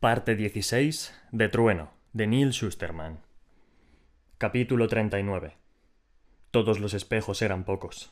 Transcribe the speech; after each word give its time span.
Parte 0.00 0.34
16 0.34 1.14
de 1.30 1.50
Trueno, 1.50 1.90
de 2.14 2.26
Neil 2.26 2.54
Schusterman. 2.54 3.18
Capítulo 4.38 4.88
39. 4.88 5.58
Todos 6.50 6.80
los 6.80 6.94
espejos 6.94 7.42
eran 7.42 7.64
pocos. 7.64 8.10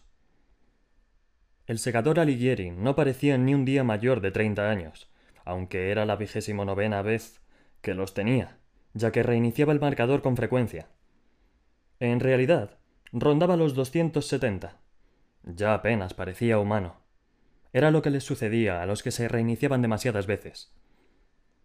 El 1.67 1.79
segador 1.79 2.21
Alighieri 2.21 2.73
no 2.73 2.95
parecía 2.95 3.39
ni 3.39 3.55
un 3.55 3.65
día 3.65 3.85
mayor 3.85 4.21
de 4.21 4.31
treinta 4.31 4.69
años, 4.69 5.11
aunque 5.47 5.91
era 5.91 6.05
la 6.05 6.17
vigésimo 6.17 6.67
novena 6.67 7.01
vez 7.01 7.41
que 7.81 7.95
los 7.95 8.13
tenía, 8.13 8.59
ya 8.93 9.11
que 9.11 9.23
reiniciaba 9.23 9.73
el 9.73 9.81
marcador 9.81 10.21
con 10.21 10.37
frecuencia. 10.37 10.89
En 12.01 12.21
realidad, 12.21 12.77
rondaba 13.13 13.57
los 13.57 13.75
doscientos 13.75 14.27
setenta. 14.27 14.77
Ya 15.43 15.73
apenas 15.73 16.13
parecía 16.13 16.59
humano. 16.59 17.01
Era 17.73 17.91
lo 17.91 18.03
que 18.03 18.11
les 18.11 18.25
sucedía 18.25 18.83
a 18.83 18.85
los 18.85 19.03
que 19.03 19.11
se 19.11 19.27
reiniciaban 19.27 19.81
demasiadas 19.81 20.27
veces 20.27 20.71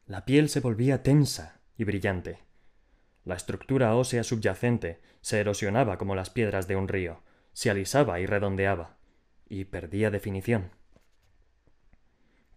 la 0.05 0.25
piel 0.25 0.49
se 0.49 0.59
volvía 0.59 1.01
tensa 1.01 1.61
y 1.77 1.85
brillante. 1.85 2.39
La 3.23 3.35
estructura 3.35 3.95
ósea 3.95 4.23
subyacente 4.23 5.01
se 5.21 5.39
erosionaba 5.39 5.97
como 5.97 6.15
las 6.15 6.29
piedras 6.29 6.67
de 6.67 6.75
un 6.75 6.87
río, 6.89 7.21
se 7.53 7.69
alisaba 7.69 8.19
y 8.19 8.25
redondeaba, 8.25 8.97
y 9.47 9.65
perdía 9.65 10.11
definición. 10.11 10.71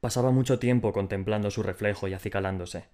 Pasaba 0.00 0.32
mucho 0.32 0.58
tiempo 0.58 0.92
contemplando 0.92 1.50
su 1.50 1.62
reflejo 1.62 2.08
y 2.08 2.14
acicalándose. 2.14 2.88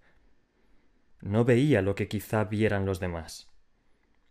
No 1.21 1.45
veía 1.45 1.81
lo 1.81 1.95
que 1.95 2.09
quizá 2.09 2.45
vieran 2.45 2.85
los 2.85 3.01
demás. 3.01 3.51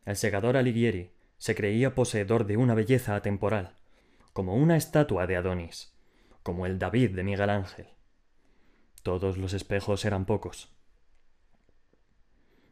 El 0.06 0.16
segador 0.16 0.58
Alighieri 0.58 1.12
se 1.38 1.56
creía 1.56 1.96
poseedor 1.96 2.46
de 2.46 2.58
una 2.58 2.76
belleza 2.76 3.16
atemporal, 3.16 3.76
como 4.34 4.56
una 4.56 4.78
estatua 4.78 5.26
de 5.26 5.38
Adonis, 5.38 5.94
como 6.44 6.66
el 6.66 6.78
David 6.78 7.16
de 7.16 7.24
Miguel 7.24 7.50
Ángel. 7.50 7.88
Todos 9.04 9.38
los 9.38 9.54
espejos 9.54 10.06
eran 10.06 10.26
pocos. 10.26 10.72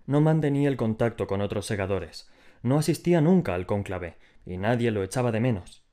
No 0.06 0.22
mantenía 0.22 0.70
el 0.70 0.78
contacto 0.78 1.28
con 1.28 1.42
otros 1.42 1.66
segadores, 1.66 2.30
no 2.62 2.78
asistía 2.78 3.22
nunca 3.22 3.56
al 3.56 3.66
cónclave, 3.66 4.18
y 4.46 4.58
nadie 4.58 4.92
lo 4.92 5.04
echaba 5.04 5.32
de 5.32 5.40
menos. 5.40 5.84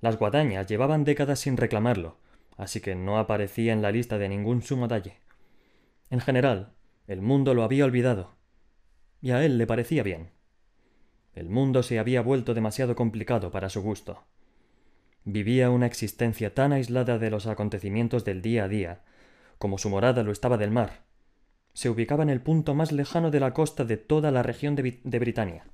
Las 0.00 0.18
guadañas 0.18 0.66
llevaban 0.66 1.04
décadas 1.04 1.40
sin 1.40 1.56
reclamarlo, 1.56 2.18
así 2.56 2.80
que 2.80 2.94
no 2.94 3.18
aparecía 3.18 3.72
en 3.72 3.82
la 3.82 3.90
lista 3.90 4.18
de 4.18 4.28
ningún 4.28 4.62
sumo 4.62 4.86
dalle. 4.86 5.18
En 6.10 6.20
general, 6.20 6.72
el 7.06 7.20
mundo 7.20 7.54
lo 7.54 7.62
había 7.62 7.84
olvidado, 7.84 8.34
y 9.20 9.32
a 9.32 9.44
él 9.44 9.58
le 9.58 9.66
parecía 9.66 10.02
bien. 10.02 10.30
El 11.34 11.48
mundo 11.48 11.82
se 11.82 11.98
había 11.98 12.22
vuelto 12.22 12.54
demasiado 12.54 12.94
complicado 12.94 13.50
para 13.50 13.68
su 13.70 13.82
gusto. 13.82 14.22
Vivía 15.24 15.70
una 15.70 15.86
existencia 15.86 16.54
tan 16.54 16.72
aislada 16.72 17.18
de 17.18 17.30
los 17.30 17.46
acontecimientos 17.46 18.24
del 18.24 18.42
día 18.42 18.64
a 18.64 18.68
día 18.68 19.00
como 19.64 19.78
su 19.78 19.88
morada 19.88 20.22
lo 20.22 20.30
estaba 20.30 20.58
del 20.58 20.70
mar. 20.70 21.04
Se 21.72 21.88
ubicaba 21.88 22.22
en 22.22 22.28
el 22.28 22.42
punto 22.42 22.74
más 22.74 22.92
lejano 22.92 23.30
de 23.30 23.40
la 23.40 23.54
costa 23.54 23.86
de 23.86 23.96
toda 23.96 24.30
la 24.30 24.42
región 24.42 24.74
de, 24.74 25.00
de 25.02 25.18
Britania. 25.18 25.64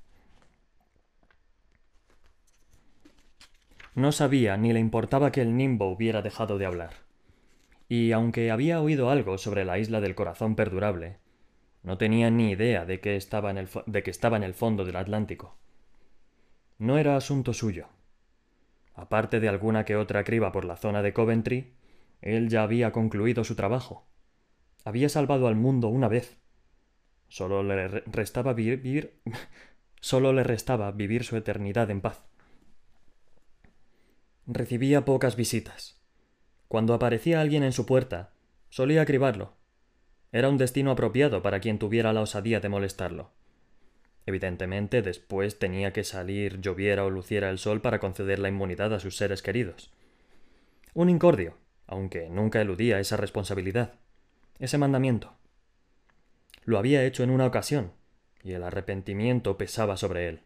No 3.93 4.13
sabía 4.13 4.55
ni 4.55 4.71
le 4.71 4.79
importaba 4.79 5.33
que 5.33 5.41
el 5.41 5.57
nimbo 5.57 5.91
hubiera 5.91 6.21
dejado 6.21 6.57
de 6.57 6.65
hablar. 6.67 6.93
Y 7.89 8.13
aunque 8.13 8.49
había 8.49 8.79
oído 8.79 9.09
algo 9.09 9.37
sobre 9.37 9.65
la 9.65 9.77
isla 9.77 9.99
del 9.99 10.15
corazón 10.15 10.55
perdurable, 10.55 11.17
no 11.83 11.97
tenía 11.97 12.29
ni 12.29 12.51
idea 12.51 12.85
de 12.85 13.01
que 13.01 13.17
estaba 13.17 13.51
en 13.51 13.57
el, 13.57 13.67
de 13.87 14.03
que 14.03 14.11
estaba 14.11 14.37
en 14.37 14.43
el 14.43 14.53
fondo 14.53 14.85
del 14.85 14.95
Atlántico. 14.95 15.57
No 16.77 16.97
era 16.97 17.17
asunto 17.17 17.53
suyo. 17.53 17.87
Aparte 18.95 19.41
de 19.41 19.49
alguna 19.49 19.83
que 19.83 19.97
otra 19.97 20.23
criba 20.23 20.53
por 20.53 20.63
la 20.63 20.77
zona 20.77 21.01
de 21.01 21.11
Coventry, 21.11 21.73
él 22.21 22.49
ya 22.49 22.63
había 22.63 22.91
concluido 22.91 23.43
su 23.43 23.55
trabajo. 23.55 24.05
Había 24.85 25.09
salvado 25.09 25.47
al 25.47 25.55
mundo 25.55 25.87
una 25.87 26.07
vez. 26.07 26.37
Solo 27.27 27.63
le 27.63 27.87
restaba 27.87 28.53
vivir. 28.53 29.19
solo 30.01 30.33
le 30.33 30.43
restaba 30.43 30.91
vivir 30.91 31.23
su 31.23 31.35
eternidad 31.35 31.89
en 31.89 32.01
paz. 32.01 32.21
Recibía 34.47 35.05
pocas 35.05 35.35
visitas. 35.35 35.99
Cuando 36.67 36.93
aparecía 36.93 37.41
alguien 37.41 37.63
en 37.63 37.73
su 37.73 37.85
puerta, 37.85 38.33
solía 38.69 39.05
cribarlo. 39.05 39.53
Era 40.31 40.49
un 40.49 40.57
destino 40.57 40.91
apropiado 40.91 41.41
para 41.41 41.59
quien 41.59 41.77
tuviera 41.77 42.13
la 42.13 42.21
osadía 42.21 42.59
de 42.59 42.69
molestarlo. 42.69 43.31
Evidentemente, 44.25 45.01
después 45.01 45.59
tenía 45.59 45.91
que 45.93 46.03
salir, 46.03 46.61
lloviera 46.61 47.03
o 47.03 47.09
luciera 47.09 47.49
el 47.49 47.57
sol 47.57 47.81
para 47.81 47.99
conceder 47.99 48.39
la 48.39 48.49
inmunidad 48.49 48.93
a 48.93 48.99
sus 48.99 49.17
seres 49.17 49.41
queridos. 49.41 49.91
Un 50.93 51.09
incordio, 51.09 51.57
aunque 51.91 52.29
nunca 52.29 52.61
eludía 52.61 53.01
esa 53.01 53.17
responsabilidad, 53.17 53.95
ese 54.59 54.77
mandamiento. 54.77 55.33
Lo 56.63 56.77
había 56.77 57.03
hecho 57.03 57.21
en 57.21 57.29
una 57.29 57.45
ocasión, 57.45 57.91
y 58.41 58.53
el 58.53 58.63
arrepentimiento 58.63 59.57
pesaba 59.57 59.97
sobre 59.97 60.29
él. 60.29 60.39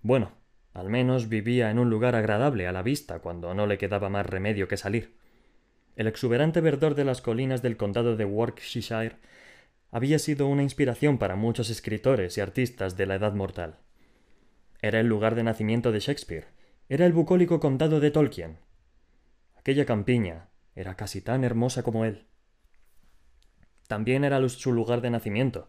Bueno, 0.00 0.32
al 0.72 0.88
menos 0.88 1.28
vivía 1.28 1.70
en 1.70 1.78
un 1.78 1.90
lugar 1.90 2.16
agradable 2.16 2.66
a 2.66 2.72
la 2.72 2.82
vista 2.82 3.18
cuando 3.18 3.52
no 3.52 3.66
le 3.66 3.76
quedaba 3.76 4.08
más 4.08 4.24
remedio 4.24 4.68
que 4.68 4.78
salir. 4.78 5.12
El 5.96 6.06
exuberante 6.06 6.62
verdor 6.62 6.94
de 6.94 7.04
las 7.04 7.20
colinas 7.20 7.60
del 7.60 7.76
condado 7.76 8.16
de 8.16 8.24
Warwickshire 8.24 9.16
había 9.90 10.18
sido 10.18 10.46
una 10.46 10.62
inspiración 10.62 11.18
para 11.18 11.36
muchos 11.36 11.68
escritores 11.68 12.38
y 12.38 12.40
artistas 12.40 12.96
de 12.96 13.04
la 13.04 13.16
edad 13.16 13.34
mortal. 13.34 13.76
Era 14.80 14.98
el 14.98 15.08
lugar 15.08 15.34
de 15.34 15.42
nacimiento 15.42 15.92
de 15.92 16.00
Shakespeare, 16.00 16.46
era 16.88 17.04
el 17.04 17.12
bucólico 17.12 17.60
condado 17.60 18.00
de 18.00 18.10
Tolkien, 18.10 18.56
Aquella 19.68 19.84
campiña 19.84 20.48
era 20.74 20.94
casi 20.94 21.20
tan 21.20 21.44
hermosa 21.44 21.82
como 21.82 22.06
él. 22.06 22.24
También 23.86 24.24
era 24.24 24.48
su 24.48 24.72
lugar 24.72 25.02
de 25.02 25.10
nacimiento, 25.10 25.68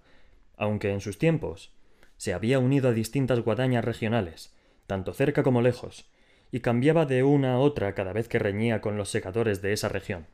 aunque 0.55 0.93
en 0.93 1.01
sus 1.01 1.17
tiempos 1.17 1.73
se 2.15 2.33
había 2.33 2.59
unido 2.59 2.87
a 2.87 2.93
distintas 2.93 3.41
guadañas 3.41 3.83
regionales, 3.83 4.55
tanto 4.87 5.11
cerca 5.11 5.43
como 5.43 5.61
lejos, 5.61 6.09
y 6.49 6.61
cambiaba 6.61 7.05
de 7.05 7.23
una 7.23 7.55
a 7.55 7.59
otra 7.59 7.93
cada 7.93 8.13
vez 8.13 8.29
que 8.29 8.39
reñía 8.39 8.79
con 8.79 8.95
los 8.95 9.09
secadores 9.09 9.61
de 9.61 9.73
esa 9.73 9.89
región. 9.89 10.27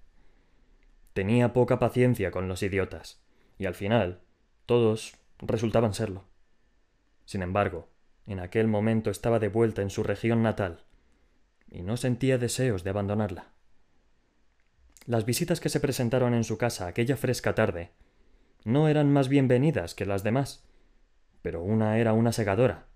Tenía 1.13 1.51
poca 1.51 1.79
paciencia 1.79 2.29
con 2.29 2.47
los 2.47 2.61
idiotas, 2.61 3.25
y 3.57 3.65
al 3.65 3.73
final 3.73 4.21
todos 4.67 5.17
resultaban 5.39 5.95
serlo. 5.95 6.25
Sin 7.25 7.41
embargo, 7.41 7.89
en 8.27 8.41
aquel 8.41 8.67
momento 8.67 9.09
estaba 9.09 9.39
de 9.39 9.47
vuelta 9.47 9.81
en 9.81 9.89
su 9.89 10.03
región 10.03 10.43
natal, 10.43 10.83
y 11.71 11.81
no 11.81 11.97
sentía 11.97 12.37
deseos 12.37 12.83
de 12.83 12.91
abandonarla. 12.91 13.54
Las 15.07 15.25
visitas 15.25 15.59
que 15.59 15.69
se 15.69 15.79
presentaron 15.79 16.33
en 16.33 16.43
su 16.43 16.57
casa 16.57 16.87
aquella 16.87 17.15
fresca 17.15 17.53
tarde 17.53 17.91
no 18.63 18.87
eran 18.87 19.13
más 19.13 19.29
bienvenidas 19.29 19.93
que 19.93 20.07
las 20.07 20.23
demás, 20.23 20.63
pero 21.43 21.61
una 21.61 21.99
era 21.99 22.13
una 22.13 22.31
segadora, 22.31 22.87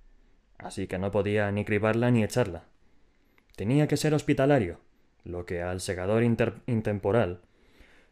así 0.58 0.88
que 0.88 0.98
no 0.98 1.12
podía 1.12 1.52
ni 1.52 1.66
cribarla 1.66 2.10
ni 2.10 2.24
echarla. 2.24 2.64
Tenía 3.56 3.88
que 3.88 3.96
ser 3.96 4.16
hospitalario, 4.16 4.80
lo 5.24 5.46
que 5.46 5.62
al 5.62 5.82
segador 5.82 6.24
intemporal 6.24 7.42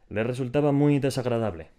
le 0.10 0.24
resultaba 0.24 0.72
muy 0.72 1.00
desagradable. 1.00 1.72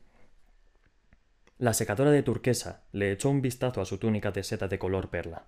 La 1.56 1.72
secadora 1.72 2.10
de 2.10 2.24
turquesa 2.24 2.82
le 2.90 3.12
echó 3.12 3.30
un 3.30 3.42
vistazo 3.42 3.80
a 3.80 3.84
su 3.84 3.98
túnica 3.98 4.32
de 4.32 4.42
seda 4.42 4.66
de 4.66 4.80
color 4.80 5.08
perla. 5.10 5.46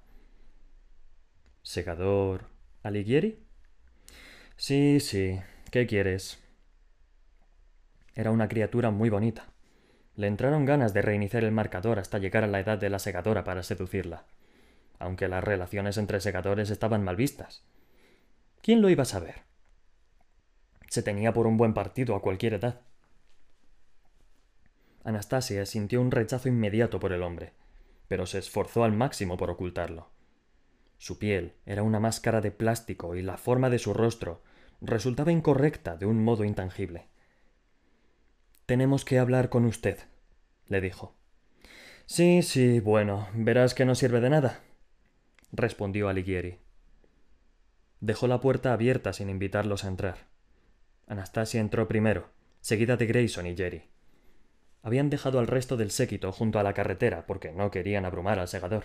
¿Segador 1.62 2.46
Alighieri? 2.84 3.40
Sí, 4.56 5.00
sí. 5.00 5.40
¿Qué 5.72 5.86
quieres? 5.86 6.38
Era 8.14 8.30
una 8.30 8.48
criatura 8.48 8.90
muy 8.90 9.10
bonita. 9.10 9.46
Le 10.16 10.26
entraron 10.26 10.64
ganas 10.64 10.92
de 10.92 11.02
reiniciar 11.02 11.44
el 11.44 11.52
marcador 11.52 11.98
hasta 11.98 12.18
llegar 12.18 12.44
a 12.44 12.48
la 12.48 12.60
edad 12.60 12.78
de 12.78 12.90
la 12.90 12.98
segadora 12.98 13.44
para 13.44 13.62
seducirla, 13.62 14.24
aunque 14.98 15.28
las 15.28 15.44
relaciones 15.44 15.96
entre 15.96 16.20
segadores 16.20 16.70
estaban 16.70 17.04
mal 17.04 17.16
vistas. 17.16 17.64
¿Quién 18.62 18.82
lo 18.82 18.90
iba 18.90 19.02
a 19.02 19.06
saber? 19.06 19.42
Se 20.88 21.02
tenía 21.02 21.32
por 21.32 21.46
un 21.46 21.56
buen 21.56 21.72
partido 21.72 22.14
a 22.14 22.20
cualquier 22.20 22.54
edad. 22.54 22.80
Anastasia 25.04 25.64
sintió 25.64 26.00
un 26.00 26.10
rechazo 26.10 26.48
inmediato 26.48 27.00
por 27.00 27.12
el 27.12 27.22
hombre, 27.22 27.52
pero 28.08 28.26
se 28.26 28.38
esforzó 28.38 28.84
al 28.84 28.92
máximo 28.92 29.36
por 29.36 29.50
ocultarlo. 29.50 30.10
Su 30.98 31.18
piel 31.18 31.54
era 31.64 31.82
una 31.82 32.00
máscara 32.00 32.42
de 32.42 32.50
plástico 32.50 33.14
y 33.14 33.22
la 33.22 33.38
forma 33.38 33.70
de 33.70 33.78
su 33.78 33.94
rostro 33.94 34.42
resultaba 34.82 35.32
incorrecta 35.32 35.96
de 35.96 36.04
un 36.04 36.22
modo 36.22 36.44
intangible. 36.44 37.06
Tenemos 38.70 39.04
que 39.04 39.18
hablar 39.18 39.48
con 39.48 39.64
usted, 39.64 39.98
le 40.68 40.80
dijo. 40.80 41.12
Sí, 42.06 42.42
sí, 42.42 42.78
bueno, 42.78 43.26
verás 43.34 43.74
que 43.74 43.84
no 43.84 43.96
sirve 43.96 44.20
de 44.20 44.30
nada, 44.30 44.60
respondió 45.50 46.08
Alighieri. 46.08 46.58
Dejó 47.98 48.28
la 48.28 48.40
puerta 48.40 48.72
abierta 48.72 49.12
sin 49.12 49.28
invitarlos 49.28 49.82
a 49.82 49.88
entrar. 49.88 50.28
Anastasia 51.08 51.60
entró 51.60 51.88
primero, 51.88 52.28
seguida 52.60 52.96
de 52.96 53.06
Grayson 53.06 53.48
y 53.48 53.56
Jerry. 53.56 53.88
Habían 54.84 55.10
dejado 55.10 55.40
al 55.40 55.48
resto 55.48 55.76
del 55.76 55.90
séquito 55.90 56.30
junto 56.30 56.60
a 56.60 56.62
la 56.62 56.72
carretera 56.72 57.26
porque 57.26 57.50
no 57.50 57.72
querían 57.72 58.04
abrumar 58.04 58.38
al 58.38 58.46
segador. 58.46 58.84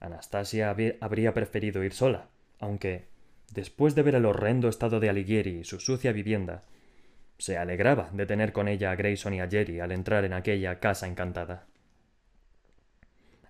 Anastasia 0.00 0.76
habría 1.00 1.32
preferido 1.32 1.82
ir 1.82 1.94
sola, 1.94 2.28
aunque, 2.58 3.08
después 3.54 3.94
de 3.94 4.02
ver 4.02 4.16
el 4.16 4.26
horrendo 4.26 4.68
estado 4.68 5.00
de 5.00 5.08
Alighieri 5.08 5.60
y 5.60 5.64
su 5.64 5.80
sucia 5.80 6.12
vivienda, 6.12 6.64
Se 7.38 7.58
alegraba 7.58 8.10
de 8.12 8.26
tener 8.26 8.52
con 8.52 8.68
ella 8.68 8.90
a 8.90 8.96
Grayson 8.96 9.34
y 9.34 9.40
a 9.40 9.48
Jerry 9.48 9.80
al 9.80 9.92
entrar 9.92 10.24
en 10.24 10.32
aquella 10.32 10.80
casa 10.80 11.06
encantada. 11.06 11.66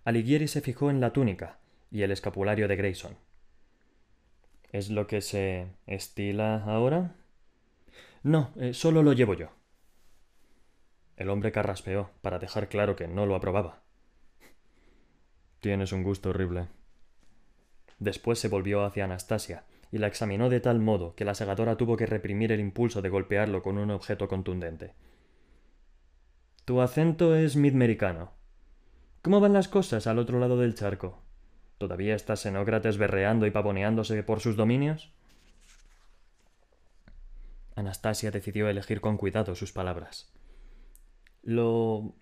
Alighieri 0.04 0.48
se 0.48 0.60
fijó 0.60 0.90
en 0.90 1.00
la 1.00 1.12
túnica 1.12 1.58
y 1.90 2.02
el 2.02 2.10
escapulario 2.10 2.68
de 2.68 2.76
Grayson. 2.76 3.16
¿Es 4.72 4.90
lo 4.90 5.06
que 5.06 5.20
se 5.20 5.68
estila 5.86 6.64
ahora? 6.64 7.14
No, 8.22 8.52
eh, 8.56 8.74
solo 8.74 9.02
lo 9.02 9.12
llevo 9.12 9.34
yo. 9.34 9.50
El 11.16 11.30
hombre 11.30 11.52
carraspeó 11.52 12.10
para 12.22 12.38
dejar 12.38 12.68
claro 12.68 12.96
que 12.96 13.08
no 13.08 13.24
lo 13.24 13.36
aprobaba. 13.36 13.82
Tienes 15.60 15.92
un 15.92 16.02
gusto 16.02 16.30
horrible. 16.30 16.66
Después 17.98 18.38
se 18.38 18.48
volvió 18.48 18.84
hacia 18.84 19.04
Anastasia 19.04 19.64
y 19.92 19.98
la 19.98 20.06
examinó 20.06 20.48
de 20.48 20.60
tal 20.60 20.80
modo 20.80 21.14
que 21.14 21.24
la 21.24 21.34
segadora 21.34 21.76
tuvo 21.76 21.96
que 21.96 22.06
reprimir 22.06 22.52
el 22.52 22.60
impulso 22.60 23.02
de 23.02 23.08
golpearlo 23.08 23.62
con 23.62 23.78
un 23.78 23.90
objeto 23.90 24.28
contundente. 24.28 24.94
Tu 26.64 26.80
acento 26.80 27.36
es 27.36 27.56
midmericano. 27.56 28.32
¿Cómo 29.22 29.40
van 29.40 29.52
las 29.52 29.68
cosas 29.68 30.06
al 30.06 30.18
otro 30.18 30.38
lado 30.38 30.58
del 30.58 30.74
charco? 30.74 31.22
¿Todavía 31.78 32.14
está 32.14 32.36
Xenócrates 32.36 32.96
berreando 32.96 33.46
y 33.46 33.50
pavoneándose 33.50 34.22
por 34.22 34.40
sus 34.40 34.56
dominios? 34.56 35.12
Anastasia 37.74 38.30
decidió 38.30 38.68
elegir 38.68 39.00
con 39.00 39.16
cuidado 39.16 39.54
sus 39.54 39.72
palabras. 39.72 40.32
Lo 41.42 42.14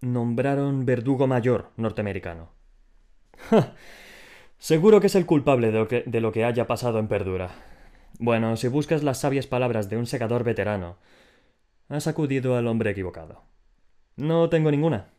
nombraron 0.00 0.86
verdugo 0.86 1.26
mayor 1.26 1.70
norteamericano. 1.76 2.50
Seguro 4.58 5.00
que 5.00 5.08
es 5.08 5.14
el 5.14 5.26
culpable 5.26 5.70
de 5.70 6.20
lo, 6.20 6.32
que, 6.32 6.44
haya 6.44 6.66
pasado 6.66 6.98
en 6.98 7.08
Perdura. 7.08 7.50
Bueno, 8.18 8.56
si 8.56 8.68
buscas 8.68 9.02
las 9.02 9.20
sabias 9.20 9.46
palabras 9.46 9.90
de 9.90 9.98
un 9.98 10.06
segador 10.06 10.44
veterano, 10.44 10.96
has 11.88 12.06
acudido 12.06 12.56
al 12.56 12.66
hombre 12.66 12.90
equivocado. 12.90 13.42
No 14.16 14.48
tengo 14.48 14.70
ninguna. 14.70 15.10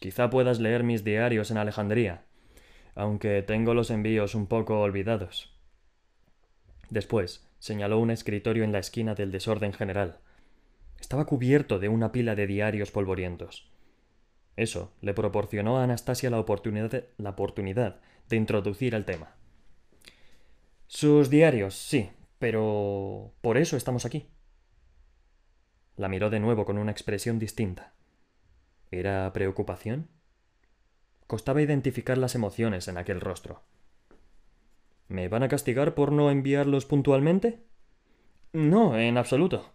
Quizá 0.00 0.30
puedas 0.30 0.60
leer 0.60 0.82
mis 0.82 1.04
diarios 1.04 1.50
en 1.50 1.58
Alejandría, 1.58 2.24
aunque 2.94 3.42
tengo 3.42 3.74
los 3.74 3.90
envíos 3.90 4.34
un 4.34 4.46
poco 4.46 4.80
olvidados. 4.80 5.54
Después 6.88 7.46
señaló 7.58 7.98
un 7.98 8.10
escritorio 8.10 8.64
en 8.64 8.72
la 8.72 8.78
esquina 8.78 9.14
del 9.14 9.30
desorden 9.30 9.72
general. 9.72 10.20
Estaba 10.98 11.26
cubierto 11.26 11.78
de 11.78 11.90
una 11.90 12.12
pila 12.12 12.34
de 12.34 12.46
diarios 12.46 12.90
polvorientos. 12.90 13.70
Eso 14.56 14.92
le 15.00 15.12
proporcionó 15.12 15.78
a 15.78 15.84
Anastasia 15.84 16.30
la 16.30 16.40
oportunidad, 16.40 17.04
la 17.18 17.30
oportunidad 17.30 18.00
de 18.28 18.36
introducir 18.36 18.94
el 18.94 19.04
tema. 19.04 19.36
Sus 20.86 21.30
diarios, 21.30 21.74
sí, 21.74 22.10
pero 22.38 23.32
por 23.40 23.56
eso 23.58 23.76
estamos 23.76 24.04
aquí. 24.04 24.28
La 25.96 26.08
miró 26.08 26.30
de 26.30 26.40
nuevo 26.40 26.64
con 26.64 26.78
una 26.78 26.92
expresión 26.92 27.38
distinta. 27.38 27.94
¿Era 28.90 29.32
preocupación? 29.32 30.08
Costaba 31.26 31.62
identificar 31.62 32.18
las 32.18 32.34
emociones 32.34 32.88
en 32.88 32.98
aquel 32.98 33.20
rostro. 33.20 33.62
¿Me 35.08 35.28
van 35.28 35.42
a 35.42 35.48
castigar 35.48 35.94
por 35.94 36.12
no 36.12 36.30
enviarlos 36.30 36.86
puntualmente? 36.86 37.64
No, 38.52 38.98
en 38.98 39.18
absoluto, 39.18 39.72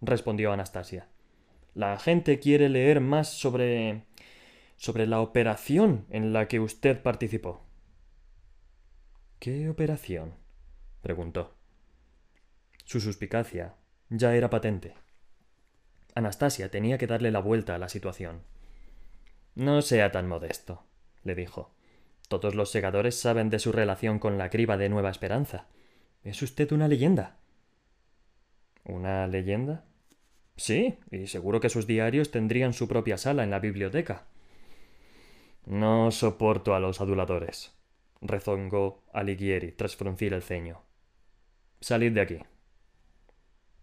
respondió 0.00 0.52
Anastasia. 0.52 1.08
La 1.74 1.98
gente 1.98 2.38
quiere 2.38 2.68
leer 2.68 3.00
más 3.00 3.28
sobre. 3.32 4.04
sobre 4.76 5.06
la 5.06 5.20
operación 5.20 6.06
en 6.10 6.32
la 6.32 6.48
que 6.48 6.60
usted 6.60 7.02
participó. 7.02 7.62
¿Qué 9.40 9.70
operación? 9.70 10.34
preguntó. 11.00 11.54
Su 12.84 13.00
suspicacia 13.00 13.74
ya 14.10 14.34
era 14.34 14.50
patente. 14.50 14.92
Anastasia 16.14 16.70
tenía 16.70 16.98
que 16.98 17.06
darle 17.06 17.30
la 17.30 17.38
vuelta 17.38 17.74
a 17.74 17.78
la 17.78 17.88
situación. 17.88 18.42
No 19.54 19.80
sea 19.80 20.12
tan 20.12 20.28
modesto, 20.28 20.84
le 21.24 21.34
dijo. 21.34 21.72
Todos 22.28 22.54
los 22.54 22.70
segadores 22.70 23.18
saben 23.18 23.48
de 23.48 23.58
su 23.60 23.72
relación 23.72 24.18
con 24.18 24.36
la 24.36 24.50
criba 24.50 24.76
de 24.76 24.90
Nueva 24.90 25.08
Esperanza. 25.08 25.68
Es 26.22 26.42
usted 26.42 26.70
una 26.72 26.86
leyenda. 26.86 27.38
¿Una 28.84 29.26
leyenda? 29.26 29.86
Sí, 30.58 30.98
y 31.10 31.28
seguro 31.28 31.60
que 31.60 31.70
sus 31.70 31.86
diarios 31.86 32.30
tendrían 32.30 32.74
su 32.74 32.88
propia 32.88 33.16
sala 33.16 33.42
en 33.42 33.50
la 33.50 33.58
biblioteca. 33.58 34.26
No 35.64 36.10
soporto 36.10 36.74
a 36.74 36.80
los 36.80 37.00
aduladores, 37.00 37.79
rezongó 38.20 39.02
Alighieri 39.12 39.72
tras 39.72 39.96
fruncir 39.96 40.32
el 40.34 40.42
ceño. 40.42 40.82
Salid 41.80 42.12
de 42.12 42.20
aquí. 42.20 42.38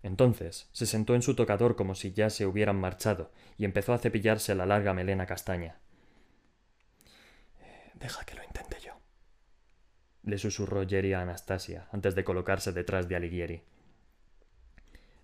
Entonces 0.03 0.69
se 0.71 0.85
sentó 0.85 1.15
en 1.15 1.21
su 1.21 1.35
tocador 1.35 1.75
como 1.75 1.95
si 1.95 2.13
ya 2.13 2.29
se 2.29 2.45
hubieran 2.45 2.79
marchado 2.79 3.31
y 3.57 3.65
empezó 3.65 3.93
a 3.93 3.97
cepillarse 3.97 4.55
la 4.55 4.65
larga 4.65 4.93
melena 4.93 5.25
castaña. 5.25 5.79
Deja 7.95 8.23
que 8.25 8.35
lo 8.35 8.43
intente 8.43 8.77
yo. 8.79 8.93
Le 10.23 10.37
susurró 10.37 10.87
Jerry 10.87 11.13
a 11.13 11.21
Anastasia 11.21 11.87
antes 11.91 12.13
de 12.13 12.23
colocarse 12.23 12.71
detrás 12.71 13.09
de 13.09 13.15
Alighieri. 13.15 13.63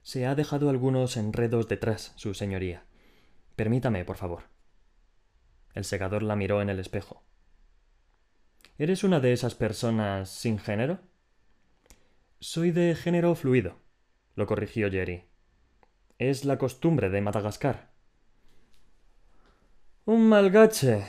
Se 0.01 0.25
ha 0.25 0.35
dejado 0.35 0.69
algunos 0.69 1.15
enredos 1.15 1.67
detrás, 1.67 2.13
su 2.15 2.33
señoría. 2.33 2.83
Permítame, 3.55 4.03
por 4.05 4.17
favor. 4.17 4.43
El 5.73 5.85
segador 5.85 6.23
la 6.23 6.35
miró 6.35 6.61
en 6.61 6.69
el 6.69 6.79
espejo. 6.79 7.23
¿Eres 8.79 9.03
una 9.03 9.19
de 9.19 9.33
esas 9.33 9.53
personas 9.53 10.31
sin 10.31 10.57
género? 10.57 10.99
Soy 12.39 12.71
de 12.71 12.95
género 12.95 13.35
fluido, 13.35 13.77
lo 14.35 14.47
corrigió 14.47 14.89
Jerry. 14.89 15.25
Es 16.17 16.43
la 16.43 16.57
costumbre 16.57 17.11
de 17.11 17.21
Madagascar. 17.21 17.91
Un 20.05 20.27
malgache, 20.27 21.03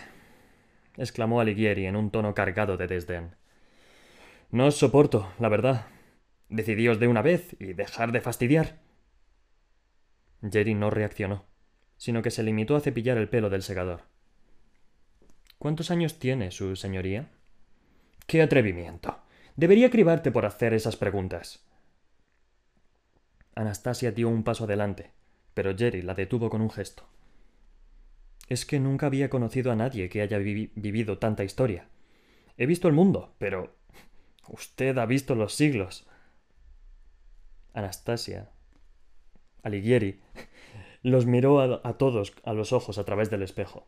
exclamó 0.99 1.41
Alighieri 1.41 1.87
en 1.87 1.97
un 1.97 2.11
tono 2.11 2.35
cargado 2.35 2.77
de 2.77 2.87
desdén. 2.87 3.35
No 4.51 4.67
os 4.67 4.77
soporto, 4.77 5.33
la 5.39 5.49
verdad. 5.49 5.87
Decidíos 6.51 7.01
de 7.01 7.09
una 7.09 7.23
vez 7.23 7.57
y 7.59 7.73
dejar 7.73 8.13
de 8.13 8.21
fastidiar. 8.21 8.79
Jerry 10.43 10.75
no 10.75 10.91
reaccionó, 10.91 11.47
sino 11.97 12.21
que 12.21 12.31
se 12.31 12.43
limitó 12.43 12.77
a 12.77 12.81
cepillar 12.81 13.17
el 13.17 13.31
pelo 13.31 13.49
del 13.49 13.63
segador. 13.63 14.03
¿Cuántos 15.57 15.91
años 15.91 16.19
tiene 16.19 16.51
su 16.51 16.77
señoría? 16.77 17.31
¡Qué 18.27 18.43
atrevimiento! 18.43 19.19
Debería 19.57 19.91
cribarte 19.91 20.33
por 20.33 20.47
hacer 20.47 20.75
esas 20.75 20.97
preguntas. 20.97 21.65
Anastasia 23.55 24.11
dio 24.11 24.29
un 24.29 24.43
paso 24.43 24.65
adelante, 24.65 25.13
pero 25.55 25.77
Jerry 25.77 26.03
la 26.03 26.15
detuvo 26.15 26.51
con 26.51 26.61
un 26.61 26.71
gesto. 26.71 27.05
Es 28.49 28.67
que 28.67 28.81
nunca 28.81 29.07
había 29.07 29.31
conocido 29.31 29.71
a 29.71 29.77
nadie 29.77 30.09
que 30.09 30.23
haya 30.23 30.39
vivido 30.39 31.19
tanta 31.19 31.45
historia. 31.45 31.89
He 32.57 32.67
visto 32.67 32.89
el 32.89 32.95
mundo, 32.95 33.35
pero 33.39 33.75
usted 34.49 34.99
ha 34.99 35.07
visto 35.07 35.35
los 35.35 35.55
siglos. 35.55 36.07
Anastasia, 37.73 38.51
Alighieri, 39.63 40.21
los 41.03 41.27
miró 41.27 41.61
a, 41.61 41.99
todos 41.99 42.35
a 42.45 42.53
los 42.53 42.73
ojos 42.73 42.99
a 42.99 43.05
través 43.05 43.31
del 43.31 43.43
espejo. 43.43 43.87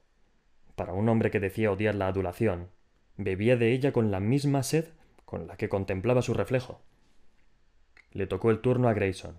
Para 0.74 0.92
un 0.92 1.08
hombre 1.08 1.30
que 1.30 1.40
decía 1.40 1.72
odiar 1.72 1.94
la 1.94 2.08
adulación, 2.08 2.68
bebía 3.16 3.56
de 3.56 3.72
ella 3.72 3.92
con 3.92 4.10
la 4.10 4.20
misma 4.20 4.62
sed 4.62 4.86
con 5.24 5.46
la 5.46 5.56
que 5.56 5.68
contemplaba 5.68 6.22
su 6.22 6.34
reflejo. 6.34 6.80
Le 8.12 8.26
tocó 8.26 8.50
el 8.50 8.60
turno 8.60 8.88
a 8.88 8.94
Grayson. 8.94 9.36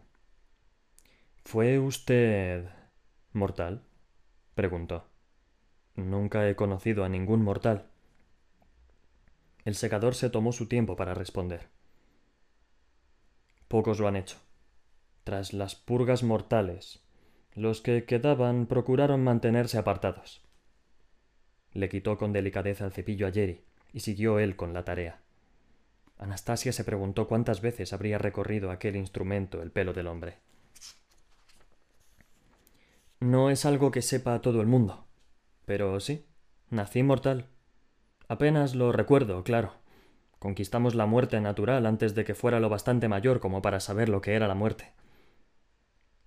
¿Fue 1.43 1.79
usted 1.79 2.67
mortal? 3.31 3.81
preguntó. 4.53 5.05
Nunca 5.96 6.48
he 6.48 6.55
conocido 6.55 7.03
a 7.03 7.10
ningún 7.10 7.41
mortal. 7.41 7.88
El 9.63 9.75
secador 9.75 10.13
se 10.13 10.29
tomó 10.29 10.51
su 10.51 10.67
tiempo 10.67 10.96
para 10.96 11.13
responder. 11.13 11.69
Pocos 13.67 14.00
lo 14.00 14.07
han 14.07 14.15
hecho. 14.15 14.38
Tras 15.24 15.53
las 15.53 15.75
purgas 15.75 16.24
mortales, 16.24 17.01
los 17.53 17.81
que 17.81 18.05
quedaban 18.05 18.67
procuraron 18.67 19.24
mantenerse 19.24 19.77
apartados. 19.77 20.46
Le 21.74 21.89
quitó 21.89 22.17
con 22.17 22.34
delicadeza 22.34 22.86
el 22.86 22.91
cepillo 22.91 23.27
a 23.27 23.31
Jerry 23.31 23.66
y 23.94 24.01
siguió 24.01 24.39
él 24.39 24.56
con 24.56 24.74
la 24.74 24.84
tarea. 24.86 25.20
Anastasia 26.17 26.74
se 26.74 26.84
preguntó 26.84 27.27
cuántas 27.27 27.62
veces 27.62 27.94
habría 27.94 28.17
recorrido 28.17 28.72
aquel 28.72 28.96
instrumento 28.96 29.62
el 29.62 29.72
pelo 29.72 29.94
del 29.94 30.08
hombre. 30.08 30.39
No 33.20 33.50
es 33.50 33.65
algo 33.65 33.91
que 33.91 34.01
sepa 34.01 34.41
todo 34.41 34.62
el 34.62 34.67
mundo. 34.67 35.06
Pero 35.65 36.00
sí, 36.00 36.25
nací 36.70 37.03
mortal. 37.03 37.48
Apenas 38.27 38.75
lo 38.75 38.91
recuerdo, 38.91 39.44
claro. 39.44 39.74
Conquistamos 40.39 40.96
la 40.96 41.06
muerte 41.06 41.41
natural 41.41 41.86
antes 41.86 42.13
de 42.13 42.24
que 42.24 42.36
fuera 42.36 42.60
lo 42.60 42.70
bastante 42.70 43.08
mayor 43.08 43.39
como 43.39 43.62
para 43.62 43.79
saber 43.79 44.08
lo 44.08 44.22
que 44.22 44.34
era 44.34 44.48
la 44.48 44.56
muerte. 44.56 44.94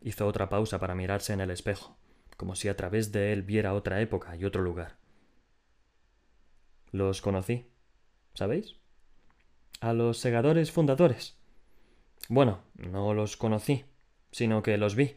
Hizo 0.01 0.27
otra 0.27 0.49
pausa 0.49 0.79
para 0.79 0.95
mirarse 0.95 1.33
en 1.33 1.41
el 1.41 1.51
espejo, 1.51 1.97
como 2.37 2.55
si 2.55 2.69
a 2.69 2.77
través 2.77 3.13
de 3.13 3.33
él 3.33 3.43
viera 3.43 3.75
otra 3.75 4.01
época 4.01 4.35
y 4.37 4.45
otro 4.45 4.63
lugar. 4.63 5.00
Los 6.93 7.23
conocí, 7.23 7.71
¿sabéis? 8.35 8.77
A 9.81 9.93
los 9.93 10.19
segadores 10.19 10.73
fundadores. 10.73 11.39
Bueno, 12.29 12.61
no 12.75 13.15
los 13.15 13.37
conocí, 13.37 13.85
sino 14.33 14.63
que 14.63 14.77
los 14.77 14.95
vi. 14.95 15.17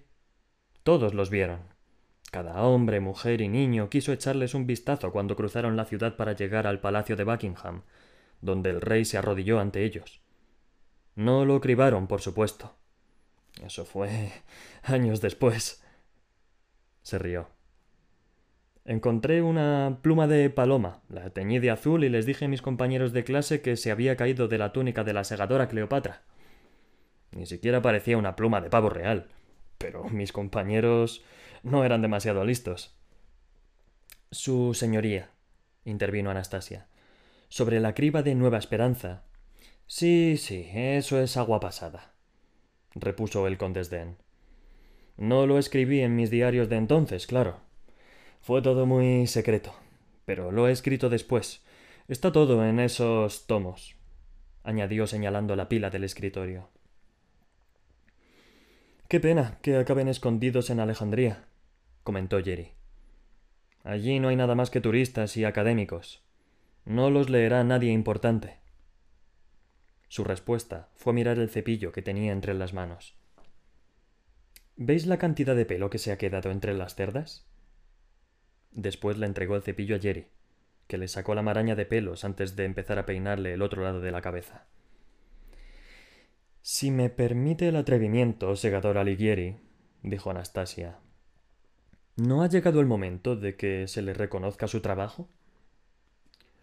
Todos 0.83 1.13
los 1.13 1.29
vieron. 1.29 1.73
Cada 2.31 2.63
hombre, 2.63 2.99
mujer 2.99 3.41
y 3.41 3.47
niño 3.47 3.89
quiso 3.89 4.11
echarles 4.11 4.55
un 4.55 4.65
vistazo 4.65 5.11
cuando 5.11 5.35
cruzaron 5.35 5.77
la 5.77 5.85
ciudad 5.85 6.15
para 6.15 6.33
llegar 6.33 6.65
al 6.65 6.79
palacio 6.81 7.15
de 7.15 7.23
Buckingham, 7.23 7.83
donde 8.41 8.71
el 8.71 8.81
rey 8.81 9.05
se 9.05 9.17
arrodilló 9.17 9.59
ante 9.59 9.83
ellos. 9.83 10.21
No 11.15 11.45
lo 11.45 11.61
cribaron, 11.61 12.07
por 12.07 12.21
supuesto. 12.21 12.75
Eso 13.61 13.85
fue 13.85 14.31
años 14.83 15.21
después. 15.21 15.83
Se 17.03 17.19
rió. 17.19 17.52
Encontré 18.85 19.41
una 19.41 19.99
pluma 20.01 20.27
de 20.27 20.49
paloma, 20.49 21.01
la 21.07 21.29
teñí 21.29 21.59
de 21.59 21.71
azul 21.71 22.03
y 22.03 22.09
les 22.09 22.25
dije 22.25 22.45
a 22.45 22.47
mis 22.49 22.61
compañeros 22.61 23.13
de 23.13 23.23
clase 23.23 23.61
que 23.61 23.77
se 23.77 23.91
había 23.91 24.17
caído 24.17 24.49
de 24.49 24.57
la 24.57 24.73
túnica 24.73 25.05
de 25.05 25.13
la 25.13 25.23
segadora 25.23 25.69
Cleopatra. 25.69 26.23
Ni 27.31 27.45
siquiera 27.45 27.81
parecía 27.81 28.17
una 28.17 28.35
pluma 28.35 28.59
de 28.59 28.69
pavo 28.69 28.89
real, 28.89 29.29
pero 29.77 30.03
mis 30.09 30.33
compañeros 30.33 31.23
no 31.63 31.85
eran 31.85 32.01
demasiado 32.01 32.43
listos. 32.43 32.93
Su 34.31 34.73
señoría, 34.73 35.29
intervino 35.85 36.29
Anastasia, 36.29 36.87
sobre 37.47 37.79
la 37.79 37.93
criba 37.95 38.21
de 38.21 38.35
Nueva 38.35 38.57
Esperanza. 38.57 39.23
Sí, 39.87 40.35
sí, 40.37 40.69
eso 40.73 41.21
es 41.21 41.37
agua 41.37 41.61
pasada, 41.61 42.11
repuso 42.95 43.47
él 43.47 43.57
con 43.57 43.71
desdén. 43.71 44.17
No 45.15 45.47
lo 45.47 45.57
escribí 45.57 46.01
en 46.01 46.17
mis 46.17 46.29
diarios 46.29 46.67
de 46.67 46.75
entonces, 46.75 47.27
claro. 47.27 47.61
Fue 48.43 48.61
todo 48.61 48.85
muy 48.85 49.25
secreto, 49.25 49.73
pero 50.25 50.51
lo 50.51 50.67
he 50.67 50.73
escrito 50.73 51.09
después. 51.09 51.63
Está 52.09 52.33
todo 52.33 52.65
en 52.65 52.81
esos 52.81 53.47
tomos, 53.47 53.95
añadió 54.63 55.07
señalando 55.07 55.55
la 55.55 55.69
pila 55.69 55.89
del 55.89 56.03
escritorio. 56.03 56.67
Qué 59.07 59.21
pena 59.21 59.59
que 59.61 59.77
acaben 59.77 60.09
escondidos 60.09 60.69
en 60.69 60.81
Alejandría, 60.81 61.45
comentó 62.03 62.43
Jerry. 62.43 62.73
Allí 63.85 64.19
no 64.19 64.27
hay 64.27 64.35
nada 64.35 64.55
más 64.55 64.69
que 64.69 64.81
turistas 64.81 65.37
y 65.37 65.45
académicos. 65.45 66.21
No 66.83 67.09
los 67.09 67.29
leerá 67.29 67.63
nadie 67.63 67.93
importante. 67.93 68.57
Su 70.09 70.25
respuesta 70.25 70.89
fue 70.95 71.13
mirar 71.13 71.39
el 71.39 71.49
cepillo 71.49 71.93
que 71.93 72.01
tenía 72.01 72.33
entre 72.33 72.53
las 72.53 72.73
manos. 72.73 73.15
¿Veis 74.75 75.05
la 75.05 75.17
cantidad 75.17 75.55
de 75.55 75.65
pelo 75.65 75.89
que 75.89 75.97
se 75.97 76.11
ha 76.11 76.17
quedado 76.17 76.51
entre 76.51 76.73
las 76.73 76.95
cerdas? 76.95 77.47
Después 78.73 79.17
le 79.17 79.25
entregó 79.25 79.55
el 79.55 79.61
cepillo 79.61 79.95
a 79.95 79.99
Jerry, 79.99 80.27
que 80.87 80.97
le 80.97 81.07
sacó 81.07 81.35
la 81.35 81.41
maraña 81.41 81.75
de 81.75 81.85
pelos 81.85 82.25
antes 82.25 82.55
de 82.55 82.65
empezar 82.65 82.99
a 82.99 83.05
peinarle 83.05 83.53
el 83.53 83.61
otro 83.61 83.83
lado 83.83 84.01
de 84.01 84.11
la 84.11 84.21
cabeza. 84.21 84.65
Si 86.61 86.91
me 86.91 87.09
permite 87.09 87.67
el 87.67 87.75
atrevimiento, 87.75 88.55
segador 88.55 88.97
Alighieri, 88.97 89.57
dijo 90.01 90.31
Anastasia, 90.31 90.99
¿no 92.15 92.41
ha 92.41 92.47
llegado 92.47 92.79
el 92.79 92.85
momento 92.85 93.35
de 93.35 93.55
que 93.55 93.87
se 93.87 94.01
le 94.01 94.13
reconozca 94.13 94.67
su 94.67 94.81
trabajo? 94.81 95.29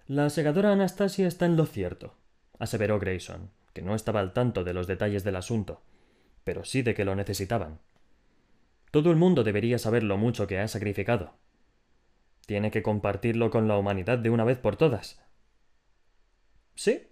La 0.06 0.30
segadora 0.30 0.72
Anastasia 0.72 1.28
está 1.28 1.46
en 1.46 1.56
lo 1.56 1.66
cierto, 1.66 2.14
aseveró 2.58 2.98
Grayson, 2.98 3.50
que 3.72 3.82
no 3.82 3.94
estaba 3.94 4.20
al 4.20 4.32
tanto 4.32 4.64
de 4.64 4.74
los 4.74 4.86
detalles 4.86 5.22
del 5.22 5.36
asunto, 5.36 5.82
pero 6.44 6.64
sí 6.64 6.82
de 6.82 6.94
que 6.94 7.04
lo 7.04 7.14
necesitaban. 7.14 7.78
Todo 8.90 9.10
el 9.10 9.16
mundo 9.16 9.44
debería 9.44 9.78
saber 9.78 10.02
lo 10.02 10.16
mucho 10.16 10.46
que 10.46 10.58
ha 10.58 10.66
sacrificado. 10.66 11.34
Tiene 12.50 12.72
que 12.72 12.82
compartirlo 12.82 13.48
con 13.48 13.68
la 13.68 13.78
humanidad 13.78 14.18
de 14.18 14.28
una 14.28 14.42
vez 14.42 14.58
por 14.58 14.74
todas. 14.74 15.22
Sí, 16.74 17.06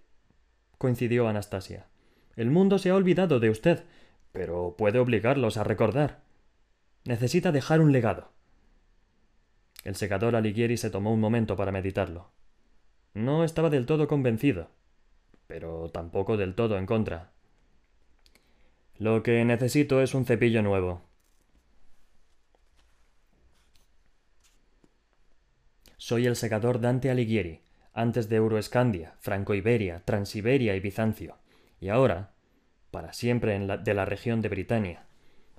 coincidió 0.77 1.29
Anastasia. 1.29 1.87
El 2.35 2.51
mundo 2.51 2.77
se 2.77 2.89
ha 2.89 2.95
olvidado 2.95 3.39
de 3.39 3.49
usted, 3.49 3.85
pero 4.33 4.75
puede 4.77 4.99
obligarlos 4.99 5.55
a 5.55 5.63
recordar. 5.63 6.19
Necesita 7.05 7.53
dejar 7.53 7.79
un 7.79 7.93
legado. 7.93 8.33
El 9.85 9.95
segador 9.95 10.35
Alighieri 10.35 10.75
se 10.75 10.89
tomó 10.89 11.13
un 11.13 11.21
momento 11.21 11.55
para 11.55 11.71
meditarlo. 11.71 12.31
No 13.13 13.45
estaba 13.45 13.69
del 13.69 13.85
todo 13.85 14.09
convencido, 14.09 14.71
pero 15.47 15.87
tampoco 15.87 16.35
del 16.35 16.53
todo 16.53 16.77
en 16.77 16.85
contra. 16.85 17.31
Lo 18.97 19.23
que 19.23 19.45
necesito 19.45 20.01
es 20.01 20.13
un 20.13 20.25
cepillo 20.25 20.61
nuevo, 20.63 21.08
Soy 26.01 26.27
el 26.27 26.37
segador 26.37 26.79
Dante 26.79 27.11
Alighieri, 27.11 27.59
antes 27.93 28.29
de 28.29 28.37
Euroescandia, 28.37 29.15
Franco-Iberia, 29.19 30.01
Transiberia 30.05 30.73
y 30.77 30.79
Bizancio, 30.79 31.35
y 31.81 31.89
ahora, 31.89 32.31
para 32.89 33.11
siempre 33.11 33.53
en 33.55 33.67
la, 33.67 33.75
de 33.75 33.93
la 33.93 34.05
región 34.05 34.39
de 34.41 34.47
Britania, 34.47 35.03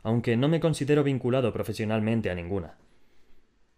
aunque 0.02 0.38
no 0.38 0.49
me 0.49 0.59
considero 0.59 1.04
vinculado 1.04 1.52
profesionalmente 1.52 2.30
a 2.30 2.35
ninguna. 2.35 2.78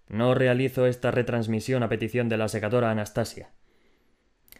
No 0.06 0.34
realizo 0.34 0.86
esta 0.86 1.10
retransmisión 1.10 1.82
a 1.82 1.88
petición 1.88 2.28
de 2.28 2.36
la 2.36 2.46
segadora 2.46 2.92
Anastasia. 2.92 3.50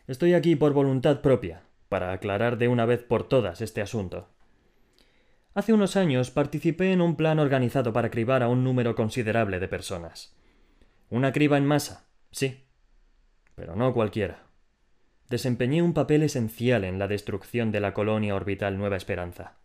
Estoy 0.09 0.35
aquí 0.35 0.57
por 0.57 0.73
voluntad 0.73 1.21
propia, 1.21 1.63
para 1.89 2.11
aclarar 2.11 2.59
de 2.59 2.67
una 2.67 2.85
vez 2.85 3.05
por 3.05 3.29
todas 3.29 3.61
este 3.61 3.81
asunto. 3.81 4.29
Hace 5.55 5.73
unos 5.73 5.95
años 5.95 6.33
participé 6.33 6.91
en 6.91 7.01
un 7.01 7.15
plan 7.15 7.39
organizado 7.39 7.93
para 7.93 8.11
cribar 8.11 8.43
a 8.43 8.49
un 8.49 8.65
número 8.65 8.97
considerable 8.97 9.61
de 9.61 9.69
personas. 9.69 10.35
Una 11.13 11.31
criba 11.31 11.59
en 11.59 11.67
masa, 11.67 12.07
sí, 12.31 12.65
pero 13.55 13.77
no 13.77 13.93
cualquiera. 13.93 14.47
Desempeñé 15.29 15.83
un 15.83 15.93
papel 15.93 16.23
esencial 16.23 16.85
en 16.85 16.99
la 16.99 17.07
destrucción 17.07 17.71
de 17.71 17.81
la 17.81 17.93
colonia 17.93 18.35
orbital 18.35 18.79
Nueva 18.79 18.97
Esperanza. 18.97 19.59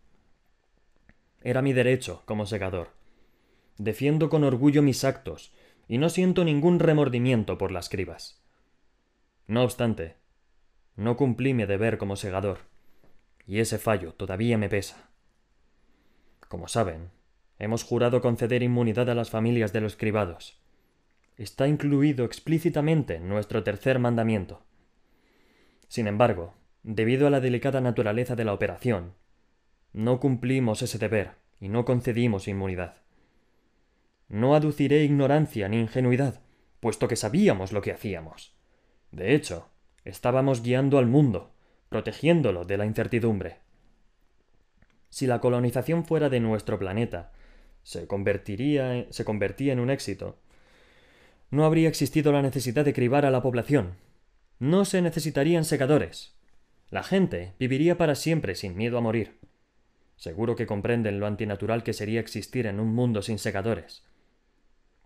Era 1.40 1.62
mi 1.62 1.72
derecho 1.72 2.22
como 2.26 2.44
segador. 2.44 2.90
Defiendo 3.78 4.28
con 4.28 4.44
orgullo 4.44 4.82
mis 4.82 5.04
actos 5.04 5.54
y 5.88 5.96
no 5.96 6.10
siento 6.10 6.44
ningún 6.44 6.80
remordimiento 6.80 7.56
por 7.56 7.72
las 7.72 7.88
cribas. 7.88 8.44
No 9.46 9.64
obstante, 9.64 10.16
no 10.96 11.16
cumplí 11.16 11.54
mi 11.54 11.64
deber 11.64 11.96
como 11.96 12.16
segador, 12.16 12.58
y 13.46 13.60
ese 13.60 13.78
fallo 13.78 14.12
todavía 14.12 14.58
me 14.58 14.68
pesa. 14.68 15.08
Como 16.48 16.68
saben, 16.68 17.08
hemos 17.58 17.84
jurado 17.84 18.20
conceder 18.20 18.62
inmunidad 18.62 19.08
a 19.08 19.14
las 19.14 19.30
familias 19.30 19.72
de 19.72 19.80
los 19.80 19.96
cribados, 19.96 20.60
está 21.38 21.68
incluido 21.68 22.24
explícitamente 22.24 23.14
en 23.14 23.28
nuestro 23.28 23.62
tercer 23.62 24.00
mandamiento. 24.00 24.64
Sin 25.86 26.08
embargo, 26.08 26.54
debido 26.82 27.26
a 27.26 27.30
la 27.30 27.40
delicada 27.40 27.80
naturaleza 27.80 28.36
de 28.36 28.44
la 28.44 28.52
operación, 28.52 29.14
no 29.92 30.20
cumplimos 30.20 30.82
ese 30.82 30.98
deber 30.98 31.36
y 31.60 31.68
no 31.68 31.84
concedimos 31.84 32.48
inmunidad. 32.48 32.96
No 34.28 34.54
aduciré 34.54 35.04
ignorancia 35.04 35.68
ni 35.68 35.80
ingenuidad, 35.80 36.42
puesto 36.80 37.08
que 37.08 37.16
sabíamos 37.16 37.72
lo 37.72 37.80
que 37.80 37.92
hacíamos. 37.92 38.54
De 39.12 39.34
hecho, 39.34 39.70
estábamos 40.04 40.62
guiando 40.62 40.98
al 40.98 41.06
mundo, 41.06 41.54
protegiéndolo 41.88 42.64
de 42.64 42.76
la 42.76 42.84
incertidumbre. 42.84 43.58
Si 45.08 45.26
la 45.26 45.40
colonización 45.40 46.04
fuera 46.04 46.28
de 46.28 46.40
nuestro 46.40 46.78
planeta, 46.78 47.32
se 47.82 48.06
convertiría 48.06 49.06
se 49.10 49.24
convertía 49.24 49.72
en 49.72 49.80
un 49.80 49.88
éxito, 49.88 50.38
no 51.50 51.64
habría 51.64 51.88
existido 51.88 52.32
la 52.32 52.42
necesidad 52.42 52.84
de 52.84 52.92
cribar 52.92 53.24
a 53.24 53.30
la 53.30 53.42
población. 53.42 53.96
No 54.58 54.84
se 54.84 55.00
necesitarían 55.02 55.64
segadores. 55.64 56.36
La 56.90 57.02
gente 57.02 57.54
viviría 57.58 57.96
para 57.96 58.14
siempre 58.14 58.54
sin 58.54 58.76
miedo 58.76 58.98
a 58.98 59.00
morir. 59.00 59.38
Seguro 60.16 60.56
que 60.56 60.66
comprenden 60.66 61.20
lo 61.20 61.26
antinatural 61.26 61.82
que 61.82 61.92
sería 61.92 62.20
existir 62.20 62.66
en 62.66 62.80
un 62.80 62.94
mundo 62.94 63.22
sin 63.22 63.38
segadores. 63.38 64.04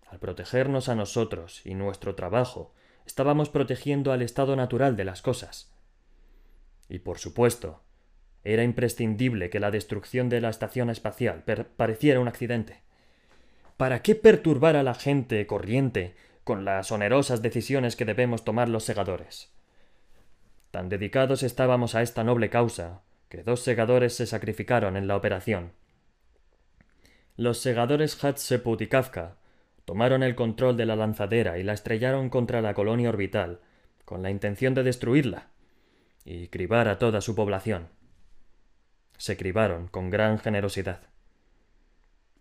Al 0.06 0.18
protegernos 0.18 0.88
a 0.88 0.94
nosotros 0.94 1.60
y 1.64 1.74
nuestro 1.74 2.14
trabajo, 2.14 2.74
estábamos 3.06 3.48
protegiendo 3.48 4.12
al 4.12 4.22
estado 4.22 4.56
natural 4.56 4.96
de 4.96 5.04
las 5.04 5.22
cosas. 5.22 5.72
Y 6.88 6.98
por 7.00 7.18
supuesto, 7.18 7.82
era 8.44 8.64
imprescindible 8.64 9.50
que 9.50 9.60
la 9.60 9.70
destrucción 9.70 10.28
de 10.28 10.40
la 10.40 10.50
estación 10.50 10.90
espacial 10.90 11.44
pareciera 11.76 12.20
un 12.20 12.28
accidente. 12.28 12.82
¿Para 13.76 14.02
qué 14.02 14.14
perturbar 14.14 14.76
a 14.76 14.82
la 14.82 14.94
gente 14.94 15.46
corriente 15.46 16.14
con 16.44 16.64
las 16.64 16.90
onerosas 16.90 17.42
decisiones 17.42 17.96
que 17.96 18.04
debemos 18.04 18.44
tomar 18.44 18.68
los 18.68 18.84
segadores. 18.84 19.52
Tan 20.70 20.88
dedicados 20.88 21.42
estábamos 21.42 21.94
a 21.94 22.02
esta 22.02 22.24
noble 22.24 22.50
causa, 22.50 23.02
que 23.28 23.42
dos 23.42 23.60
segadores 23.60 24.14
se 24.14 24.26
sacrificaron 24.26 24.96
en 24.96 25.06
la 25.06 25.16
operación. 25.16 25.72
Los 27.36 27.58
segadores 27.58 28.22
Hatseput 28.22 28.80
y 28.80 28.88
Kafka 28.88 29.36
tomaron 29.84 30.22
el 30.22 30.34
control 30.34 30.76
de 30.76 30.86
la 30.86 30.96
lanzadera 30.96 31.58
y 31.58 31.62
la 31.62 31.72
estrellaron 31.72 32.30
contra 32.30 32.60
la 32.60 32.74
colonia 32.74 33.08
orbital, 33.08 33.60
con 34.04 34.22
la 34.22 34.30
intención 34.30 34.74
de 34.74 34.82
destruirla 34.82 35.48
y 36.24 36.48
cribar 36.48 36.88
a 36.88 36.98
toda 36.98 37.20
su 37.20 37.34
población. 37.34 37.88
Se 39.16 39.36
cribaron 39.36 39.88
con 39.88 40.10
gran 40.10 40.38
generosidad. 40.38 41.11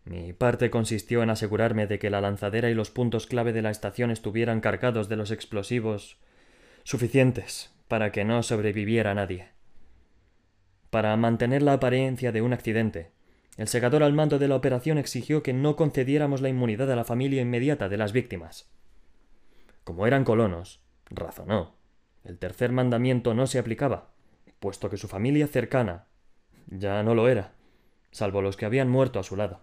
Mi 0.04 0.34
parte 0.34 0.70
consistió 0.70 1.22
en 1.24 1.30
asegurarme 1.30 1.88
de 1.88 2.00
que 2.00 2.10
la 2.10 2.22
lanzadera 2.22 2.70
y 2.70 2.74
los 2.74 2.90
puntos 2.90 3.28
clave 3.28 3.54
de 3.54 3.62
la 3.62 3.70
estación 3.70 4.12
estuvieran 4.12 4.60
cargados 4.62 5.10
de 5.10 5.16
los 5.16 5.32
explosivos 5.32 6.18
suficientes 6.84 7.74
para 7.88 8.12
que 8.12 8.26
no 8.26 8.42
sobreviviera 8.42 9.14
nadie. 9.14 9.50
Para 10.90 11.16
mantener 11.18 11.62
la 11.62 11.74
apariencia 11.74 12.32
de 12.32 12.42
un 12.42 12.54
accidente, 12.54 13.12
El 13.58 13.68
segador 13.68 14.04
al 14.04 14.14
mando 14.14 14.40
de 14.40 14.48
la 14.48 14.56
operación 14.56 14.98
exigió 14.98 15.44
que 15.44 15.54
no 15.54 15.76
concediéramos 15.76 16.42
la 16.42 16.50
inmunidad 16.50 16.92
a 16.92 16.96
la 16.96 17.04
familia 17.04 17.42
inmediata 17.42 17.90
de 17.90 17.98
las 17.98 18.14
víctimas. 18.14 18.72
Como 19.84 20.08
eran 20.08 20.24
colonos, 20.24 20.82
razonó. 21.10 21.76
El 22.24 22.38
tercer 22.38 22.72
mandamiento 22.72 23.34
no 23.34 23.48
se 23.48 23.60
aplicaba, 23.60 24.12
puesto 24.60 24.90
que 24.90 24.98
su 24.98 25.08
familia 25.08 25.48
cercana 25.48 26.06
ya 26.68 27.04
no 27.04 27.14
lo 27.14 27.28
era, 27.28 27.54
salvo 28.12 28.42
los 28.42 28.58
que 28.58 28.66
habían 28.66 28.90
muerto 28.90 29.20
a 29.20 29.24
su 29.24 29.36
lado. 29.36 29.62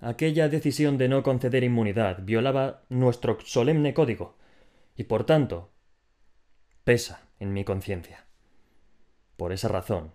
Aquella 0.00 0.48
decisión 0.48 0.98
de 0.98 1.08
no 1.08 1.22
conceder 1.22 1.64
inmunidad 1.64 2.22
violaba 2.22 2.82
nuestro 2.88 3.38
solemne 3.44 3.94
código, 3.94 4.36
y 4.94 5.04
por 5.04 5.24
tanto 5.24 5.70
pesa 6.84 7.28
en 7.40 7.52
mi 7.52 7.64
conciencia. 7.64 8.26
Por 9.36 9.52
esa 9.52 9.68
razón, 9.68 10.12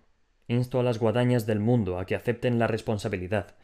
insto 0.48 0.80
a 0.80 0.82
las 0.82 0.98
guadañas 0.98 1.46
del 1.46 1.60
mundo 1.60 1.98
a 1.98 2.06
que 2.06 2.14
acepten 2.14 2.58
la 2.58 2.66
responsabilidad 2.66 3.56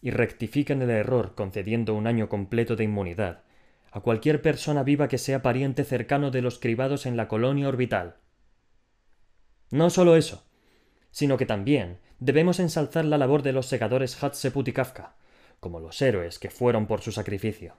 y 0.00 0.10
rectifiquen 0.10 0.82
el 0.82 0.90
error 0.90 1.34
concediendo 1.34 1.94
un 1.94 2.06
año 2.06 2.28
completo 2.28 2.76
de 2.76 2.84
inmunidad 2.84 3.42
a 3.90 4.00
cualquier 4.00 4.42
persona 4.42 4.82
viva 4.82 5.06
que 5.06 5.18
sea 5.18 5.40
pariente 5.42 5.84
cercano 5.84 6.32
de 6.32 6.42
los 6.42 6.58
cribados 6.58 7.06
en 7.06 7.16
la 7.16 7.28
colonia 7.28 7.68
orbital. 7.68 8.16
No 9.70 9.88
solo 9.88 10.16
eso, 10.16 10.44
sino 11.12 11.36
que 11.36 11.46
también 11.46 12.00
debemos 12.18 12.58
ensalzar 12.58 13.04
la 13.04 13.18
labor 13.18 13.42
de 13.42 13.52
los 13.52 13.66
segadores 13.66 14.20
Hatseput 14.22 14.68
como 15.64 15.80
los 15.80 16.02
héroes 16.02 16.38
que 16.38 16.50
fueron 16.50 16.86
por 16.86 17.00
su 17.00 17.10
sacrificio. 17.10 17.78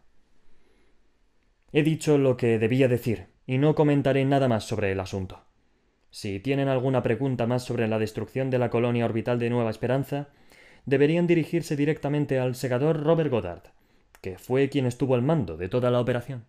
He 1.72 1.84
dicho 1.84 2.18
lo 2.18 2.36
que 2.36 2.58
debía 2.58 2.88
decir, 2.88 3.28
y 3.46 3.60
no 3.60 3.76
comentaré 3.76 4.26
nada 4.26 4.48
más 4.48 4.64
sobre 4.64 4.92
el 4.92 5.00
asunto. 5.00 5.44
Si 6.10 6.40
tienen 6.40 6.68
alguna 6.68 7.04
pregunta 7.04 7.46
más 7.46 7.64
sobre 7.64 7.88
la 7.88 8.00
destrucción 8.00 8.50
de 8.50 8.58
la 8.58 8.72
colonia 8.72 9.06
orbital 9.06 9.38
de 9.38 9.52
Nueva 9.52 9.70
Esperanza, 9.70 10.30
deberían 10.88 11.28
dirigirse 11.28 11.76
directamente 11.76 12.40
al 12.40 12.56
segador 12.56 13.04
Robert 13.04 13.30
Goddard, 13.30 13.74
que 14.20 14.40
fue 14.40 14.68
quien 14.70 14.88
estuvo 14.88 15.14
al 15.14 15.22
mando 15.22 15.56
de 15.56 15.70
toda 15.70 15.92
la 15.92 16.00
operación. 16.00 16.48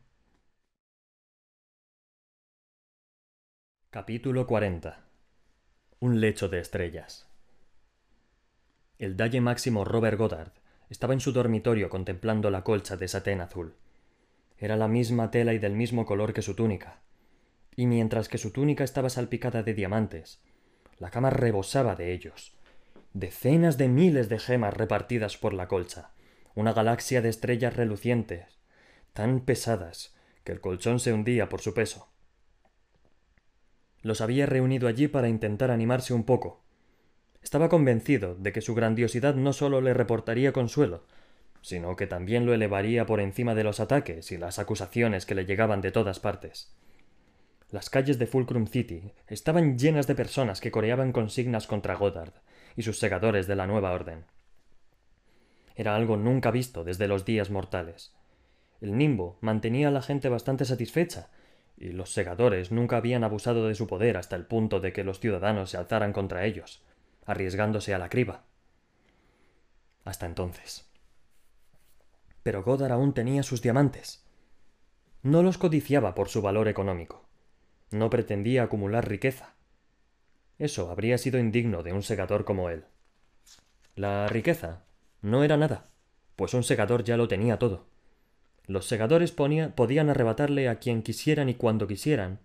Capítulo 3.91 4.47
40 4.47 5.05
Un 6.01 6.19
lecho 6.19 6.49
de 6.49 6.61
estrellas. 6.61 7.29
El 8.99 9.19
Dalle 9.19 9.43
Máximo 9.43 9.85
Robert 9.85 10.17
Goddard 10.17 10.53
estaba 10.91 11.15
en 11.15 11.21
su 11.21 11.33
dormitorio 11.33 11.89
contemplando 11.89 12.51
la 12.51 12.63
colcha 12.63 12.97
de 12.97 13.09
satén 13.09 13.41
azul. 13.41 13.75
Era 14.59 14.77
la 14.77 14.89
misma 14.89 15.31
tela 15.31 15.53
y 15.53 15.59
del 15.59 15.75
mismo 15.75 16.07
color 16.07 16.33
que 16.33 16.43
su 16.43 16.55
túnica, 16.55 17.01
y 17.77 17.87
mientras 17.87 18.29
que 18.29 18.39
su 18.39 18.53
túnica 18.53 18.85
estaba 18.85 19.11
salpicada 19.11 19.63
de 19.63 19.75
diamantes, 19.75 20.41
la 20.99 21.11
cama 21.11 21.31
rebosaba 21.31 21.95
de 21.95 22.13
ellos. 22.13 22.57
Decenas 23.13 23.77
de 23.79 23.89
miles 23.89 24.29
de 24.29 24.39
gemas 24.39 24.75
repartidas 24.75 25.37
por 25.37 25.53
la 25.53 25.69
colcha, 25.69 26.11
una 26.55 26.73
galaxia 26.73 27.21
de 27.21 27.29
estrellas 27.29 27.77
relucientes, 27.77 28.59
tan 29.13 29.41
pesadas 29.41 30.15
que 30.45 30.53
el 30.53 30.61
colchón 30.61 31.01
se 31.01 31.13
hundía 31.13 31.49
por 31.49 31.61
su 31.61 31.75
peso. 31.75 32.09
Los 34.03 34.21
había 34.21 34.47
reunido 34.47 34.89
allí 34.89 35.09
para 35.09 35.29
intentar 35.29 35.71
animarse 35.71 36.15
un 36.15 36.25
poco. 36.25 36.63
Estaba 37.47 37.69
convencido 37.69 38.35
de 38.35 38.53
que 38.53 38.61
su 38.61 38.75
grandiosidad 38.75 39.37
no 39.37 39.53
sólo 39.53 39.81
le 39.81 39.95
reportaría 39.95 40.53
consuelo, 40.53 41.05
sino 41.63 41.95
que 41.95 42.09
también 42.09 42.45
lo 42.45 42.53
elevaría 42.53 43.07
por 43.07 43.21
encima 43.21 43.55
de 43.55 43.63
los 43.63 43.79
ataques 43.79 44.33
y 44.33 44.37
las 44.37 44.59
acusaciones 44.59 45.27
que 45.27 45.37
le 45.37 45.47
llegaban 45.47 45.81
de 45.81 45.93
todas 45.93 46.19
partes. 46.19 46.75
Las 47.71 47.89
calles 47.89 48.19
de 48.19 48.27
Fulcrum 48.27 48.67
City 48.67 49.13
estaban 49.29 49.79
llenas 49.79 50.09
de 50.09 50.17
personas 50.17 50.61
que 50.61 50.73
coreaban 50.73 51.13
consignas 51.13 51.69
contra 51.69 51.95
Goddard 51.95 52.33
y 52.75 52.83
sus 52.83 52.99
segadores 52.99 53.47
de 53.47 53.55
la 53.55 53.69
nueva 53.69 53.93
orden. 53.93 54.25
Era 55.77 55.95
algo 55.95 56.17
nunca 56.17 56.51
visto 56.51 56.83
desde 56.83 57.07
los 57.07 57.25
días 57.25 57.51
mortales. 57.51 58.13
El 58.81 58.99
nimbo 58.99 59.39
mantenía 59.41 59.87
a 59.87 59.93
la 59.93 60.03
gente 60.03 60.29
bastante 60.29 60.65
satisfecha, 60.65 61.29
y 61.77 61.91
los 61.91 62.13
segadores 62.13 62.73
nunca 62.73 62.97
habían 62.97 63.23
abusado 63.23 63.69
de 63.69 63.77
su 63.77 63.87
poder 63.87 64.17
hasta 64.17 64.35
el 64.35 64.47
punto 64.47 64.81
de 64.81 64.93
que 64.93 65.05
los 65.05 65.21
ciudadanos 65.21 65.71
se 65.71 65.77
alzaran 65.77 66.13
contra 66.13 66.45
ellos, 66.45 66.83
arriesgándose 67.27 67.95
a 67.95 67.99
la 67.99 68.09
criba. 68.09 68.45
Hasta 70.05 70.27
entonces. 70.27 70.89
Pero 72.43 72.63
Goddard 72.63 72.93
aún 72.93 73.13
tenía 73.13 73.43
sus 73.43 73.61
diamantes. 73.61 74.25
No 75.23 75.43
los 75.43 75.59
codiciaba 75.59 76.15
por 76.15 76.29
su 76.29 76.41
valor 76.41 76.69
económico. 76.69 77.27
No 77.91 78.09
pretendía 78.09 78.63
acumular 78.63 79.09
riqueza. 79.09 79.55
Eso 80.59 80.91
habría 80.91 81.19
sido 81.19 81.39
indigno 81.39 81.83
de 81.83 81.93
un 81.93 82.03
segador 82.03 82.45
como 82.45 82.71
él. 82.71 82.85
La 83.97 84.29
riqueza 84.29 84.85
no 85.23 85.43
era 85.43 85.57
nada, 85.57 85.89
pues 86.37 86.55
un 86.55 86.63
segador 86.63 87.03
ya 87.03 87.17
lo 87.17 87.29
tenía 87.29 87.59
todo. 87.59 87.87
Los 88.67 88.87
segadores 88.87 89.33
podían 89.33 90.11
arrebatarle 90.11 90.69
a 90.69 90.79
quien 90.79 91.03
quisieran 91.03 91.49
y 91.49 91.55
cuando 91.55 91.87
quisieran 91.87 92.41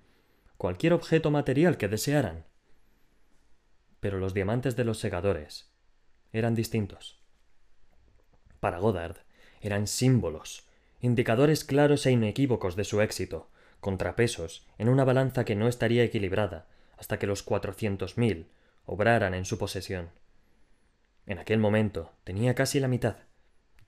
cualquier 0.57 0.93
objeto 0.93 1.31
material 1.31 1.77
que 1.77 1.87
desearan. 1.87 2.45
Pero 4.01 4.19
los 4.19 4.33
diamantes 4.33 4.75
de 4.75 4.83
los 4.83 4.99
segadores 4.99 5.71
eran 6.33 6.53
distintos. 6.53 7.21
Para 8.59 8.79
Goddard 8.79 9.19
eran 9.61 9.87
símbolos, 9.87 10.67
indicadores 10.99 11.63
claros 11.63 12.05
e 12.05 12.11
inequívocos 12.11 12.75
de 12.75 12.83
su 12.83 12.99
éxito, 12.99 13.49
contrapesos 13.79 14.67
en 14.77 14.89
una 14.89 15.05
balanza 15.05 15.45
que 15.45 15.55
no 15.55 15.69
estaría 15.69 16.03
equilibrada 16.03 16.67
hasta 16.97 17.17
que 17.17 17.27
los 17.27 17.41
cuatrocientos 17.41 18.17
mil 18.17 18.47
obraran 18.85 19.33
en 19.33 19.45
su 19.45 19.57
posesión. 19.57 20.09
En 21.25 21.39
aquel 21.39 21.59
momento 21.59 22.11
tenía 22.23 22.55
casi 22.55 22.79
la 22.79 22.87
mitad, 22.87 23.17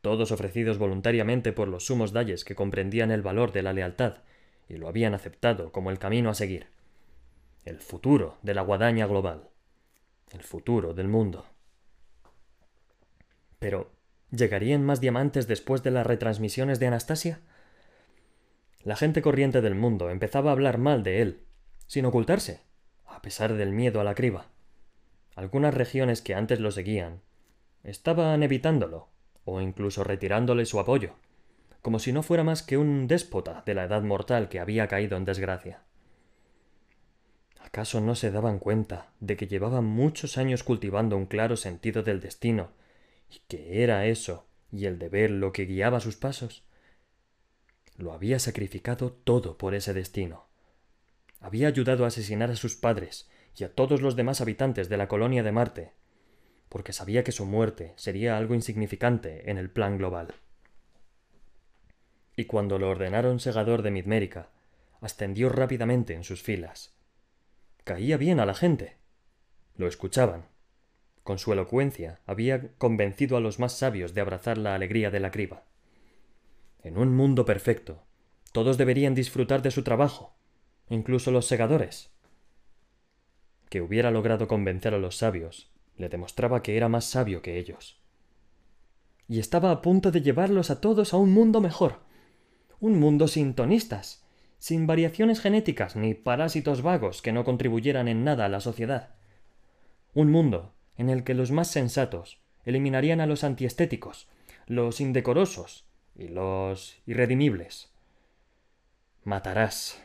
todos 0.01 0.31
ofrecidos 0.31 0.77
voluntariamente 0.77 1.53
por 1.53 1.67
los 1.67 1.85
sumos 1.85 2.11
dalles 2.11 2.43
que 2.43 2.55
comprendían 2.55 3.11
el 3.11 3.21
valor 3.21 3.51
de 3.51 3.63
la 3.63 3.73
lealtad 3.73 4.17
y 4.67 4.75
lo 4.77 4.87
habían 4.87 5.13
aceptado 5.13 5.71
como 5.71 5.91
el 5.91 5.99
camino 5.99 6.29
a 6.29 6.33
seguir. 6.33 6.67
El 7.63 7.79
futuro 7.79 8.37
de 8.41 8.53
la 8.53 8.63
guadaña 8.63 9.07
global. 9.07 9.49
El 10.33 10.41
futuro 10.41 10.95
del 10.95 11.07
mundo. 11.07 11.45
Pero, 13.59 13.91
¿llegarían 14.31 14.83
más 14.83 14.99
diamantes 14.99 15.47
después 15.47 15.83
de 15.83 15.91
las 15.91 16.07
retransmisiones 16.07 16.79
de 16.79 16.87
Anastasia? 16.87 17.39
La 18.83 18.95
gente 18.95 19.21
corriente 19.21 19.61
del 19.61 19.75
mundo 19.75 20.09
empezaba 20.09 20.49
a 20.49 20.53
hablar 20.53 20.79
mal 20.79 21.03
de 21.03 21.21
él, 21.21 21.43
sin 21.85 22.05
ocultarse, 22.05 22.61
a 23.05 23.21
pesar 23.21 23.53
del 23.53 23.71
miedo 23.71 24.01
a 24.01 24.03
la 24.03 24.15
criba. 24.15 24.47
Algunas 25.35 25.75
regiones 25.75 26.23
que 26.23 26.33
antes 26.33 26.59
lo 26.59 26.71
seguían 26.71 27.21
estaban 27.83 28.41
evitándolo, 28.41 29.09
o 29.45 29.61
incluso 29.61 30.03
retirándole 30.03 30.65
su 30.65 30.79
apoyo, 30.79 31.13
como 31.83 31.99
si 31.99 32.11
no 32.11 32.23
fuera 32.23 32.43
más 32.43 32.63
que 32.63 32.77
un 32.77 33.07
déspota 33.07 33.61
de 33.67 33.75
la 33.75 33.83
edad 33.83 34.01
mortal 34.01 34.49
que 34.49 34.59
había 34.59 34.87
caído 34.87 35.15
en 35.15 35.25
desgracia. 35.25 35.83
¿Acaso 37.73 38.01
no 38.01 38.13
se 38.13 38.29
daban 38.29 38.59
cuenta 38.59 39.07
de 39.19 39.35
que 39.35 39.47
llevaba 39.47 39.81
muchos 39.81 40.37
años 40.37 40.61
cultivando 40.61 41.17
un 41.17 41.25
claro 41.25 41.57
sentido 41.57 42.03
del 42.03 42.19
destino, 42.19 42.69
y 43.31 43.39
que 43.47 43.81
era 43.81 44.05
eso 44.05 44.45
y 44.71 44.85
el 44.85 44.99
deber 44.99 45.31
lo 45.31 45.51
que 45.53 45.65
guiaba 45.65 45.99
sus 45.99 46.15
pasos? 46.15 46.61
Lo 47.97 48.13
había 48.13 48.37
sacrificado 48.37 49.11
todo 49.11 49.57
por 49.57 49.73
ese 49.73 49.91
destino. 49.91 50.45
Había 51.39 51.67
ayudado 51.67 52.03
a 52.03 52.09
asesinar 52.09 52.51
a 52.51 52.55
sus 52.55 52.75
padres 52.75 53.27
y 53.57 53.63
a 53.63 53.73
todos 53.73 54.03
los 54.03 54.15
demás 54.15 54.39
habitantes 54.39 54.87
de 54.87 54.97
la 54.97 55.07
colonia 55.07 55.41
de 55.41 55.51
Marte, 55.51 55.93
porque 56.69 56.93
sabía 56.93 57.23
que 57.23 57.31
su 57.31 57.47
muerte 57.47 57.93
sería 57.95 58.37
algo 58.37 58.53
insignificante 58.53 59.49
en 59.49 59.57
el 59.57 59.71
plan 59.71 59.97
global. 59.97 60.35
Y 62.35 62.45
cuando 62.45 62.77
lo 62.77 62.91
ordenaron 62.91 63.39
segador 63.39 63.81
de 63.81 63.89
Midmérica, 63.89 64.49
ascendió 65.01 65.49
rápidamente 65.49 66.13
en 66.13 66.23
sus 66.23 66.43
filas. 66.43 66.92
Caía 67.83 68.15
bien 68.17 68.39
a 68.39 68.45
la 68.45 68.53
gente. 68.53 68.97
Lo 69.75 69.87
escuchaban. 69.87 70.45
Con 71.23 71.37
su 71.37 71.51
elocuencia 71.51 72.21
había 72.25 72.73
convencido 72.77 73.35
a 73.35 73.41
los 73.41 73.59
más 73.59 73.73
sabios 73.73 74.13
de 74.13 74.21
abrazar 74.21 74.57
la 74.57 74.75
alegría 74.75 75.11
de 75.11 75.19
la 75.19 75.31
criba. 75.31 75.65
En 76.81 76.97
un 76.97 77.15
mundo 77.15 77.45
perfecto, 77.45 78.03
todos 78.53 78.77
deberían 78.77 79.15
disfrutar 79.15 79.61
de 79.61 79.71
su 79.71 79.83
trabajo, 79.83 80.35
incluso 80.89 81.31
los 81.31 81.45
segadores. 81.45 82.11
Que 83.69 83.81
hubiera 83.81 84.11
logrado 84.11 84.47
convencer 84.47 84.93
a 84.93 84.99
los 84.99 85.17
sabios 85.17 85.73
le 85.97 86.09
demostraba 86.09 86.63
que 86.63 86.77
era 86.77 86.89
más 86.89 87.05
sabio 87.05 87.41
que 87.41 87.57
ellos. 87.57 88.01
Y 89.27 89.39
estaba 89.39 89.71
a 89.71 89.81
punto 89.81 90.11
de 90.11 90.21
llevarlos 90.21 90.69
a 90.69 90.81
todos 90.81 91.13
a 91.13 91.17
un 91.17 91.31
mundo 91.31 91.61
mejor. 91.61 92.01
Un 92.79 92.99
mundo 92.99 93.27
sin 93.27 93.53
tonistas, 93.53 94.22
sin 94.63 94.87
variaciones 94.87 95.41
genéticas 95.41 95.97
ni 95.97 96.13
parásitos 96.13 96.83
vagos 96.83 97.21
que 97.21 97.33
no 97.33 97.43
contribuyeran 97.43 98.07
en 98.07 98.23
nada 98.23 98.45
a 98.45 98.47
la 98.47 98.61
sociedad. 98.61 99.09
Un 100.13 100.31
mundo 100.31 100.71
en 100.95 101.09
el 101.09 101.25
que 101.25 101.33
los 101.33 101.51
más 101.51 101.67
sensatos 101.67 102.39
eliminarían 102.63 103.19
a 103.19 103.25
los 103.25 103.43
antiestéticos, 103.43 104.29
los 104.65 105.01
indecorosos, 105.01 105.83
y 106.15 106.29
los 106.29 106.97
irredimibles. 107.05 107.91
Matarás. 109.25 110.01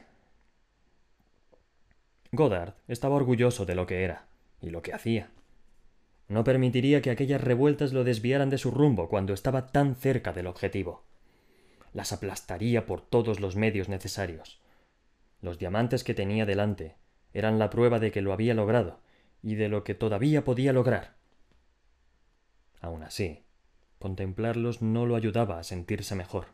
Goddard 2.33 2.75
estaba 2.88 3.14
orgulloso 3.14 3.64
de 3.64 3.77
lo 3.77 3.87
que 3.87 4.03
era 4.03 4.27
y 4.61 4.71
lo 4.71 4.83
que 4.83 4.92
hacía. 4.92 5.31
No 6.27 6.42
permitiría 6.42 7.01
que 7.01 7.11
aquellas 7.11 7.44
revueltas 7.44 7.92
lo 7.92 8.03
desviaran 8.03 8.51
de 8.51 8.59
su 8.59 8.73
rumbo 8.73 9.09
cuando 9.09 9.35
estaba 9.35 9.68
tan 9.68 9.94
cerca 9.94 10.33
del 10.33 10.49
objetivo. 10.49 11.05
Las 11.92 12.12
aplastaría 12.12 12.87
por 12.87 13.01
todos 13.01 13.40
los 13.40 13.57
medios 13.57 13.88
necesarios. 13.88 14.61
Los 15.40 15.59
diamantes 15.59 16.05
que 16.05 16.14
tenía 16.14 16.46
delante 16.46 16.96
eran 17.33 17.59
la 17.59 17.70
prueba 17.70 17.98
de 17.98 18.11
que 18.11 18.22
lo 18.22 18.33
había 18.33 18.55
logrado 18.55 19.01
y 19.42 19.55
de 19.55 19.68
lo 19.68 19.85
que 19.85 19.94
todavía 19.94 20.44
podía 20.44 20.72
lograr. 20.72 21.16
Aun 22.81 23.03
así, 23.03 23.44
contemplarlos 23.98 24.83
no 24.83 25.07
lo 25.07 25.16
ayudaba 25.16 25.59
a 25.59 25.64
sentirse 25.64 26.14
mejor. 26.14 26.46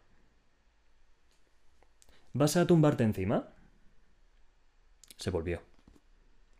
¿Vas 2.33 2.57
a 2.57 2.66
tumbarte 2.66 3.05
encima? 3.05 3.49
Se 5.16 5.31
volvió. 5.31 5.62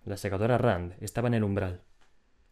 La 0.05 0.17
segadora 0.17 0.59
Rand 0.59 0.95
estaba 1.01 1.29
en 1.29 1.35
el 1.35 1.45
umbral. 1.45 1.83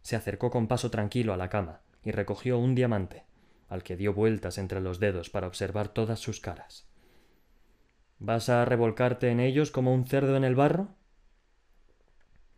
Se 0.03 0.17
acercó 0.17 0.51
con 0.51 0.67
paso 0.67 0.91
tranquilo 0.91 1.33
a 1.33 1.37
la 1.37 1.49
cama 1.49 1.83
y 2.03 2.11
recogió 2.11 2.59
un 2.59 2.75
diamante, 2.75 3.25
al 3.73 3.83
que 3.83 3.97
dio 3.97 4.13
vueltas 4.13 4.59
entre 4.59 4.83
los 4.83 5.01
dedos 5.01 5.31
para 5.31 5.47
observar 5.47 5.89
todas 5.89 6.21
sus 6.21 6.41
caras. 6.41 6.87
¿Vas 8.19 8.51
a 8.51 8.67
revolcarte 8.67 9.31
en 9.31 9.41
ellos 9.41 9.71
como 9.71 9.95
un 9.95 10.07
cerdo 10.07 10.37
en 10.37 10.45
el 10.45 10.55
barro? 10.55 10.89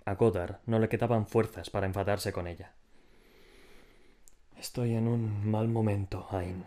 A 0.05 0.17
Godard 0.17 0.57
no 0.67 0.81
le 0.81 0.89
quedaban 0.89 1.29
fuerzas 1.29 1.71
para 1.71 1.87
enfadarse 1.87 2.33
con 2.33 2.49
ella. 2.49 2.75
Estoy 4.59 4.95
en 4.95 5.07
un 5.07 5.49
mal 5.49 5.69
momento, 5.69 6.27
Ain. 6.33 6.65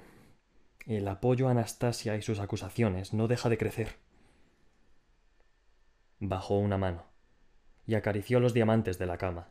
El 0.85 1.09
apoyo 1.09 1.49
a 1.49 1.51
Anastasia 1.51 2.15
y 2.15 2.21
sus 2.21 2.39
acusaciones 2.39 3.13
no 3.13 3.27
deja 3.27 3.49
de 3.49 3.57
crecer. 3.57 3.97
Bajó 6.21 6.57
una 6.57 6.77
mano 6.77 7.03
y 7.85 7.95
acarició 7.95 8.39
los 8.39 8.53
diamantes 8.53 8.97
de 8.97 9.07
la 9.07 9.17
cama. 9.17 9.49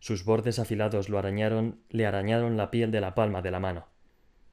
Sus 0.00 0.24
bordes 0.24 0.58
afilados 0.58 1.08
lo 1.08 1.16
arañaron, 1.16 1.84
le 1.90 2.06
arañaron 2.06 2.56
la 2.56 2.72
piel 2.72 2.90
de 2.90 3.00
la 3.00 3.14
palma 3.14 3.40
de 3.40 3.52
la 3.52 3.60
mano. 3.60 3.99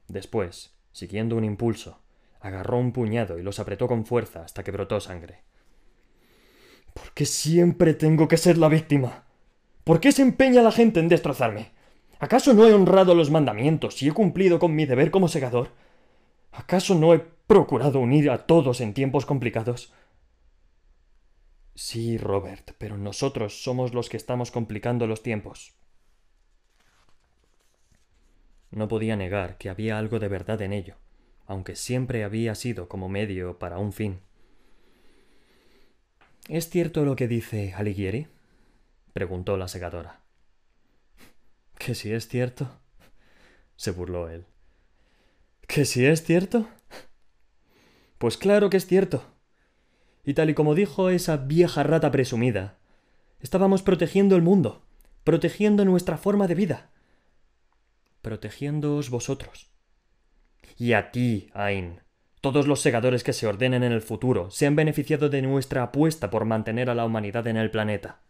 Después, 0.08 0.76
siguiendo 0.92 1.36
un 1.36 1.44
impulso, 1.44 2.02
agarró 2.40 2.78
un 2.78 2.92
puñado 2.92 3.38
y 3.38 3.44
los 3.44 3.60
apretó 3.60 3.88
con 3.88 4.06
fuerza 4.06 4.44
hasta 4.44 4.64
que 4.64 4.72
brotó 4.72 5.00
sangre. 5.00 5.44
¿Por 6.94 7.12
qué 7.14 7.26
siempre 7.26 7.94
tengo 7.94 8.28
que 8.28 8.38
ser 8.38 8.58
la 8.58 8.70
víctima? 8.70 9.26
¿Por 9.84 10.00
qué 10.00 10.12
se 10.12 10.22
empeña 10.22 10.62
la 10.62 10.72
gente 10.72 11.00
en 11.00 11.10
destrozarme? 11.10 11.72
¿Acaso 12.20 12.54
no 12.54 12.66
he 12.66 12.74
honrado 12.74 13.14
los 13.14 13.30
mandamientos 13.30 14.02
y 14.02 14.08
he 14.08 14.12
cumplido 14.12 14.60
con 14.60 14.76
mi 14.76 14.86
deber 14.86 15.12
como 15.12 15.28
segador? 15.28 15.70
¿Acaso 16.52 16.96
no 16.96 17.14
he 17.14 17.20
procurado 17.20 18.00
unir 18.00 18.32
a 18.32 18.48
todos 18.48 18.82
en 18.82 18.94
tiempos 18.94 19.26
complicados? 19.26 19.94
Sí, 21.76 22.18
Robert, 22.18 22.72
pero 22.80 22.98
nosotros 22.98 23.62
somos 23.62 23.94
los 23.94 24.10
que 24.10 24.18
estamos 24.18 24.50
complicando 24.50 25.06
los 25.06 25.22
tiempos. 25.22 25.76
No 28.72 28.88
podía 28.88 29.16
negar 29.16 29.58
que 29.58 29.70
había 29.70 29.98
algo 29.98 30.20
de 30.20 30.28
verdad 30.28 30.62
en 30.62 30.74
ello, 30.74 30.96
aunque 31.46 31.76
siempre 31.76 32.24
había 32.24 32.56
sido 32.56 32.88
como 32.88 33.10
medio 33.10 33.60
para 33.60 33.78
un 33.78 33.94
fin. 33.94 34.20
¿Es 36.50 36.70
cierto 36.70 37.04
lo 37.04 37.16
que 37.16 37.28
dice 37.28 37.74
Alighieri? 37.74 38.28
preguntó 39.14 39.58
la 39.58 39.68
segadora. 39.68 40.22
¿Que 41.78 41.96
si 41.96 42.12
es 42.12 42.28
cierto? 42.28 42.80
se 43.76 43.92
burló 43.92 44.30
él. 44.30 44.46
¿Que 45.68 45.86
si 45.86 46.06
es 46.06 46.24
cierto? 46.24 46.68
Pues 48.18 48.38
claro 48.38 48.70
que 48.70 48.78
es 48.78 48.88
cierto. 48.88 49.24
Y 50.26 50.34
tal 50.34 50.50
y 50.50 50.54
como 50.54 50.76
dijo 50.76 51.10
esa 51.10 51.38
vieja 51.38 51.84
rata 51.84 52.12
presumida, 52.12 52.80
estábamos 53.40 53.82
protegiendo 53.82 54.36
el 54.36 54.42
mundo, 54.42 54.86
protegiendo 55.24 55.86
nuestra 55.86 56.18
forma 56.18 56.48
de 56.48 56.56
vida, 56.56 56.90
protegiéndoos 58.22 59.10
vosotros. 59.10 59.72
Y 60.78 60.94
a 60.94 61.12
ti, 61.12 61.50
Ain, 61.54 62.02
todos 62.42 62.68
los 62.68 62.82
segadores 62.82 63.24
que 63.24 63.34
se 63.34 63.48
ordenen 63.48 63.84
en 63.84 63.92
el 63.92 64.02
futuro 64.02 64.52
se 64.52 64.68
han 64.68 64.76
beneficiado 64.76 65.30
de 65.30 65.42
nuestra 65.42 65.84
apuesta 65.84 66.30
por 66.30 66.46
mantener 66.46 66.90
a 66.90 66.96
la 66.96 67.06
humanidad 67.06 67.48
en 67.48 67.58
el 67.58 67.72
planeta. 67.72 68.22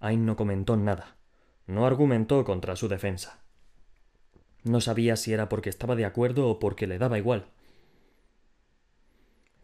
Ain 0.00 0.26
no 0.26 0.36
comentó 0.36 0.76
nada, 0.76 1.16
no 1.66 1.86
argumentó 1.86 2.44
contra 2.44 2.76
su 2.76 2.88
defensa. 2.88 3.44
No 4.64 4.80
sabía 4.80 5.16
si 5.16 5.32
era 5.32 5.48
porque 5.48 5.70
estaba 5.70 5.94
de 5.94 6.04
acuerdo 6.04 6.48
o 6.48 6.58
porque 6.58 6.86
le 6.86 6.98
daba 6.98 7.18
igual. 7.18 7.46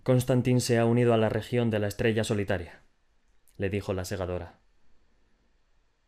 Constantin 0.05 0.61
se 0.61 0.79
ha 0.79 0.85
unido 0.85 1.15
a 1.15 1.17
la 1.17 1.29
región 1.29 1.71
de 1.71 1.79
la 1.79 1.89
estrella 1.89 2.25
solitaria, 2.25 2.83
le 3.57 3.71
dijo 3.71 3.93
la 3.93 4.05
segadora. 4.05 4.62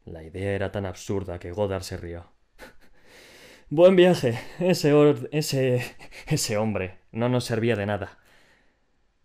La 0.05 0.23
idea 0.23 0.53
era 0.53 0.71
tan 0.71 0.87
absurda 0.87 1.39
que 1.39 1.53
Godard 1.53 1.83
se 1.83 1.97
rió. 1.97 2.27
Buen 3.71 3.97
viaje. 3.97 4.39
Ese, 4.61 4.93
ese, 5.33 5.85
ese 6.27 6.57
hombre 6.57 6.99
no 7.13 7.29
nos 7.29 7.45
servía 7.45 7.77
de 7.77 7.87
nada. 7.87 8.19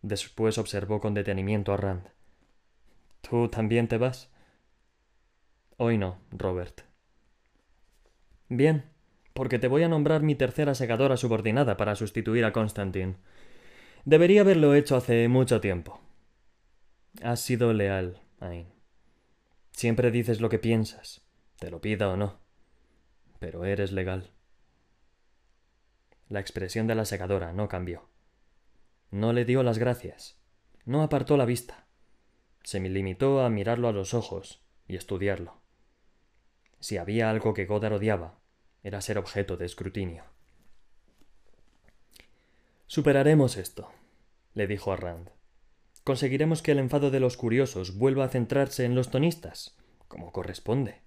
Después 0.01 0.57
observó 0.57 1.01
con 1.01 1.13
detenimiento 1.13 1.73
a 1.73 1.77
Rand. 1.77 2.07
¿Tú 3.21 3.49
también 3.49 3.87
te 3.87 3.97
vas? 3.97 4.29
Hoy 5.77 5.97
no, 5.97 6.19
Robert. 6.31 6.81
Bien, 8.47 8.85
porque 9.33 9.59
te 9.59 9.67
voy 9.67 9.83
a 9.83 9.89
nombrar 9.89 10.23
mi 10.23 10.35
tercera 10.35 10.73
segadora 10.73 11.17
subordinada 11.17 11.77
para 11.77 11.95
sustituir 11.95 12.45
a 12.45 12.53
Constantine. 12.53 13.17
Debería 14.05 14.41
haberlo 14.41 14.73
hecho 14.73 14.95
hace 14.95 15.27
mucho 15.27 15.61
tiempo. 15.61 16.01
Has 17.21 17.41
sido 17.41 17.73
leal, 17.73 18.21
Ain. 18.39 18.78
Siempre 19.79 20.11
dices 20.11 20.41
lo 20.41 20.49
que 20.49 20.59
piensas, 20.59 21.21
te 21.57 21.71
lo 21.71 21.79
pida 21.79 22.09
o 22.09 22.17
no 22.17 22.49
pero 23.39 23.63
eres 23.63 23.91
legal. 23.93 24.31
La 26.27 26.41
expresión 26.41 26.87
de 26.87 26.95
la 26.95 27.05
segadora 27.05 27.53
no 27.53 27.69
cambió. 27.69 28.09
No 29.09 29.31
le 29.31 29.45
dio 29.45 29.63
las 29.63 29.79
gracias. 29.79 30.37
No 30.83 31.01
apartó 31.01 31.37
la 31.37 31.45
vista. 31.45 31.87
Se 32.63 32.81
me 32.81 32.89
limitó 32.89 33.41
a 33.41 33.49
mirarlo 33.49 33.87
a 33.87 33.93
los 33.93 34.13
ojos 34.13 34.61
y 34.89 34.97
estudiarlo. 34.97 35.61
Si 36.81 36.97
había 36.97 37.29
algo 37.29 37.53
que 37.53 37.65
Godard 37.65 37.93
odiaba, 37.93 38.39
era 38.83 38.99
ser 38.99 39.17
objeto 39.17 39.55
de 39.55 39.65
escrutinio. 39.65 40.25
Superaremos 42.87 43.55
esto, 43.55 43.89
le 44.53 44.67
dijo 44.67 44.91
a 44.91 44.97
Rand. 44.97 45.38
Conseguiremos 46.09 46.63
que 46.63 46.71
el 46.71 46.79
enfado 46.79 47.11
de 47.11 47.19
los 47.19 47.37
curiosos 47.37 47.95
vuelva 47.95 48.25
a 48.25 48.29
centrarse 48.29 48.83
en 48.83 48.95
los 48.95 49.11
tonistas, 49.11 49.77
como 50.07 50.31
corresponde. 50.31 51.03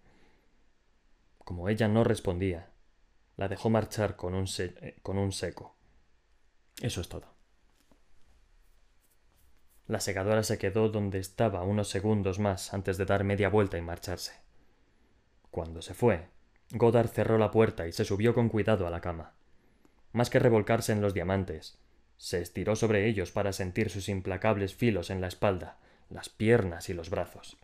Como 1.39 1.69
ella 1.69 1.89
no 1.89 2.05
respondía, 2.05 2.71
la 3.37 3.49
dejó 3.49 3.69
marchar 3.69 4.15
con 4.15 4.33
un, 4.37 4.47
eh, 4.59 5.01
con 5.03 5.19
un 5.19 5.33
seco. 5.33 5.75
Eso 6.81 7.01
es 7.01 7.09
todo. 7.09 7.35
La 9.89 9.99
segadora 9.99 10.45
se 10.45 10.57
quedó 10.57 10.89
donde 10.89 11.19
estaba 11.19 11.65
unos 11.65 11.89
segundos 11.89 12.39
más 12.39 12.73
antes 12.73 12.97
de 12.97 13.05
dar 13.05 13.25
media 13.25 13.49
vuelta 13.49 13.79
y 13.79 13.83
marcharse. 13.83 14.35
Cuando 15.51 15.83
se 15.83 15.95
fue, 15.95 16.29
Godard 16.71 17.09
cerró 17.09 17.39
la 17.39 17.51
puerta 17.51 17.89
y 17.89 17.93
se 17.93 18.05
subió 18.05 18.35
con 18.35 18.49
cuidado 18.49 18.87
a 18.87 18.91
la 18.91 19.01
cama. 19.01 19.35
Más 20.13 20.31
que 20.31 20.39
revolcarse 20.39 20.93
en 20.93 21.01
los 21.01 21.13
diamantes, 21.13 21.82
se 22.23 22.41
estiró 22.41 22.77
sobre 22.77 23.09
ellos 23.09 23.33
para 23.33 23.53
sentir 23.53 23.91
sus 23.91 24.09
implacables 24.09 24.77
filos 24.77 25.11
en 25.11 25.21
la 25.21 25.27
espalda, 25.27 25.79
las 26.09 26.29
piernas 26.29 26.89
y 26.89 26.95
los 26.95 27.11
brazos. 27.11 27.57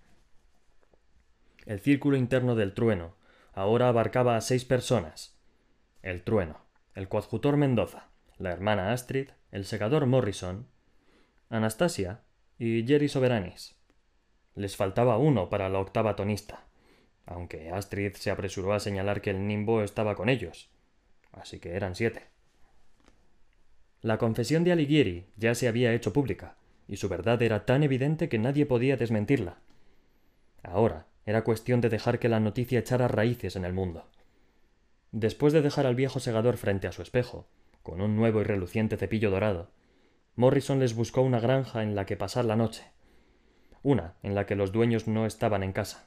El 1.64 1.78
círculo 1.78 2.16
interno 2.16 2.56
del 2.56 2.74
trueno 2.74 3.14
ahora 3.52 3.86
abarcaba 3.86 4.36
a 4.36 4.40
seis 4.40 4.64
personas. 4.64 5.38
El 6.02 6.24
trueno, 6.24 6.64
el 6.96 7.06
coadjutor 7.06 7.56
Mendoza, 7.56 8.08
la 8.36 8.50
hermana 8.50 8.92
Astrid, 8.92 9.28
el 9.52 9.64
segador 9.64 10.06
Morrison, 10.06 10.66
Anastasia 11.50 12.22
y 12.58 12.84
Jerry 12.84 13.08
Soberanis. 13.08 13.76
Les 14.56 14.74
faltaba 14.74 15.18
uno 15.18 15.50
para 15.50 15.68
la 15.68 15.78
octava 15.78 16.16
tonista, 16.16 16.66
aunque 17.26 17.70
Astrid 17.70 18.14
se 18.14 18.32
apresuró 18.32 18.72
a 18.72 18.80
señalar 18.80 19.20
que 19.20 19.30
el 19.30 19.46
nimbo 19.46 19.84
estaba 19.84 20.16
con 20.16 20.28
ellos, 20.28 20.68
así 21.30 21.60
que 21.60 21.76
eran 21.76 21.94
siete. 21.94 22.37
La 24.00 24.18
confesión 24.18 24.62
de 24.62 24.72
Alighieri 24.72 25.26
ya 25.36 25.54
se 25.54 25.66
había 25.66 25.92
hecho 25.92 26.12
pública, 26.12 26.56
y 26.86 26.96
su 26.96 27.08
verdad 27.08 27.42
era 27.42 27.66
tan 27.66 27.82
evidente 27.82 28.28
que 28.28 28.38
nadie 28.38 28.64
podía 28.64 28.96
desmentirla. 28.96 29.58
Ahora, 30.62 31.06
era 31.26 31.42
cuestión 31.44 31.80
de 31.80 31.88
dejar 31.88 32.18
que 32.18 32.28
la 32.28 32.40
noticia 32.40 32.78
echara 32.78 33.08
raíces 33.08 33.56
en 33.56 33.64
el 33.64 33.72
mundo. 33.72 34.08
Después 35.10 35.52
de 35.52 35.62
dejar 35.62 35.86
al 35.86 35.94
viejo 35.94 36.20
segador 36.20 36.56
frente 36.56 36.86
a 36.86 36.92
su 36.92 37.02
espejo, 37.02 37.46
con 37.82 38.00
un 38.00 38.16
nuevo 38.16 38.40
y 38.40 38.44
reluciente 38.44 38.96
cepillo 38.96 39.30
dorado, 39.30 39.70
Morrison 40.36 40.78
les 40.78 40.94
buscó 40.94 41.22
una 41.22 41.40
granja 41.40 41.82
en 41.82 41.96
la 41.96 42.06
que 42.06 42.16
pasar 42.16 42.44
la 42.44 42.56
noche, 42.56 42.84
una 43.82 44.14
en 44.22 44.34
la 44.34 44.46
que 44.46 44.54
los 44.54 44.70
dueños 44.70 45.08
no 45.08 45.26
estaban 45.26 45.62
en 45.62 45.72
casa. 45.72 46.06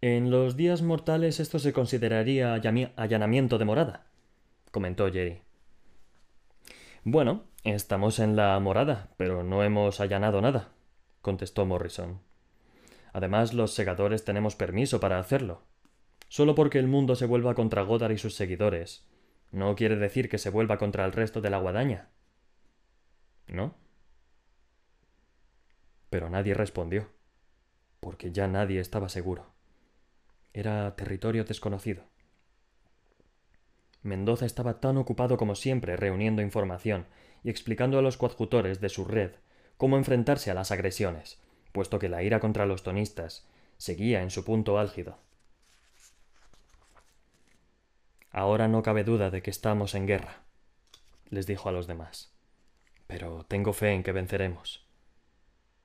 En 0.00 0.30
los 0.30 0.56
días 0.56 0.82
mortales 0.82 1.38
esto 1.38 1.58
se 1.58 1.72
consideraría 1.72 2.54
allanamiento 2.54 3.58
de 3.58 3.64
morada, 3.64 4.06
comentó 4.70 5.12
Jerry. 5.12 5.42
Bueno, 7.04 7.44
estamos 7.64 8.18
en 8.18 8.36
la 8.36 8.60
morada, 8.60 9.08
pero 9.16 9.42
no 9.42 9.64
hemos 9.64 10.00
allanado 10.00 10.42
nada, 10.42 10.68
contestó 11.22 11.64
Morrison. 11.64 12.20
Además, 13.14 13.54
los 13.54 13.72
segadores 13.72 14.26
tenemos 14.26 14.54
permiso 14.54 15.00
para 15.00 15.18
hacerlo. 15.18 15.62
Solo 16.28 16.54
porque 16.54 16.78
el 16.78 16.88
mundo 16.88 17.16
se 17.16 17.24
vuelva 17.24 17.54
contra 17.54 17.82
Godard 17.82 18.12
y 18.12 18.18
sus 18.18 18.34
seguidores, 18.34 19.08
no 19.50 19.74
quiere 19.76 19.96
decir 19.96 20.28
que 20.28 20.36
se 20.36 20.50
vuelva 20.50 20.76
contra 20.76 21.06
el 21.06 21.12
resto 21.12 21.40
de 21.40 21.48
la 21.48 21.58
guadaña. 21.58 22.10
¿No? 23.48 23.74
Pero 26.10 26.28
nadie 26.28 26.52
respondió, 26.52 27.08
porque 28.00 28.30
ya 28.30 28.46
nadie 28.46 28.78
estaba 28.78 29.08
seguro. 29.08 29.46
Era 30.52 30.94
territorio 30.96 31.44
desconocido. 31.44 32.04
Mendoza 34.02 34.46
estaba 34.46 34.80
tan 34.80 34.96
ocupado 34.96 35.36
como 35.36 35.54
siempre 35.54 35.96
reuniendo 35.96 36.42
información 36.42 37.06
y 37.44 37.50
explicando 37.50 37.98
a 37.98 38.02
los 38.02 38.16
coadjutores 38.16 38.80
de 38.80 38.88
su 38.88 39.04
red 39.04 39.32
cómo 39.76 39.96
enfrentarse 39.96 40.50
a 40.50 40.54
las 40.54 40.70
agresiones, 40.70 41.40
puesto 41.72 41.98
que 41.98 42.08
la 42.08 42.22
ira 42.22 42.40
contra 42.40 42.66
los 42.66 42.82
tonistas 42.82 43.46
seguía 43.76 44.22
en 44.22 44.30
su 44.30 44.44
punto 44.44 44.78
álgido. 44.78 45.18
Ahora 48.30 48.68
no 48.68 48.82
cabe 48.82 49.04
duda 49.04 49.30
de 49.30 49.42
que 49.42 49.50
estamos 49.50 49.94
en 49.94 50.06
guerra, 50.06 50.42
les 51.30 51.46
dijo 51.46 51.68
a 51.68 51.72
los 51.72 51.86
demás. 51.86 52.32
Pero 53.06 53.44
tengo 53.48 53.72
fe 53.72 53.92
en 53.92 54.02
que 54.02 54.12
venceremos. 54.12 54.86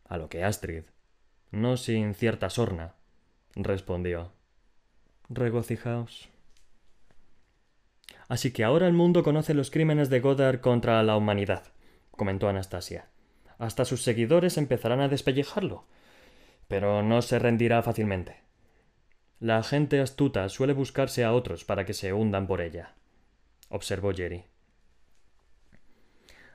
A 0.07 0.17
lo 0.17 0.29
que 0.29 0.43
Astrid, 0.43 0.83
no 1.51 1.77
sin 1.77 2.13
cierta 2.13 2.49
sorna, 2.49 2.93
respondió. 3.55 4.31
Regocijaos. 5.29 6.29
Así 8.27 8.51
que 8.51 8.63
ahora 8.63 8.87
el 8.87 8.93
mundo 8.93 9.23
conoce 9.23 9.53
los 9.53 9.71
crímenes 9.71 10.09
de 10.09 10.19
Goddard 10.19 10.59
contra 10.59 11.01
la 11.03 11.15
humanidad, 11.15 11.63
comentó 12.11 12.49
Anastasia. 12.49 13.09
Hasta 13.57 13.85
sus 13.85 14.01
seguidores 14.03 14.57
empezarán 14.57 14.99
a 14.99 15.07
despellejarlo. 15.07 15.85
Pero 16.67 17.03
no 17.03 17.21
se 17.21 17.39
rendirá 17.39 17.81
fácilmente. 17.83 18.41
La 19.39 19.61
gente 19.63 19.99
astuta 19.99 20.49
suele 20.49 20.73
buscarse 20.73 21.23
a 21.23 21.33
otros 21.33 21.65
para 21.65 21.85
que 21.85 21.93
se 21.93 22.13
hundan 22.13 22.47
por 22.47 22.61
ella, 22.61 22.95
observó 23.69 24.13
Jerry. 24.13 24.45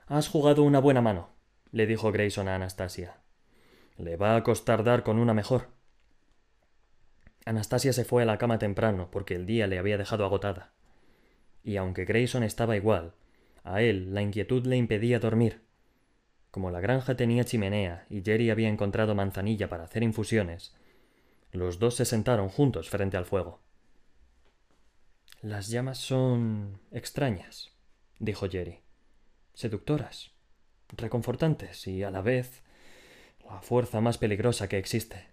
Has 0.07 0.27
jugado 0.27 0.63
una 0.63 0.79
buena 0.79 0.99
mano, 0.99 1.29
le 1.71 1.85
dijo 1.87 2.11
Grayson 2.11 2.49
a 2.49 2.55
Anastasia. 2.55 3.17
Le 3.97 4.17
va 4.17 4.35
a 4.35 4.43
costar 4.43 4.83
dar 4.83 5.03
con 5.03 5.19
una 5.19 5.33
mejor. 5.33 5.69
Anastasia 7.45 7.93
se 7.93 8.03
fue 8.03 8.23
a 8.23 8.25
la 8.25 8.37
cama 8.37 8.59
temprano 8.59 9.09
porque 9.11 9.35
el 9.35 9.45
día 9.45 9.67
le 9.67 9.79
había 9.79 9.97
dejado 9.97 10.25
agotada. 10.25 10.73
Y 11.63 11.77
aunque 11.77 12.05
Grayson 12.05 12.43
estaba 12.43 12.75
igual, 12.75 13.13
a 13.63 13.81
él 13.81 14.13
la 14.13 14.21
inquietud 14.21 14.65
le 14.65 14.77
impedía 14.77 15.19
dormir. 15.19 15.61
Como 16.49 16.71
la 16.71 16.81
granja 16.81 17.15
tenía 17.15 17.45
chimenea 17.45 18.05
y 18.09 18.21
Jerry 18.21 18.49
había 18.49 18.69
encontrado 18.69 19.15
manzanilla 19.15 19.69
para 19.69 19.85
hacer 19.85 20.03
infusiones, 20.03 20.75
los 21.51 21.79
dos 21.79 21.95
se 21.95 22.05
sentaron 22.05 22.49
juntos 22.49 22.89
frente 22.89 23.17
al 23.17 23.25
fuego. 23.25 23.61
Las 25.41 25.69
llamas 25.69 25.97
son 25.97 26.79
extrañas, 26.91 27.71
dijo 28.19 28.49
Jerry. 28.49 28.79
Seductoras, 29.53 30.31
reconfortantes 30.95 31.87
y 31.87 32.03
a 32.03 32.11
la 32.11 32.21
vez 32.21 32.63
la 33.43 33.61
fuerza 33.61 34.01
más 34.01 34.17
peligrosa 34.17 34.69
que 34.69 34.77
existe. 34.77 35.27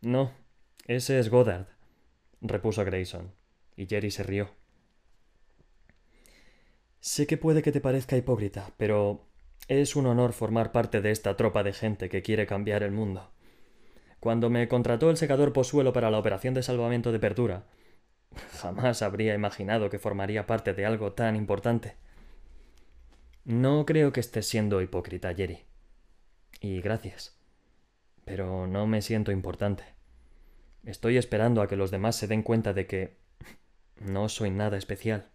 No, 0.00 0.32
ese 0.86 1.18
es 1.18 1.30
Goddard, 1.30 1.66
repuso 2.40 2.84
Grayson, 2.84 3.32
y 3.76 3.86
Jerry 3.86 4.10
se 4.10 4.22
rió. 4.22 4.57
Sé 7.00 7.26
que 7.26 7.36
puede 7.36 7.62
que 7.62 7.72
te 7.72 7.80
parezca 7.80 8.16
hipócrita, 8.16 8.72
pero 8.76 9.28
es 9.68 9.96
un 9.96 10.06
honor 10.06 10.32
formar 10.32 10.72
parte 10.72 11.00
de 11.00 11.10
esta 11.10 11.36
tropa 11.36 11.62
de 11.62 11.72
gente 11.72 12.08
que 12.08 12.22
quiere 12.22 12.46
cambiar 12.46 12.82
el 12.82 12.90
mundo. 12.90 13.30
Cuando 14.20 14.50
me 14.50 14.66
contrató 14.66 15.10
el 15.10 15.16
secador 15.16 15.52
Posuelo 15.52 15.92
para 15.92 16.10
la 16.10 16.18
operación 16.18 16.54
de 16.54 16.62
salvamento 16.62 17.12
de 17.12 17.20
Perdura, 17.20 17.66
jamás 18.60 19.02
habría 19.02 19.34
imaginado 19.34 19.90
que 19.90 19.98
formaría 19.98 20.46
parte 20.46 20.74
de 20.74 20.86
algo 20.86 21.12
tan 21.12 21.36
importante. 21.36 21.96
No 23.44 23.86
creo 23.86 24.12
que 24.12 24.20
estés 24.20 24.46
siendo 24.46 24.82
hipócrita, 24.82 25.34
Jerry. 25.34 25.64
Y 26.60 26.80
gracias. 26.80 27.38
Pero 28.24 28.66
no 28.66 28.86
me 28.86 29.00
siento 29.00 29.32
importante. 29.32 29.84
Estoy 30.84 31.16
esperando 31.16 31.62
a 31.62 31.68
que 31.68 31.76
los 31.76 31.90
demás 31.90 32.16
se 32.16 32.26
den 32.26 32.42
cuenta 32.42 32.72
de 32.72 32.86
que 32.86 33.16
no 34.00 34.28
soy 34.28 34.50
nada 34.50 34.76
especial. 34.76 35.30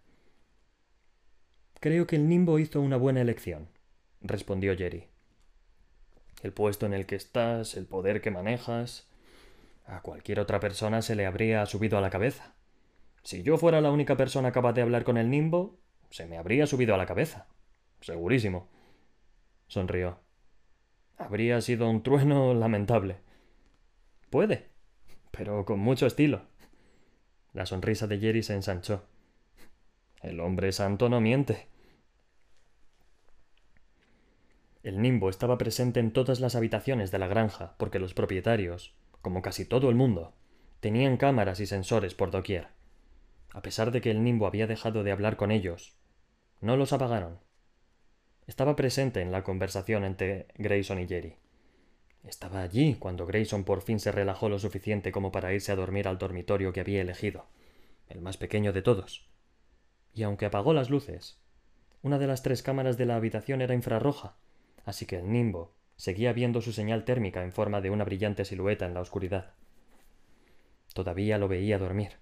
Creo 1.83 2.07
que 2.07 2.15
el 2.15 2.29
Nimbo 2.29 2.59
hizo 2.59 2.79
una 2.79 2.95
buena 2.95 3.19
elección, 3.19 3.67
respondió 4.21 4.73
Jerry 4.73 5.09
el 6.43 6.51
puesto 6.51 6.85
en 6.85 6.93
el 6.93 7.05
que 7.05 7.15
estás, 7.15 7.75
el 7.75 7.85
poder 7.85 8.21
que 8.21 8.29
manejas. 8.29 9.07
A 9.85 10.01
cualquier 10.01 10.39
otra 10.39 10.59
persona 10.59 11.01
se 11.01 11.15
le 11.15 11.25
habría 11.25 11.65
subido 11.65 11.97
a 11.97 12.01
la 12.01 12.09
cabeza. 12.09 12.53
Si 13.23 13.43
yo 13.43 13.57
fuera 13.57 13.81
la 13.81 13.91
única 13.91 14.17
persona 14.17 14.51
capaz 14.51 14.73
de 14.73 14.81
hablar 14.81 15.05
con 15.05 15.17
el 15.17 15.29
nimbo, 15.29 15.79
se 16.09 16.25
me 16.25 16.37
habría 16.37 16.67
subido 16.67 16.93
a 16.93 16.97
la 16.97 17.05
cabeza. 17.05 17.47
Segurísimo. 18.01 18.67
Sonrió. 19.67 20.19
Habría 21.17 21.61
sido 21.61 21.89
un 21.89 22.03
trueno 22.03 22.53
lamentable. 22.53 23.17
Puede, 24.29 24.67
pero 25.31 25.63
con 25.63 25.79
mucho 25.79 26.05
estilo. 26.05 26.43
La 27.53 27.65
sonrisa 27.65 28.07
de 28.07 28.19
Jerry 28.19 28.43
se 28.43 28.53
ensanchó. 28.53 29.05
El 30.21 30.41
hombre 30.41 30.73
santo 30.73 31.07
no 31.07 31.21
miente. 31.21 31.72
El 34.83 35.01
nimbo 35.01 35.29
estaba 35.29 35.57
presente 35.57 36.01
en 36.01 36.11
todas 36.11 36.41
las 36.41 36.55
habitaciones 36.55 37.09
de 37.09 37.17
la 37.17 37.27
granja, 37.27 37.73
porque 37.77 37.99
los 37.99 38.13
propietarios, 38.13 38.93
como 39.21 39.41
casi 39.41 39.63
todo 39.63 39.89
el 39.89 39.95
mundo, 39.95 40.33
tenían 40.81 41.15
cámaras 41.15 41.61
y 41.61 41.65
sensores 41.65 42.13
por 42.15 42.31
doquier. 42.31 42.67
A 43.53 43.61
pesar 43.61 43.91
de 43.91 44.01
que 44.01 44.11
el 44.11 44.23
nimbo 44.25 44.45
había 44.45 44.67
dejado 44.67 45.03
de 45.03 45.13
hablar 45.13 45.37
con 45.37 45.51
ellos, 45.51 45.95
no 46.59 46.75
los 46.75 46.91
apagaron. 46.91 47.39
Estaba 48.45 48.75
presente 48.75 49.21
en 49.21 49.31
la 49.31 49.45
conversación 49.45 50.03
entre 50.03 50.47
Grayson 50.55 50.99
y 50.99 51.07
Jerry. 51.07 51.37
Estaba 52.25 52.61
allí 52.61 52.95
cuando 52.95 53.25
Grayson 53.25 53.63
por 53.63 53.81
fin 53.83 54.01
se 54.01 54.11
relajó 54.11 54.49
lo 54.49 54.59
suficiente 54.59 55.13
como 55.13 55.31
para 55.31 55.53
irse 55.53 55.71
a 55.71 55.77
dormir 55.77 56.09
al 56.09 56.17
dormitorio 56.17 56.73
que 56.73 56.81
había 56.81 56.99
elegido, 56.99 57.45
el 58.09 58.19
más 58.19 58.35
pequeño 58.35 58.73
de 58.73 58.81
todos. 58.81 59.29
Y 60.13 60.23
aunque 60.23 60.45
apagó 60.45 60.73
las 60.73 60.89
luces, 60.89 61.39
una 62.01 62.19
de 62.19 62.27
las 62.27 62.43
tres 62.43 62.63
cámaras 62.63 62.97
de 62.97 63.05
la 63.05 63.15
habitación 63.15 63.61
era 63.61 63.73
infrarroja, 63.73 64.35
así 64.85 65.05
que 65.05 65.17
el 65.17 65.31
nimbo 65.31 65.73
seguía 65.95 66.33
viendo 66.33 66.61
su 66.61 66.73
señal 66.73 67.05
térmica 67.05 67.43
en 67.43 67.51
forma 67.51 67.81
de 67.81 67.89
una 67.89 68.03
brillante 68.03 68.45
silueta 68.45 68.85
en 68.85 68.93
la 68.93 69.01
oscuridad. 69.01 69.53
Todavía 70.93 71.37
lo 71.37 71.47
veía 71.47 71.77
dormir, 71.77 72.17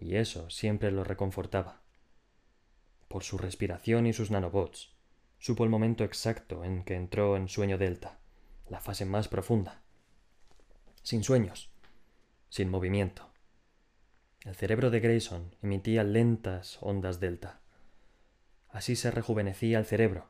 y 0.00 0.16
eso 0.16 0.50
siempre 0.50 0.90
lo 0.90 1.04
reconfortaba. 1.04 1.82
Por 3.08 3.22
su 3.22 3.38
respiración 3.38 4.06
y 4.06 4.12
sus 4.12 4.30
nanobots, 4.30 4.94
supo 5.38 5.64
el 5.64 5.70
momento 5.70 6.04
exacto 6.04 6.64
en 6.64 6.84
que 6.84 6.94
entró 6.94 7.36
en 7.36 7.48
sueño 7.48 7.78
delta, 7.78 8.18
la 8.68 8.80
fase 8.80 9.04
más 9.04 9.28
profunda. 9.28 9.82
Sin 11.02 11.22
sueños, 11.22 11.70
sin 12.48 12.70
movimiento. 12.70 13.30
El 14.44 14.54
cerebro 14.54 14.90
de 14.90 15.00
Grayson 15.00 15.54
emitía 15.62 16.04
lentas 16.04 16.78
ondas 16.80 17.20
delta. 17.20 17.60
Así 18.68 18.96
se 18.96 19.10
rejuvenecía 19.10 19.78
el 19.78 19.86
cerebro, 19.86 20.26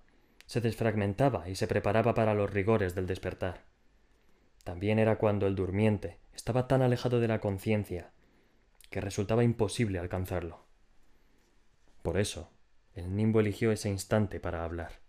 se 0.47 0.61
desfragmentaba 0.61 1.49
y 1.49 1.55
se 1.55 1.67
preparaba 1.67 2.15
para 2.15 2.35
los 2.35 2.51
rigores 2.51 2.95
del 2.95 3.07
despertar. 3.07 3.65
También 4.63 4.99
era 4.99 5.17
cuando 5.17 5.47
el 5.47 5.55
durmiente 5.55 6.19
estaba 6.35 6.69
tan 6.69 6.83
alejado 6.83 7.21
de 7.21 7.29
la 7.29 7.41
conciencia 7.41 8.11
que 8.91 9.01
resultaba 9.01 9.45
imposible 9.45 9.99
alcanzarlo. 9.99 10.65
Por 12.03 12.19
eso, 12.19 12.51
el 12.95 13.15
nimbo 13.17 13.41
eligió 13.41 13.73
ese 13.73 13.89
instante 13.89 14.41
para 14.41 14.65
hablar. 14.65 15.01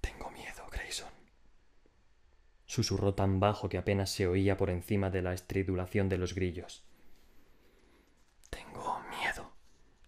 Tengo 0.00 0.30
miedo, 0.30 0.66
Grayson. 0.70 1.10
Susurró 2.66 3.14
tan 3.14 3.40
bajo 3.40 3.68
que 3.68 3.78
apenas 3.78 4.10
se 4.10 4.26
oía 4.26 4.56
por 4.56 4.70
encima 4.70 5.10
de 5.10 5.22
la 5.22 5.34
estridulación 5.34 6.08
de 6.08 6.18
los 6.18 6.34
grillos. 6.34 6.84
Tengo 8.50 9.00
miedo 9.10 9.52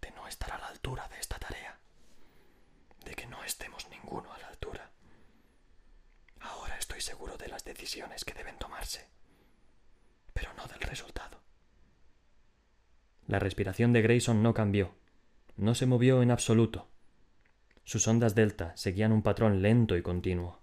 de 0.01 0.11
no 0.13 0.27
estar 0.29 0.53
a 0.53 0.59
la 0.59 0.69
altura 0.69 1.09
de 1.09 1.19
esta 1.19 1.39
tarea 1.39 1.77
que 3.17 3.27
no 3.27 3.43
estemos 3.43 3.89
ninguno 3.89 4.33
a 4.33 4.39
la 4.39 4.49
altura. 4.49 4.91
Ahora 6.41 6.77
estoy 6.79 7.01
seguro 7.01 7.37
de 7.37 7.49
las 7.49 7.65
decisiones 7.87 8.25
que 8.25 8.35
deben 8.35 8.59
tomarse, 8.59 9.07
pero 10.33 10.53
no 10.55 10.67
del 10.67 10.81
resultado. 10.81 11.41
La 13.29 13.39
respiración 13.39 13.93
de 13.93 14.03
Grayson 14.03 14.43
no 14.43 14.55
cambió, 14.55 14.97
no 15.57 15.73
se 15.77 15.87
movió 15.87 16.21
en 16.21 16.33
absoluto. 16.33 16.89
Sus 17.85 18.09
ondas 18.09 18.35
delta 18.35 18.77
seguían 18.77 19.13
un 19.13 19.23
patrón 19.23 19.63
lento 19.63 19.97
y 19.97 20.03
continuo. 20.03 20.59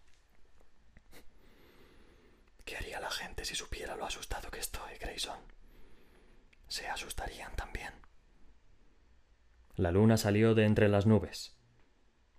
¿Qué 2.66 2.76
haría 2.76 3.00
la 3.00 3.10
gente 3.10 3.46
si 3.46 3.56
supiera 3.56 3.96
lo 3.96 4.06
asustado 4.06 4.52
que 4.52 4.60
estoy, 4.60 4.98
Grayson? 5.00 5.40
Se 6.68 6.90
asustarían 6.90 7.56
también. 7.56 7.94
La 9.78 9.92
luna 9.92 10.18
salió 10.18 10.56
de 10.56 10.66
entre 10.66 10.90
las 10.90 11.06
nubes. 11.06 11.56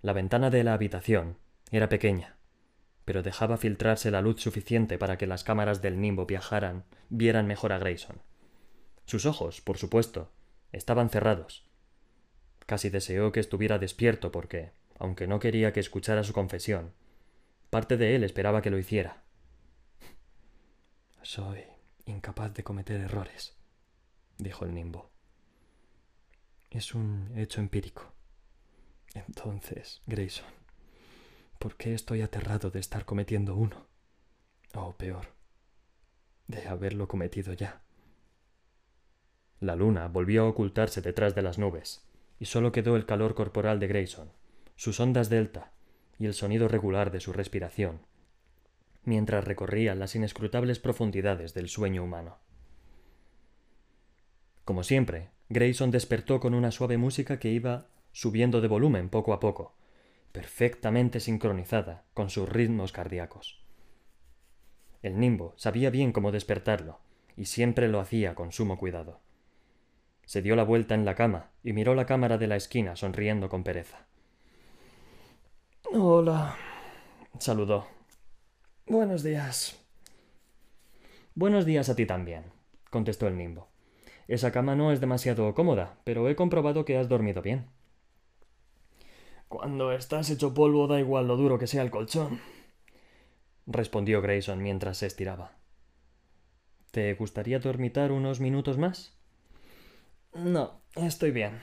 La 0.03 0.12
ventana 0.12 0.51
de 0.51 0.62
la 0.62 0.75
habitación 0.75 1.38
era 1.70 1.88
pequeña, 1.88 2.37
pero 3.05 3.23
dejaba 3.23 3.57
filtrarse 3.57 4.11
la 4.11 4.23
luz 4.23 4.40
suficiente 4.40 4.99
para 4.99 5.19
que 5.19 5.27
las 5.27 5.45
cámaras 5.45 5.83
del 5.83 6.01
nimbo 6.01 6.27
viajaran, 6.27 6.85
vieran 7.11 7.47
mejor 7.47 7.73
a 7.73 7.79
Grayson. 7.79 8.23
Sus 9.05 9.27
ojos, 9.27 9.61
por 9.61 9.77
supuesto, 9.77 10.33
estaban 10.73 11.11
cerrados. 11.11 11.69
Casi 12.67 12.88
deseó 12.88 13.33
que 13.33 13.40
estuviera 13.40 13.79
despierto 13.79 14.33
porque, 14.33 14.73
aunque 14.99 15.27
no 15.27 15.38
quería 15.38 15.73
que 15.73 15.81
escuchara 15.81 16.25
su 16.25 16.33
confesión, 16.33 16.95
parte 17.69 17.97
de 17.97 18.17
él 18.17 18.25
esperaba 18.25 18.62
que 18.62 18.71
lo 18.71 18.79
hiciera. 18.79 19.23
Soy 21.23 21.64
incapaz 22.07 22.55
de 22.55 22.64
cometer 22.64 23.01
errores, 23.01 23.57
dijo 24.38 24.64
el 24.64 24.75
nimbo. 24.75 25.11
Es 26.71 26.95
un 26.95 27.33
hecho 27.37 27.61
empírico. 27.61 28.12
Entonces, 29.14 30.03
Grayson, 30.07 30.47
¿por 31.59 31.77
qué 31.77 31.95
estoy 31.95 32.23
aterrado 32.23 32.71
de 32.71 32.81
estar 32.81 33.05
cometiendo 33.05 33.57
uno? 33.57 33.87
O 34.75 34.97
peor, 34.97 35.27
de 36.47 36.67
haberlo 36.69 37.09
cometido 37.09 37.53
ya. 37.53 37.83
La 39.61 39.77
luna 39.77 40.09
volvió 40.09 40.45
a 40.45 40.49
ocultarse 40.49 41.01
detrás 41.01 41.35
de 41.35 41.43
las 41.43 41.59
nubes, 41.59 42.07
y 42.38 42.47
solo 42.47 42.73
quedó 42.73 42.97
el 42.97 43.07
calor 43.07 43.35
corporal 43.35 43.81
de 43.81 43.87
Grayson, 43.87 44.31
sus 44.77 45.01
ondas 45.01 45.29
delta 45.31 45.73
y 46.19 46.27
el 46.27 46.35
sonido 46.35 46.69
regular 46.69 47.11
de 47.11 47.21
su 47.21 47.33
respiración, 47.33 48.01
mientras 49.05 49.45
recorría 49.45 49.95
las 49.95 50.14
inescrutables 50.14 50.79
profundidades 50.79 51.55
del 51.55 51.69
sueño 51.69 52.03
humano. 52.03 52.38
Como 54.64 54.83
siempre, 54.83 55.31
Grayson 55.49 55.90
despertó 55.90 56.40
con 56.40 56.55
una 56.55 56.71
suave 56.71 56.97
música 56.97 57.38
que 57.38 57.51
iba 57.51 57.88
subiendo 58.12 58.61
de 58.61 58.69
volumen 58.69 59.09
poco 59.09 59.33
a 59.33 59.40
poco, 59.40 59.77
perfectamente 60.35 61.20
sincronizada 61.20 62.03
con 62.12 62.29
sus 62.29 62.49
ritmos 62.49 62.90
cardíacos. 62.90 63.62
El 65.01 65.20
nimbo 65.20 65.55
sabía 65.57 65.90
bien 65.90 66.11
cómo 66.11 66.33
despertarlo, 66.33 66.99
y 67.37 67.44
siempre 67.44 67.87
lo 67.87 68.01
hacía 68.01 68.35
con 68.35 68.51
sumo 68.51 68.77
cuidado. 68.77 69.20
Se 70.25 70.42
dio 70.42 70.57
la 70.57 70.64
vuelta 70.64 70.97
en 70.97 71.05
la 71.05 71.14
cama 71.14 71.53
y 71.62 71.73
miró 71.73 71.94
la 71.94 72.05
cámara 72.05 72.37
de 72.37 72.49
la 72.49 72.57
esquina 72.57 72.97
sonriendo 72.97 73.49
con 73.49 73.62
pereza. 73.62 74.07
Hola. 75.92 76.57
saludó. 77.38 77.87
Buenos 78.87 79.23
días. 79.23 79.81
Buenos 81.37 81.64
días 81.64 81.88
a 81.88 81.94
ti 81.94 82.07
también, 82.07 82.42
contestó 82.90 83.29
el 83.29 83.38
nimbo. 83.38 83.68
Esa 84.27 84.51
cama 84.51 84.75
no 84.75 84.90
es 84.90 85.01
demasiado 85.01 85.55
cómoda, 85.55 86.01
pero 86.03 86.29
he 86.29 86.35
comprobado 86.35 86.85
que 86.85 86.99
has 86.99 87.09
dormido 87.09 87.40
bien. 87.40 87.68
Cuando 89.55 89.93
estás 89.93 90.31
hecho 90.31 90.53
polvo 90.53 90.88
da 90.88 90.99
igual 90.99 91.29
lo 91.29 91.37
duro 91.37 91.61
que 91.61 91.69
sea 91.69 91.83
el 91.83 91.90
colchón, 91.93 92.40
respondió 93.69 94.21
Grayson 94.21 94.61
mientras 94.61 94.99
se 94.99 95.07
estiraba. 95.07 95.53
¿Te 96.90 97.14
gustaría 97.14 97.61
dormitar 97.61 98.11
unos 98.11 98.40
minutos 98.40 98.79
más? 98.79 99.17
No, 100.35 100.81
estoy 100.97 101.31
bien. 101.31 101.62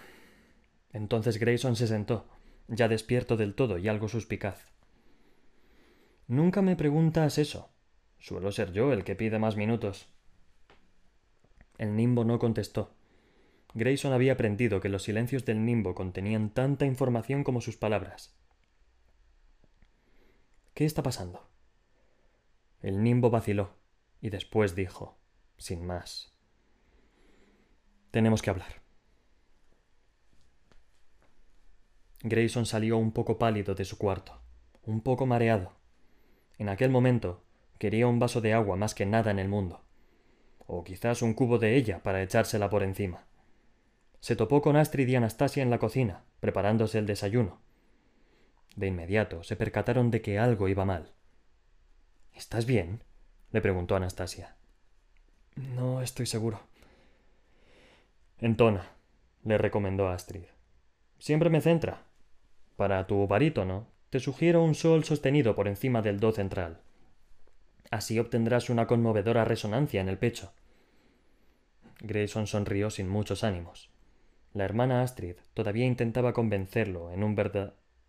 Entonces 0.94 1.38
Grayson 1.38 1.76
se 1.76 1.86
sentó, 1.86 2.30
ya 2.70 2.88
despierto 2.88 3.36
del 3.36 3.56
todo 3.56 3.78
y 3.78 3.90
algo 3.90 4.08
suspicaz. 4.08 4.72
Nunca 6.28 6.62
me 6.62 6.78
preguntas 6.78 7.38
eso. 7.38 7.74
Suelo 8.20 8.54
ser 8.54 8.72
yo 8.72 8.94
el 8.94 9.04
que 9.04 9.18
pide 9.18 9.38
más 9.38 9.58
minutos. 9.58 10.08
El 11.78 11.98
nimbo 11.98 12.24
no 12.24 12.40
contestó. 12.40 12.94
Grayson 13.74 14.12
había 14.12 14.34
aprendido 14.34 14.82
que 14.82 14.90
los 14.90 15.04
silencios 15.04 15.46
del 15.46 15.66
nimbo 15.66 15.96
contenían 15.96 16.50
tanta 16.50 16.86
información 16.86 17.44
como 17.44 17.62
sus 17.62 17.78
palabras. 17.78 18.36
¿Qué 20.74 20.86
está 20.86 21.04
pasando? 21.04 21.50
El 22.82 23.04
nimbo 23.04 23.30
vaciló 23.30 23.76
y 24.20 24.30
después 24.30 24.76
dijo, 24.76 25.18
sin 25.58 25.86
más. 25.86 26.34
Tenemos 28.12 28.42
que 28.42 28.50
hablar. 28.50 28.82
Grayson 32.24 32.66
salió 32.66 32.98
un 32.98 33.14
poco 33.14 33.40
pálido 33.40 33.74
de 33.74 33.86
su 33.86 33.98
cuarto, 33.98 34.42
un 34.84 35.02
poco 35.02 35.26
mareado. 35.26 35.74
En 36.58 36.70
aquel 36.70 36.92
momento 36.92 37.44
quería 37.80 38.08
un 38.08 38.20
vaso 38.20 38.42
de 38.42 38.54
agua 38.54 38.76
más 38.76 38.94
que 38.94 39.06
nada 39.06 39.32
en 39.32 39.40
el 39.40 39.48
mundo, 39.48 39.82
o 40.68 40.84
quizás 40.84 41.22
un 41.22 41.34
cubo 41.34 41.58
de 41.58 41.76
ella 41.76 42.04
para 42.04 42.22
echársela 42.22 42.70
por 42.70 42.84
encima. 42.84 43.26
Se 44.22 44.36
topó 44.36 44.62
con 44.62 44.76
Astrid 44.76 45.08
y 45.08 45.16
Anastasia 45.16 45.64
en 45.64 45.72
la 45.72 45.80
cocina, 45.80 46.24
preparándose 46.40 47.00
el 47.00 47.08
desayuno. 47.08 47.60
De 48.76 48.88
inmediato 48.88 49.44
se 49.44 49.56
percataron 49.56 50.12
de 50.12 50.22
que 50.22 50.38
algo 50.38 50.68
iba 50.68 50.86
mal. 50.86 51.12
¿Estás 52.34 52.66
bien? 52.66 53.04
le 53.52 53.62
preguntó 53.62 53.96
Anastasia. 53.96 54.56
No 55.56 56.02
estoy 56.02 56.28
seguro. 56.28 56.62
Entona, 58.40 58.92
le 59.44 59.58
recomendó 59.58 60.08
Astrid. 60.08 60.46
Siempre 61.20 61.50
me 61.50 61.62
centra. 61.62 62.04
Para 62.78 63.06
tu 63.08 63.28
barítono, 63.28 63.88
te 64.12 64.20
sugiero 64.20 64.64
un 64.64 64.76
sol 64.76 65.04
sostenido 65.04 65.56
por 65.56 65.68
encima 65.68 66.02
del 66.02 66.20
do 66.20 66.32
central. 66.32 66.82
Así 67.90 68.20
obtendrás 68.20 68.70
una 68.70 68.88
conmovedora 68.88 69.46
resonancia 69.46 70.00
en 70.00 70.10
el 70.10 70.18
pecho. 70.18 70.54
Grayson 72.00 72.48
sonrió 72.48 72.90
sin 72.90 73.10
muchos 73.10 73.44
ánimos. 73.44 73.91
La 74.54 74.66
hermana 74.66 75.02
Astrid 75.02 75.36
todavía 75.54 75.86
intentaba 75.86 76.34
convencerlo 76.34 77.12
en 77.12 77.24
un 77.24 77.38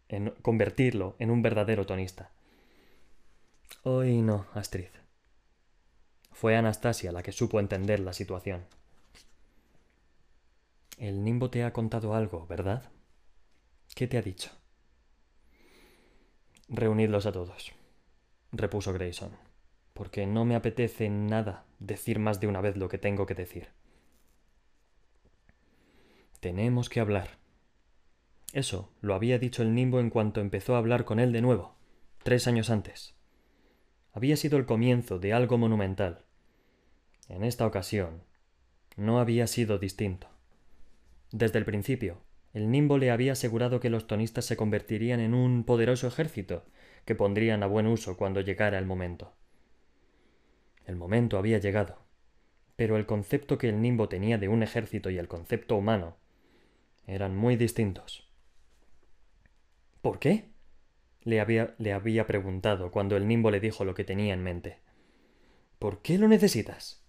en 0.08 0.30
convertirlo 0.42 1.16
en 1.18 1.30
un 1.30 1.42
verdadero 1.42 1.86
tonista. 1.86 2.32
Hoy 3.84 4.22
no, 4.22 4.46
Astrid. 4.52 4.90
Fue 6.30 6.56
Anastasia 6.56 7.12
la 7.12 7.22
que 7.22 7.32
supo 7.32 7.60
entender 7.60 8.00
la 8.00 8.12
situación. 8.12 8.66
El 10.98 11.24
nimbo 11.24 11.50
te 11.50 11.64
ha 11.64 11.72
contado 11.72 12.14
algo, 12.14 12.46
¿verdad? 12.46 12.90
¿Qué 13.94 14.06
te 14.06 14.18
ha 14.18 14.22
dicho? 14.22 14.50
Reunidlos 16.68 17.26
a 17.26 17.32
todos, 17.32 17.72
repuso 18.50 18.92
Grayson, 18.92 19.30
porque 19.92 20.26
no 20.26 20.44
me 20.44 20.54
apetece 20.54 21.08
nada 21.10 21.64
decir 21.78 22.18
más 22.18 22.40
de 22.40 22.46
una 22.46 22.60
vez 22.60 22.76
lo 22.76 22.88
que 22.88 22.98
tengo 22.98 23.26
que 23.26 23.34
decir. 23.34 23.68
Tenemos 26.42 26.88
que 26.88 26.98
hablar. 26.98 27.38
Eso 28.52 28.90
lo 29.00 29.14
había 29.14 29.38
dicho 29.38 29.62
el 29.62 29.76
nimbo 29.76 30.00
en 30.00 30.10
cuanto 30.10 30.40
empezó 30.40 30.74
a 30.74 30.78
hablar 30.78 31.04
con 31.04 31.20
él 31.20 31.30
de 31.30 31.40
nuevo, 31.40 31.76
tres 32.24 32.48
años 32.48 32.68
antes. 32.68 33.14
Había 34.12 34.36
sido 34.36 34.58
el 34.58 34.66
comienzo 34.66 35.20
de 35.20 35.32
algo 35.34 35.56
monumental. 35.56 36.24
En 37.28 37.44
esta 37.44 37.64
ocasión, 37.64 38.24
no 38.96 39.20
había 39.20 39.46
sido 39.46 39.78
distinto. 39.78 40.26
Desde 41.30 41.60
el 41.60 41.64
principio, 41.64 42.18
el 42.54 42.72
Nimbo 42.72 42.98
le 42.98 43.12
había 43.12 43.34
asegurado 43.34 43.78
que 43.78 43.88
los 43.88 44.08
tonistas 44.08 44.44
se 44.44 44.56
convertirían 44.56 45.20
en 45.20 45.34
un 45.34 45.62
poderoso 45.62 46.08
ejército 46.08 46.64
que 47.04 47.14
pondrían 47.14 47.62
a 47.62 47.68
buen 47.68 47.86
uso 47.86 48.16
cuando 48.16 48.40
llegara 48.40 48.80
el 48.80 48.86
momento. 48.86 49.32
El 50.86 50.96
momento 50.96 51.38
había 51.38 51.58
llegado, 51.58 51.98
pero 52.74 52.96
el 52.96 53.06
concepto 53.06 53.58
que 53.58 53.68
el 53.68 53.80
Nimbo 53.80 54.08
tenía 54.08 54.38
de 54.38 54.48
un 54.48 54.64
ejército 54.64 55.08
y 55.08 55.18
el 55.18 55.28
concepto 55.28 55.76
humano 55.76 56.20
eran 57.06 57.36
muy 57.36 57.56
distintos. 57.56 58.28
¿Por 60.00 60.18
qué? 60.18 60.50
Le 61.22 61.40
había, 61.40 61.74
le 61.78 61.92
había 61.92 62.26
preguntado 62.26 62.90
cuando 62.90 63.16
el 63.16 63.28
Nimbo 63.28 63.50
le 63.50 63.60
dijo 63.60 63.84
lo 63.84 63.94
que 63.94 64.04
tenía 64.04 64.34
en 64.34 64.42
mente. 64.42 64.80
¿Por 65.78 66.02
qué 66.02 66.18
lo 66.18 66.28
necesitas? 66.28 67.04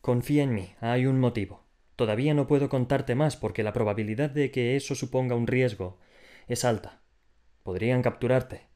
Confía 0.00 0.42
en 0.42 0.54
mí, 0.54 0.74
hay 0.80 1.06
un 1.06 1.20
motivo. 1.20 1.64
Todavía 1.96 2.34
no 2.34 2.46
puedo 2.46 2.68
contarte 2.68 3.14
más 3.14 3.36
porque 3.36 3.62
la 3.62 3.72
probabilidad 3.72 4.30
de 4.30 4.50
que 4.50 4.76
eso 4.76 4.94
suponga 4.94 5.34
un 5.34 5.46
riesgo 5.46 5.98
es 6.46 6.64
alta. 6.64 7.00
Podrían 7.62 8.02
capturarte. 8.02 8.66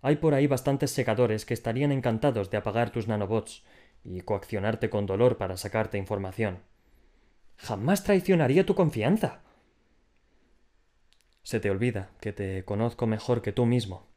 Hay 0.00 0.16
por 0.16 0.34
ahí 0.34 0.46
bastantes 0.46 0.90
secadores 0.90 1.46
que 1.46 1.54
estarían 1.54 1.92
encantados 1.92 2.50
de 2.50 2.56
apagar 2.56 2.90
tus 2.90 3.06
nanobots 3.06 3.62
y 4.04 4.22
coaccionarte 4.22 4.90
con 4.90 5.06
dolor 5.06 5.36
para 5.36 5.56
sacarte 5.56 5.98
información. 5.98 6.58
Jamás 7.56 8.02
traicionaría 8.02 8.66
tu 8.66 8.74
confianza. 8.74 9.42
Se 11.42 11.60
te 11.60 11.70
olvida 11.70 12.10
que 12.20 12.32
te 12.32 12.64
conozco 12.64 13.06
mejor 13.06 13.42
que 13.42 13.52
tú 13.52 13.66
mismo. 13.66 14.08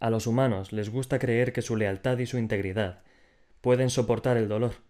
A 0.00 0.10
los 0.10 0.26
humanos 0.26 0.72
les 0.72 0.90
gusta 0.90 1.18
creer 1.18 1.52
que 1.52 1.62
su 1.62 1.76
lealtad 1.76 2.18
y 2.18 2.26
su 2.26 2.38
integridad 2.38 3.02
pueden 3.60 3.90
soportar 3.90 4.36
el 4.36 4.48
dolor 4.48 4.88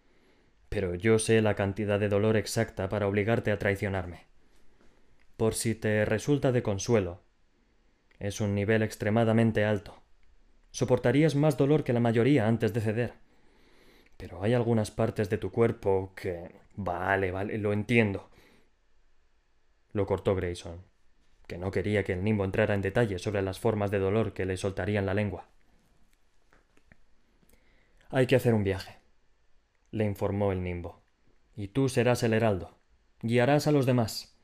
pero 0.69 0.93
yo 0.93 1.17
sé 1.17 1.41
la 1.41 1.55
cantidad 1.55 1.99
de 1.99 2.09
dolor 2.09 2.37
exacta 2.37 2.89
para 2.89 3.07
obligarte 3.07 3.51
a 3.51 3.57
traicionarme. 3.57 4.27
Por 5.35 5.55
si 5.55 5.73
te 5.73 6.05
resulta 6.05 6.51
de 6.51 6.63
consuelo, 6.63 7.21
es 8.19 8.39
un 8.39 8.53
nivel 8.53 8.83
extremadamente 8.83 9.65
alto. 9.65 10.01
Soportarías 10.71 11.35
más 11.35 11.57
dolor 11.57 11.83
que 11.83 11.93
la 11.93 11.99
mayoría 11.99 12.47
antes 12.47 12.73
de 12.73 12.81
ceder. 12.81 13.13
Pero 14.17 14.43
hay 14.43 14.53
algunas 14.53 14.91
partes 14.91 15.29
de 15.29 15.37
tu 15.37 15.51
cuerpo 15.51 16.13
que... 16.15 16.51
Vale, 16.75 17.31
vale, 17.31 17.57
lo 17.57 17.73
entiendo. 17.73 18.29
Lo 19.93 20.05
cortó 20.05 20.35
Grayson. 20.35 20.88
Que 21.49 21.57
no 21.57 21.71
quería 21.71 22.03
que 22.03 22.13
el 22.13 22.23
nimbo 22.23 22.45
entrara 22.45 22.75
en 22.75 22.83
detalle 22.83 23.17
sobre 23.17 23.41
las 23.41 23.59
formas 23.59 23.89
de 23.89 23.97
dolor 23.97 24.33
que 24.33 24.45
le 24.45 24.55
soltarían 24.55 25.07
la 25.07 25.15
lengua. 25.15 25.47
Hay 28.11 28.27
que 28.27 28.35
hacer 28.35 28.53
un 28.53 28.63
viaje, 28.63 28.99
le 29.89 30.05
informó 30.05 30.51
el 30.51 30.63
nimbo, 30.63 31.01
y 31.55 31.69
tú 31.69 31.89
serás 31.89 32.21
el 32.21 32.33
heraldo. 32.33 32.77
Guiarás 33.21 33.65
a 33.65 33.71
los 33.71 33.87
demás. 33.87 34.37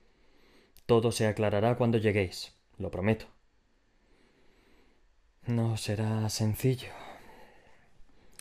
Todo 0.88 1.12
se 1.12 1.28
aclarará 1.28 1.78
cuando 1.78 2.00
lleguéis, 2.00 2.58
lo 2.80 2.90
prometo. 2.90 3.28
No 5.46 5.78
será 5.78 6.28
sencillo. 6.30 6.90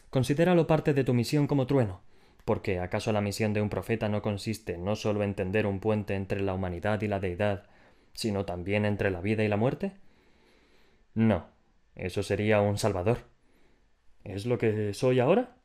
Considéralo 0.09 0.67
parte 0.67 0.95
de 0.95 1.05
tu 1.05 1.13
misión 1.13 1.47
como 1.47 1.67
trueno, 1.67 2.01
porque 2.47 2.81
¿acaso 2.81 3.13
la 3.13 3.21
misión 3.21 3.53
de 3.53 3.61
un 3.61 3.69
profeta 3.69 4.09
no 4.09 4.23
consiste 4.23 4.79
no 4.79 4.97
solo 4.97 5.23
en 5.23 5.35
tender 5.35 5.67
un 5.67 5.81
puente 5.81 6.15
entre 6.15 6.41
la 6.41 6.55
humanidad 6.55 7.03
y 7.03 7.09
la 7.09 7.21
deidad, 7.21 7.69
sino 8.15 8.45
también 8.45 8.87
entre 8.87 9.11
la 9.11 9.21
vida 9.21 9.45
y 9.45 9.49
la 9.49 9.57
muerte? 9.57 9.93
No, 11.15 11.47
eso 11.95 12.23
sería 12.23 12.61
un 12.61 12.79
salvador. 12.79 13.19
¿Es 14.25 14.47
lo 14.47 14.57
que 14.59 14.95
soy 14.95 15.21
ahora? 15.21 15.57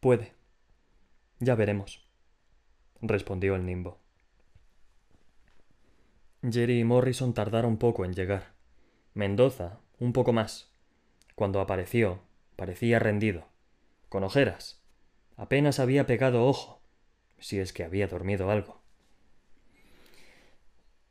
Puede. 0.00 0.32
Ya 1.40 1.54
veremos, 1.56 2.06
respondió 3.00 3.56
el 3.56 3.66
nimbo. 3.66 3.98
Jerry 6.48 6.80
y 6.80 6.84
Morrison 6.84 7.34
tardaron 7.34 7.76
poco 7.76 8.04
en 8.04 8.14
llegar. 8.14 8.54
Mendoza, 9.14 9.80
un 9.98 10.12
poco 10.12 10.32
más. 10.32 10.72
Cuando 11.34 11.60
apareció, 11.60 12.20
parecía 12.56 12.98
rendido, 12.98 13.46
con 14.08 14.24
ojeras. 14.24 14.82
Apenas 15.36 15.78
había 15.78 16.06
pegado 16.06 16.44
ojo, 16.46 16.82
si 17.38 17.58
es 17.58 17.72
que 17.72 17.84
había 17.84 18.06
dormido 18.08 18.50
algo. 18.50 18.81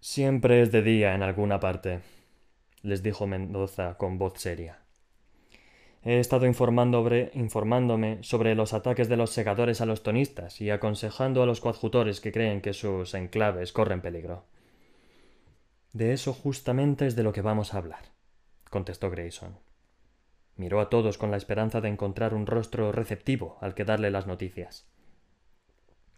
Siempre 0.03 0.63
es 0.63 0.71
de 0.71 0.81
día 0.81 1.13
en 1.13 1.21
alguna 1.21 1.59
parte, 1.59 1.99
les 2.81 3.03
dijo 3.03 3.27
Mendoza 3.27 3.99
con 3.99 4.17
voz 4.17 4.33
seria. 4.39 4.79
He 6.03 6.17
estado 6.17 6.47
informándome 6.47 8.17
sobre 8.23 8.55
los 8.55 8.73
ataques 8.73 9.09
de 9.09 9.17
los 9.17 9.29
segadores 9.29 9.79
a 9.79 9.85
los 9.85 10.01
tonistas 10.01 10.59
y 10.59 10.71
aconsejando 10.71 11.43
a 11.43 11.45
los 11.45 11.61
coadjutores 11.61 12.19
que 12.19 12.31
creen 12.31 12.61
que 12.61 12.73
sus 12.73 13.13
enclaves 13.13 13.73
corren 13.73 14.01
peligro. 14.01 14.45
De 15.93 16.13
eso 16.13 16.33
justamente 16.33 17.05
es 17.05 17.15
de 17.15 17.21
lo 17.21 17.31
que 17.31 17.43
vamos 17.43 17.75
a 17.75 17.77
hablar, 17.77 18.05
contestó 18.71 19.11
Grayson. 19.11 19.59
Miró 20.55 20.79
a 20.79 20.89
todos 20.89 21.19
con 21.19 21.29
la 21.29 21.37
esperanza 21.37 21.79
de 21.79 21.89
encontrar 21.89 22.33
un 22.33 22.47
rostro 22.47 22.91
receptivo 22.91 23.59
al 23.61 23.75
que 23.75 23.85
darle 23.85 24.09
las 24.09 24.25
noticias. 24.25 24.87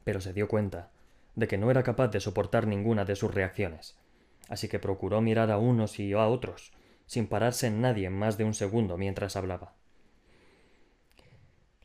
Pero 0.06 0.22
se 0.22 0.32
dio 0.32 0.48
cuenta 0.48 0.90
de 1.36 1.48
que 1.48 1.58
no 1.58 1.72
era 1.72 1.84
capaz 1.84 2.10
de 2.10 2.20
soportar 2.20 2.68
ninguna 2.68 3.06
de 3.06 3.16
sus 3.16 3.34
reacciones, 3.34 3.98
así 4.50 4.68
que 4.68 4.80
procuró 4.80 5.22
mirar 5.22 5.52
a 5.52 5.58
unos 5.58 6.00
y 6.00 6.14
a 6.14 6.28
otros, 6.28 6.74
sin 7.06 7.28
pararse 7.28 7.68
en 7.68 7.82
nadie 7.82 8.10
más 8.10 8.38
de 8.38 8.44
un 8.44 8.54
segundo 8.54 8.98
mientras 8.98 9.36
hablaba. 9.36 9.76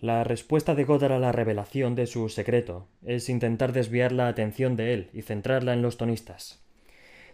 La 0.01 0.23
respuesta 0.23 0.77
de 0.77 0.85
Godard 0.85 1.13
a 1.13 1.19
la 1.19 1.33
revelación 1.33 1.97
de 1.97 2.07
su 2.07 2.29
secreto 2.29 2.87
es 3.05 3.29
intentar 3.29 3.73
desviar 3.73 4.13
la 4.13 4.29
atención 4.29 4.77
de 4.77 4.95
él 4.95 5.11
y 5.13 5.23
centrarla 5.23 5.73
en 5.73 5.83
los 5.83 5.97
tonistas. 5.97 6.63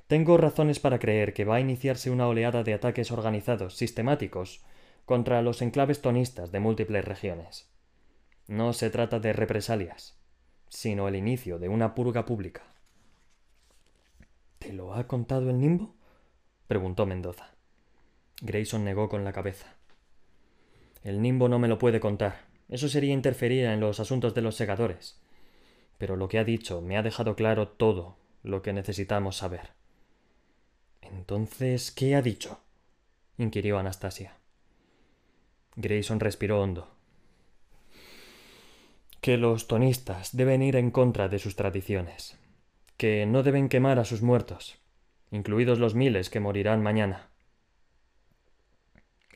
Tengo 0.06 0.38
razones 0.38 0.80
para 0.80 0.98
creer 0.98 1.34
que 1.34 1.44
va 1.44 1.56
a 1.56 1.60
iniciarse 1.60 2.10
una 2.10 2.26
oleada 2.26 2.62
de 2.62 2.72
ataques 2.72 3.10
organizados, 3.10 3.76
sistemáticos, 3.76 4.64
contra 5.04 5.42
los 5.42 5.60
enclaves 5.60 6.00
tonistas 6.00 6.52
de 6.52 6.60
múltiples 6.60 7.04
regiones. 7.04 7.70
No 8.46 8.72
se 8.72 8.88
trata 8.88 9.20
de 9.20 9.34
represalias, 9.34 10.18
sino 10.74 11.06
el 11.06 11.14
inicio 11.14 11.60
de 11.60 11.68
una 11.68 11.94
purga 11.94 12.24
pública. 12.26 12.62
¿Te 14.58 14.72
lo 14.72 14.94
ha 14.94 15.06
contado 15.06 15.48
el 15.48 15.60
nimbo? 15.60 15.94
preguntó 16.66 17.06
Mendoza. 17.06 17.54
Grayson 18.42 18.84
negó 18.84 19.08
con 19.08 19.22
la 19.22 19.32
cabeza. 19.32 19.76
El 21.04 21.22
nimbo 21.22 21.48
no 21.48 21.60
me 21.60 21.68
lo 21.68 21.78
puede 21.78 22.00
contar. 22.00 22.46
Eso 22.68 22.88
sería 22.88 23.12
interferir 23.12 23.66
en 23.66 23.78
los 23.78 24.00
asuntos 24.00 24.34
de 24.34 24.42
los 24.42 24.56
segadores. 24.56 25.20
Pero 25.96 26.16
lo 26.16 26.26
que 26.26 26.40
ha 26.40 26.44
dicho 26.44 26.80
me 26.80 26.96
ha 26.96 27.04
dejado 27.04 27.36
claro 27.36 27.68
todo 27.68 28.16
lo 28.42 28.60
que 28.60 28.72
necesitamos 28.72 29.36
saber. 29.36 29.70
Entonces, 31.02 31.92
¿qué 31.92 32.16
ha 32.16 32.22
dicho? 32.22 32.58
inquirió 33.38 33.78
Anastasia. 33.78 34.38
Grayson 35.76 36.18
respiró 36.18 36.60
hondo 36.60 36.93
que 39.24 39.38
los 39.38 39.68
tonistas 39.68 40.36
deben 40.36 40.60
ir 40.60 40.76
en 40.76 40.90
contra 40.90 41.30
de 41.30 41.38
sus 41.38 41.56
tradiciones, 41.56 42.38
que 42.98 43.24
no 43.24 43.42
deben 43.42 43.70
quemar 43.70 43.98
a 43.98 44.04
sus 44.04 44.20
muertos, 44.20 44.82
incluidos 45.30 45.78
los 45.78 45.94
miles 45.94 46.28
que 46.28 46.40
morirán 46.40 46.82
mañana. 46.82 47.30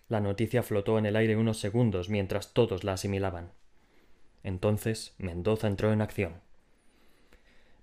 La 0.06 0.20
noticia 0.20 0.62
flotó 0.62 0.98
en 0.98 1.06
el 1.06 1.16
aire 1.16 1.38
unos 1.38 1.58
segundos 1.58 2.10
mientras 2.10 2.52
todos 2.52 2.84
la 2.84 2.92
asimilaban. 2.92 3.52
Entonces 4.42 5.14
Mendoza 5.16 5.68
entró 5.68 5.90
en 5.90 6.02
acción. 6.02 6.42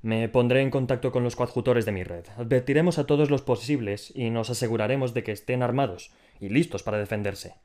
Me 0.03 0.29
pondré 0.29 0.61
en 0.61 0.69
contacto 0.69 1.11
con 1.11 1.23
los 1.23 1.35
coadjutores 1.35 1.85
de 1.87 1.91
mi 1.91 2.03
red. 2.03 2.25
Advertiremos 2.37 2.99
a 2.99 3.07
todos 3.07 3.31
los 3.31 3.41
posibles 3.41 4.13
y 4.15 4.29
nos 4.29 4.51
aseguraremos 4.51 5.15
de 5.15 5.23
que 5.23 5.31
estén 5.31 5.63
armados 5.63 6.11
y 6.39 6.49
listos 6.49 6.83
para 6.83 6.99
defenderse. 6.99 7.55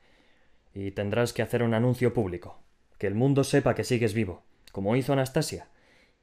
Y 0.73 0.89
tendrás 0.89 1.31
que 1.31 1.43
hacer 1.43 1.61
un 1.61 1.75
anuncio 1.75 2.15
público 2.15 2.57
que 3.01 3.07
el 3.07 3.15
mundo 3.15 3.43
sepa 3.43 3.73
que 3.73 3.83
sigues 3.83 4.13
vivo, 4.13 4.43
como 4.71 4.95
hizo 4.95 5.11
Anastasia, 5.11 5.69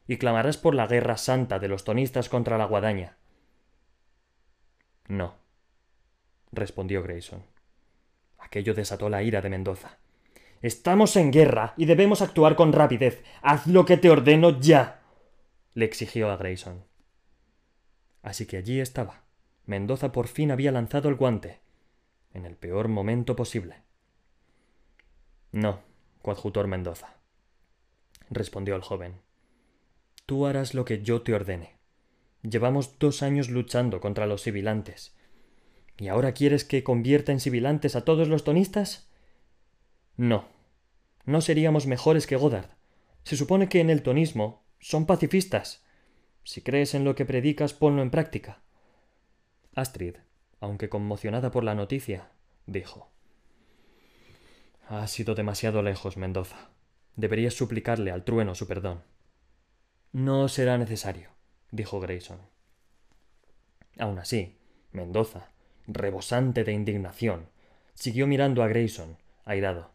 y 0.06 0.16
clamarás 0.16 0.58
por 0.58 0.76
la 0.76 0.86
guerra 0.86 1.16
santa 1.16 1.58
de 1.58 1.66
los 1.66 1.82
tonistas 1.82 2.28
contra 2.28 2.56
la 2.56 2.66
guadaña. 2.66 3.16
No, 5.08 5.34
respondió 6.52 7.02
Grayson. 7.02 7.42
Aquello 8.38 8.74
desató 8.74 9.08
la 9.08 9.24
ira 9.24 9.40
de 9.40 9.50
Mendoza. 9.50 9.98
Estamos 10.62 11.16
en 11.16 11.32
guerra 11.32 11.74
y 11.76 11.86
debemos 11.86 12.22
actuar 12.22 12.54
con 12.54 12.72
rapidez. 12.72 13.24
Haz 13.42 13.66
lo 13.66 13.84
que 13.84 13.96
te 13.96 14.08
ordeno 14.08 14.60
ya. 14.60 15.02
le 15.74 15.84
exigió 15.84 16.30
a 16.30 16.36
Grayson. 16.36 16.84
Así 18.22 18.46
que 18.46 18.56
allí 18.56 18.78
estaba. 18.78 19.24
Mendoza 19.66 20.12
por 20.12 20.28
fin 20.28 20.52
había 20.52 20.70
lanzado 20.70 21.08
el 21.08 21.16
guante, 21.16 21.58
en 22.34 22.46
el 22.46 22.54
peor 22.54 22.86
momento 22.86 23.34
posible. 23.34 23.82
No, 25.50 25.87
coadjutor 26.22 26.66
Mendoza. 26.66 27.16
Respondió 28.30 28.76
el 28.76 28.82
joven. 28.82 29.20
Tú 30.26 30.46
harás 30.46 30.74
lo 30.74 30.84
que 30.84 31.02
yo 31.02 31.22
te 31.22 31.34
ordene. 31.34 31.76
Llevamos 32.42 32.98
dos 32.98 33.22
años 33.22 33.48
luchando 33.48 34.00
contra 34.00 34.26
los 34.26 34.42
sibilantes. 34.42 35.16
¿Y 35.96 36.08
ahora 36.08 36.32
quieres 36.32 36.64
que 36.64 36.84
convierta 36.84 37.32
en 37.32 37.40
sibilantes 37.40 37.96
a 37.96 38.04
todos 38.04 38.28
los 38.28 38.44
tonistas? 38.44 39.10
No. 40.16 40.46
No 41.24 41.40
seríamos 41.40 41.86
mejores 41.86 42.26
que 42.26 42.36
Godard. 42.36 42.70
Se 43.24 43.36
supone 43.36 43.68
que 43.68 43.80
en 43.80 43.90
el 43.90 44.02
tonismo 44.02 44.64
son 44.78 45.06
pacifistas. 45.06 45.84
Si 46.44 46.62
crees 46.62 46.94
en 46.94 47.04
lo 47.04 47.14
que 47.14 47.24
predicas, 47.24 47.74
ponlo 47.74 48.02
en 48.02 48.10
práctica. 48.10 48.62
Astrid, 49.74 50.16
aunque 50.60 50.88
conmocionada 50.88 51.50
por 51.50 51.64
la 51.64 51.74
noticia, 51.74 52.30
dijo 52.66 53.10
ha 54.88 55.06
sido 55.06 55.34
demasiado 55.34 55.82
lejos, 55.82 56.16
Mendoza. 56.16 56.70
Deberías 57.14 57.54
suplicarle 57.54 58.10
al 58.10 58.24
trueno 58.24 58.54
su 58.54 58.66
perdón. 58.66 59.02
No 60.12 60.48
será 60.48 60.78
necesario, 60.78 61.28
dijo 61.70 62.00
Grayson. 62.00 62.40
Aun 63.98 64.18
así, 64.18 64.56
Mendoza, 64.92 65.50
rebosante 65.86 66.64
de 66.64 66.72
indignación, 66.72 67.50
siguió 67.92 68.26
mirando 68.26 68.62
a 68.62 68.68
Grayson, 68.68 69.18
airado. 69.44 69.90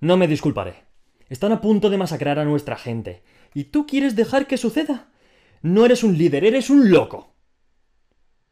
No 0.00 0.16
me 0.16 0.28
disculparé. 0.28 0.84
Están 1.28 1.50
a 1.50 1.60
punto 1.60 1.90
de 1.90 1.98
masacrar 1.98 2.38
a 2.38 2.44
nuestra 2.44 2.76
gente. 2.76 3.24
¿Y 3.54 3.64
tú 3.64 3.86
quieres 3.86 4.14
dejar 4.14 4.46
que 4.46 4.56
suceda? 4.56 5.10
No 5.62 5.84
eres 5.84 6.04
un 6.04 6.16
líder, 6.16 6.44
eres 6.44 6.70
un 6.70 6.90
loco. 6.90 7.34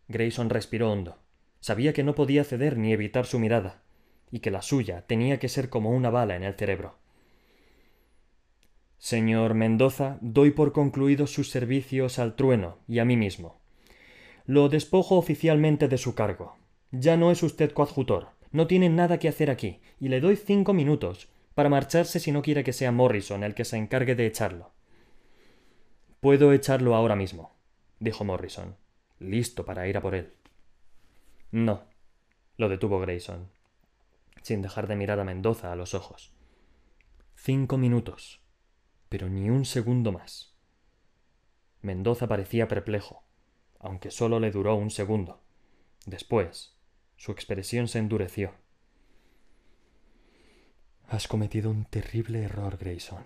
Grayson 0.08 0.50
respiró 0.50 0.90
hondo. 0.90 1.18
Sabía 1.60 1.92
que 1.92 2.02
no 2.02 2.14
podía 2.14 2.42
ceder 2.42 2.76
ni 2.76 2.92
evitar 2.92 3.26
su 3.26 3.38
mirada 3.38 3.82
y 4.30 4.40
que 4.40 4.50
la 4.50 4.62
suya 4.62 5.02
tenía 5.06 5.38
que 5.38 5.48
ser 5.48 5.68
como 5.68 5.90
una 5.90 6.10
bala 6.10 6.36
en 6.36 6.44
el 6.44 6.54
cerebro. 6.54 6.96
Señor 8.98 9.54
Mendoza, 9.54 10.18
doy 10.20 10.50
por 10.50 10.72
concluidos 10.72 11.32
sus 11.32 11.50
servicios 11.50 12.18
al 12.18 12.36
trueno 12.36 12.78
y 12.86 12.98
a 12.98 13.04
mí 13.04 13.16
mismo. 13.16 13.58
Lo 14.46 14.68
despojo 14.68 15.16
oficialmente 15.16 15.88
de 15.88 15.98
su 15.98 16.14
cargo. 16.14 16.56
Ya 16.90 17.16
no 17.16 17.30
es 17.30 17.42
usted 17.42 17.72
coadjutor, 17.72 18.28
no 18.50 18.66
tiene 18.66 18.88
nada 18.88 19.18
que 19.18 19.28
hacer 19.28 19.50
aquí, 19.50 19.80
y 20.00 20.08
le 20.08 20.20
doy 20.20 20.36
cinco 20.36 20.74
minutos 20.74 21.28
para 21.54 21.68
marcharse 21.68 22.20
si 22.20 22.32
no 22.32 22.42
quiere 22.42 22.64
que 22.64 22.72
sea 22.72 22.92
Morrison 22.92 23.42
el 23.44 23.54
que 23.54 23.64
se 23.64 23.76
encargue 23.76 24.14
de 24.14 24.26
echarlo. 24.26 24.72
Puedo 26.20 26.52
echarlo 26.52 26.94
ahora 26.94 27.16
mismo, 27.16 27.54
dijo 28.00 28.24
Morrison, 28.24 28.76
listo 29.18 29.64
para 29.64 29.88
ir 29.88 29.96
a 29.96 30.02
por 30.02 30.14
él. 30.14 30.32
No, 31.52 31.84
lo 32.56 32.68
detuvo 32.68 33.00
Grayson 33.00 33.48
sin 34.42 34.62
dejar 34.62 34.86
de 34.86 34.96
mirar 34.96 35.20
a 35.20 35.24
Mendoza 35.24 35.72
a 35.72 35.76
los 35.76 35.94
ojos. 35.94 36.32
Cinco 37.34 37.78
minutos, 37.78 38.42
pero 39.08 39.28
ni 39.28 39.50
un 39.50 39.64
segundo 39.64 40.12
más. 40.12 40.54
Mendoza 41.82 42.28
parecía 42.28 42.68
perplejo. 42.68 43.24
aunque 43.80 44.10
solo 44.10 44.40
le 44.40 44.50
duró 44.50 44.74
un 44.76 44.90
segundo. 44.90 45.40
Después, 46.04 46.76
su 47.16 47.32
expresión 47.32 47.88
se 47.88 47.98
endureció. 47.98 48.52
Has 51.08 51.26
cometido 51.26 51.70
un 51.70 51.86
terrible 51.86 52.42
error, 52.42 52.76
Grayson. 52.76 53.24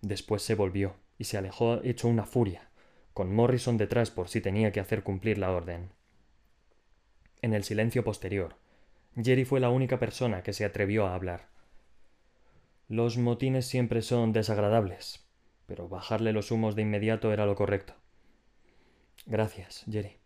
Después 0.00 0.42
se 0.42 0.54
volvió 0.54 0.96
y 1.18 1.24
se 1.24 1.36
alejó 1.36 1.82
hecho 1.82 2.08
una 2.08 2.24
furia, 2.24 2.70
con 3.12 3.34
Morrison 3.34 3.76
detrás 3.76 4.10
por 4.10 4.28
si 4.28 4.40
tenía 4.40 4.72
que 4.72 4.80
hacer 4.80 5.02
cumplir 5.02 5.38
la 5.38 5.52
orden. 5.52 5.92
En 7.42 7.52
el 7.52 7.64
silencio 7.64 8.02
posterior, 8.04 8.56
Jerry 9.16 9.44
fue 9.44 9.60
la 9.60 9.70
única 9.70 9.98
persona 9.98 10.42
que 10.42 10.52
se 10.52 10.64
atrevió 10.64 11.06
a 11.06 11.14
hablar. 11.14 11.48
Los 12.88 13.18
motines 13.18 13.66
siempre 13.66 14.02
son 14.02 14.32
desagradables, 14.32 15.26
pero 15.66 15.88
bajarle 15.88 16.32
los 16.32 16.50
humos 16.50 16.74
de 16.74 16.82
inmediato 16.82 17.32
era 17.32 17.44
lo 17.44 17.54
correcto. 17.54 17.94
Gracias, 19.26 19.84
Jerry, 19.90 20.16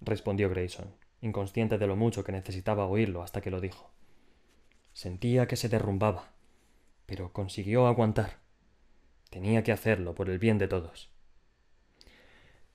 respondió 0.00 0.48
Grayson, 0.48 0.94
inconsciente 1.20 1.78
de 1.78 1.86
lo 1.86 1.94
mucho 1.94 2.24
que 2.24 2.32
necesitaba 2.32 2.86
oírlo 2.86 3.22
hasta 3.22 3.40
que 3.40 3.50
lo 3.50 3.60
dijo. 3.60 3.92
Sentía 4.92 5.46
que 5.46 5.56
se 5.56 5.68
derrumbaba, 5.68 6.32
pero 7.06 7.32
consiguió 7.32 7.86
aguantar. 7.86 8.38
Tenía 9.30 9.62
que 9.62 9.72
hacerlo 9.72 10.14
por 10.14 10.28
el 10.28 10.38
bien 10.38 10.58
de 10.58 10.68
todos. 10.68 11.10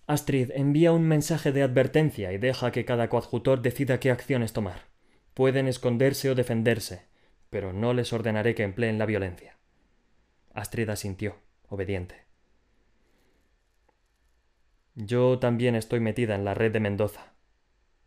Astrid, 0.08 0.52
envía 0.52 0.94
un 0.94 1.04
mensaje 1.04 1.52
de 1.52 1.64
advertencia 1.64 2.32
y 2.32 2.38
deja 2.38 2.72
que 2.72 2.86
cada 2.86 3.10
coadjutor 3.10 3.62
decida 3.62 4.00
qué 4.00 4.10
acciones 4.10 4.54
tomar. 4.54 4.84
Pueden 5.38 5.68
esconderse 5.68 6.32
o 6.32 6.34
defenderse, 6.34 7.06
pero 7.52 7.72
no 7.72 7.94
les 7.94 8.12
ordenaré 8.12 8.56
que 8.56 8.64
empleen 8.64 8.98
la 8.98 9.06
violencia. 9.06 9.56
Astrid 10.56 10.90
asintió, 10.90 11.36
obediente. 11.70 12.26
Yo 14.96 15.38
también 15.38 15.76
estoy 15.76 16.00
metida 16.00 16.34
en 16.34 16.44
la 16.44 16.56
red 16.56 16.72
de 16.72 16.80
Mendoza. 16.80 17.34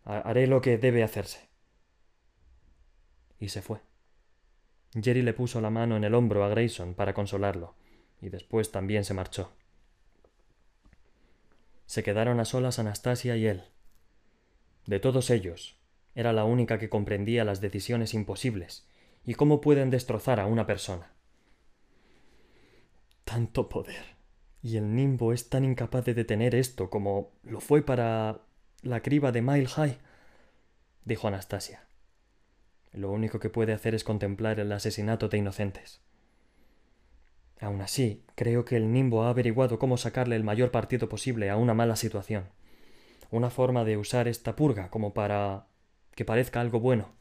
Haré 0.03 0.49
lo 0.49 0.61
que 0.61 0.77
debe 0.77 1.05
hacerse. 1.05 1.49
Y 3.39 3.51
se 3.51 3.63
fue. 3.63 3.79
Jerry 5.01 5.23
le 5.23 5.33
puso 5.33 5.61
la 5.61 5.71
mano 5.71 5.97
en 5.97 6.03
el 6.03 6.15
hombro 6.17 6.43
a 6.43 6.49
Grayson 6.49 6.95
para 6.95 7.15
consolarlo, 7.15 7.77
y 8.21 8.31
después 8.31 8.73
también 8.73 9.05
se 9.05 9.15
marchó. 9.15 9.53
Se 11.87 12.03
quedaron 12.03 12.41
a 12.41 12.45
solas 12.45 12.81
Anastasia 12.81 13.37
y 13.37 13.47
él. 13.47 13.63
De 14.87 14.99
todos 14.99 15.31
ellos, 15.31 15.80
era 16.15 16.33
la 16.33 16.45
única 16.45 16.79
que 16.79 16.89
comprendía 16.89 17.45
las 17.45 17.61
decisiones 17.61 18.15
imposibles 18.15 18.87
y 19.25 19.35
cómo 19.35 19.61
pueden 19.61 19.91
destrozar 19.91 20.41
a 20.41 20.47
una 20.47 20.67
persona. 20.67 21.13
Tanto 23.25 23.69
poder. 23.69 24.17
Y 24.63 24.77
el 24.77 24.95
nimbo 24.95 25.33
es 25.33 25.49
tan 25.49 25.65
incapaz 25.65 26.05
de 26.05 26.15
detener 26.15 26.55
esto 26.55 26.91
como 26.91 27.31
lo 27.43 27.61
fue 27.61 27.83
para 27.83 28.43
la 28.83 29.01
criba 29.01 29.33
de 29.33 29.43
Mile 29.43 29.67
High, 29.67 29.99
dijo 31.05 31.29
Anastasia. 31.29 31.87
Lo 32.93 33.11
único 33.11 33.39
que 33.39 33.51
puede 33.51 33.73
hacer 33.73 33.95
es 33.95 34.05
contemplar 34.05 34.59
el 34.59 34.73
asesinato 34.73 35.29
de 35.29 35.39
inocentes. 35.39 36.01
Aun 37.61 37.83
así, 37.83 38.25
creo 38.35 38.65
que 38.65 38.77
el 38.77 38.91
Nimbo 38.91 39.23
ha 39.23 39.31
averiguado 39.31 39.79
cómo 39.79 39.97
sacarle 39.97 40.35
el 40.35 40.45
mayor 40.45 40.71
partido 40.71 41.09
posible 41.09 41.51
a 41.51 41.57
una 41.57 41.75
mala 41.75 41.95
situación. 41.95 42.49
Una 43.31 43.51
forma 43.51 43.85
de 43.85 43.97
usar 43.97 44.29
esta 44.29 44.57
purga 44.57 44.91
como 44.91 45.13
para 45.13 45.67
que 46.15 46.25
parezca 46.25 46.61
algo 46.61 46.81
bueno. 46.81 47.13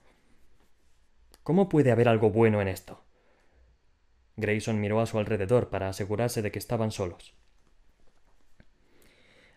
¿Cómo 1.44 1.70
puede 1.70 1.92
haber 1.92 2.08
algo 2.08 2.30
bueno 2.30 2.62
en 2.62 2.68
esto? 2.68 3.04
Grayson 4.38 4.80
miró 4.80 5.02
a 5.02 5.06
su 5.06 5.20
alrededor 5.20 5.70
para 5.70 5.90
asegurarse 5.90 6.42
de 6.42 6.52
que 6.52 6.60
estaban 6.60 6.92
solos. 6.92 7.34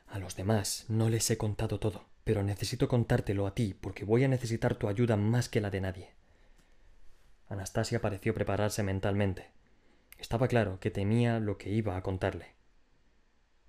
A 0.07 0.19
los 0.19 0.37
demás 0.37 0.87
no 0.89 1.09
les 1.09 1.31
he 1.31 1.39
contado 1.39 1.79
todo 1.79 2.13
pero 2.25 2.43
necesito 2.43 2.89
contártelo 2.89 3.47
a 3.47 3.55
ti 3.55 3.75
porque 3.75 4.05
voy 4.05 4.25
a 4.25 4.29
necesitar 4.29 4.77
tu 4.77 4.89
ayuda 4.89 5.17
más 5.17 5.49
que 5.49 5.61
la 5.61 5.71
de 5.71 5.81
nadie. 5.81 6.11
Anastasia 7.49 8.01
pareció 8.01 8.33
prepararse 8.35 8.83
mentalmente. 8.83 9.51
Estaba 10.19 10.49
claro 10.49 10.79
que 10.79 10.91
temía 10.91 11.41
lo 11.41 11.59
que 11.59 11.71
iba 11.71 11.97
a 11.97 12.03
contarle. 12.03 12.55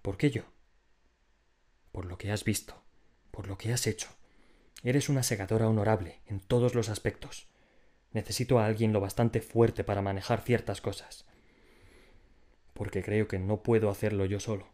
¿Por 0.01 0.17
qué 0.17 0.29
yo? 0.29 0.43
Por 1.91 2.05
lo 2.05 2.17
que 2.17 2.31
has 2.31 2.43
visto, 2.43 2.81
por 3.31 3.47
lo 3.47 3.57
que 3.57 3.73
has 3.73 3.87
hecho. 3.87 4.09
Eres 4.83 5.07
una 5.07 5.23
segadora 5.23 5.69
honorable 5.69 6.19
en 6.27 6.41
todos 6.41 6.75
los 6.75 6.89
aspectos. 6.89 7.47
Necesito 8.11 8.59
a 8.59 8.65
alguien 8.65 8.91
lo 8.91 8.99
bastante 8.99 9.39
fuerte 9.41 9.85
para 9.85 10.01
manejar 10.01 10.41
ciertas 10.41 10.81
cosas. 10.81 11.25
Porque 12.73 13.01
creo 13.01 13.29
que 13.29 13.39
no 13.39 13.63
puedo 13.63 13.89
hacerlo 13.89 14.25
yo 14.25 14.41
solo. 14.41 14.67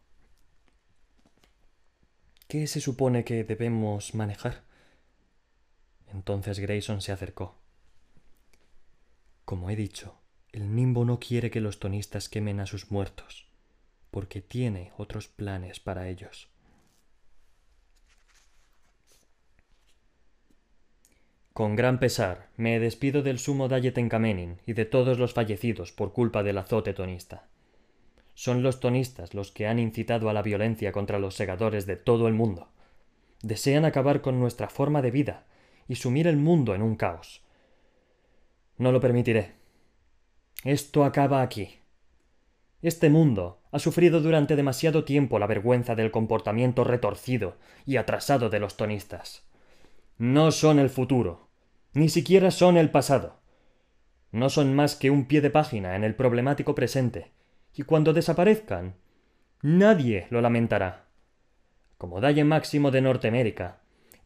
¿Qué 2.48 2.66
se 2.66 2.80
supone 2.80 3.24
que 3.24 3.44
debemos 3.44 4.14
manejar? 4.16 4.64
Entonces 6.08 6.58
Grayson 6.58 7.00
se 7.00 7.12
acercó. 7.12 7.56
Como 9.44 9.70
he 9.70 9.76
dicho, 9.76 10.20
el 10.50 10.74
nimbo 10.74 11.04
no 11.04 11.20
quiere 11.20 11.52
que 11.52 11.60
los 11.60 11.78
tonistas 11.78 12.28
quemen 12.28 12.58
a 12.58 12.66
sus 12.66 12.90
muertos, 12.90 13.48
porque 14.10 14.40
tiene 14.40 14.92
otros 14.96 15.28
planes 15.28 15.78
para 15.78 16.08
ellos. 16.08 16.48
Con 21.52 21.74
gran 21.74 21.98
pesar, 21.98 22.48
me 22.56 22.78
despido 22.78 23.22
del 23.22 23.40
sumo 23.40 23.68
Dalle 23.68 23.90
Tenkamenin 23.90 24.58
y 24.66 24.74
de 24.74 24.84
todos 24.84 25.18
los 25.18 25.34
fallecidos 25.34 25.90
por 25.90 26.12
culpa 26.12 26.44
del 26.44 26.58
azote 26.58 26.94
tonista. 26.94 27.48
Son 28.34 28.62
los 28.62 28.78
tonistas 28.78 29.34
los 29.34 29.50
que 29.50 29.66
han 29.66 29.80
incitado 29.80 30.30
a 30.30 30.32
la 30.32 30.42
violencia 30.42 30.92
contra 30.92 31.18
los 31.18 31.34
segadores 31.34 31.86
de 31.86 31.96
todo 31.96 32.28
el 32.28 32.34
mundo. 32.34 32.68
Desean 33.42 33.84
acabar 33.84 34.20
con 34.20 34.38
nuestra 34.38 34.68
forma 34.68 35.02
de 35.02 35.10
vida 35.10 35.44
y 35.88 35.96
sumir 35.96 36.28
el 36.28 36.36
mundo 36.36 36.74
en 36.74 36.82
un 36.82 36.94
caos. 36.94 37.42
No 38.78 38.92
lo 38.92 39.00
permitiré. 39.00 39.54
Esto 40.64 41.04
acaba 41.04 41.42
aquí. 41.42 41.80
Este 42.80 43.10
mundo 43.10 43.60
ha 43.72 43.78
sufrido 43.80 44.20
durante 44.20 44.56
demasiado 44.56 45.04
tiempo 45.04 45.38
la 45.38 45.48
vergüenza 45.48 45.96
del 45.96 46.12
comportamiento 46.12 46.84
retorcido 46.84 47.56
y 47.84 47.96
atrasado 47.96 48.50
de 48.50 48.60
los 48.60 48.76
tonistas. 48.76 49.49
No 50.20 50.52
son 50.52 50.78
el 50.78 50.90
futuro, 50.90 51.48
ni 51.94 52.10
siquiera 52.10 52.50
son 52.50 52.76
el 52.76 52.90
pasado. 52.90 53.40
No 54.32 54.50
son 54.50 54.74
más 54.74 54.94
que 54.94 55.10
un 55.10 55.24
pie 55.24 55.40
de 55.40 55.48
página 55.48 55.96
en 55.96 56.04
el 56.04 56.14
problemático 56.14 56.74
presente, 56.74 57.32
y 57.74 57.84
cuando 57.84 58.12
desaparezcan, 58.12 58.96
nadie 59.62 60.26
lo 60.28 60.42
lamentará. 60.42 61.06
Como 61.96 62.20
Dalle 62.20 62.44
Máximo 62.44 62.90
de 62.90 63.00
Norteamérica, 63.00 63.78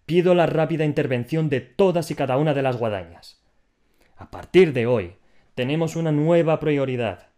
pido 0.04 0.34
la 0.34 0.46
rápida 0.46 0.84
intervención 0.84 1.48
de 1.48 1.60
todas 1.60 2.10
y 2.10 2.16
cada 2.16 2.38
una 2.38 2.54
de 2.54 2.62
las 2.62 2.76
guadañas. 2.76 3.40
A 4.16 4.32
partir 4.32 4.72
de 4.72 4.88
hoy, 4.88 5.14
tenemos 5.54 5.94
una 5.94 6.10
nueva 6.10 6.58
prioridad. 6.58 7.28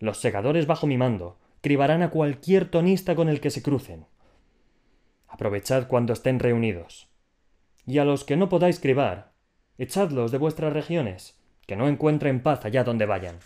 Los 0.00 0.18
segadores 0.18 0.66
bajo 0.66 0.88
mi 0.88 0.96
mando 0.96 1.38
cribarán 1.60 2.02
a 2.02 2.10
cualquier 2.10 2.64
tonista 2.64 3.14
con 3.14 3.28
el 3.28 3.40
que 3.40 3.50
se 3.50 3.62
crucen. 3.62 4.06
Aprovechad 5.28 5.86
cuando 5.86 6.12
estén 6.12 6.40
reunidos. 6.40 7.11
Y 7.86 7.98
a 7.98 8.04
los 8.04 8.24
que 8.24 8.36
no 8.36 8.48
podáis 8.48 8.78
cribar, 8.78 9.32
echadlos 9.78 10.30
de 10.30 10.38
vuestras 10.38 10.72
regiones, 10.72 11.38
que 11.66 11.76
no 11.76 11.88
encuentren 11.88 12.42
paz 12.42 12.64
allá 12.64 12.84
donde 12.84 13.06
vayan. 13.06 13.38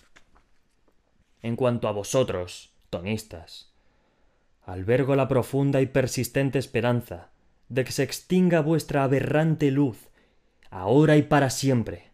En 1.42 1.56
cuanto 1.56 1.88
a 1.88 1.92
vosotros, 1.92 2.74
tonistas, 2.90 3.72
albergo 4.64 5.16
la 5.16 5.28
profunda 5.28 5.80
y 5.80 5.86
persistente 5.86 6.58
esperanza 6.58 7.30
de 7.68 7.84
que 7.84 7.92
se 7.92 8.02
extinga 8.02 8.60
vuestra 8.60 9.04
aberrante 9.04 9.70
luz, 9.70 10.08
ahora 10.70 11.16
y 11.16 11.22
para 11.22 11.50
siempre. 11.50 12.10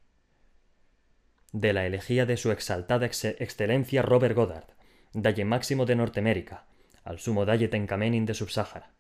De 1.52 1.72
la 1.72 1.86
elegía 1.86 2.24
de 2.24 2.36
su 2.36 2.50
exaltada 2.50 3.06
excelencia 3.06 4.02
Robert 4.02 4.34
Goddard, 4.34 4.68
Dalle 5.12 5.44
Máximo 5.44 5.84
de 5.84 5.96
Norteamérica, 5.96 6.66
al 7.04 7.18
sumo 7.18 7.44
Dalle 7.44 7.68
Tencamenin 7.68 8.24
de 8.24 8.34
Subsáhara. 8.34 8.90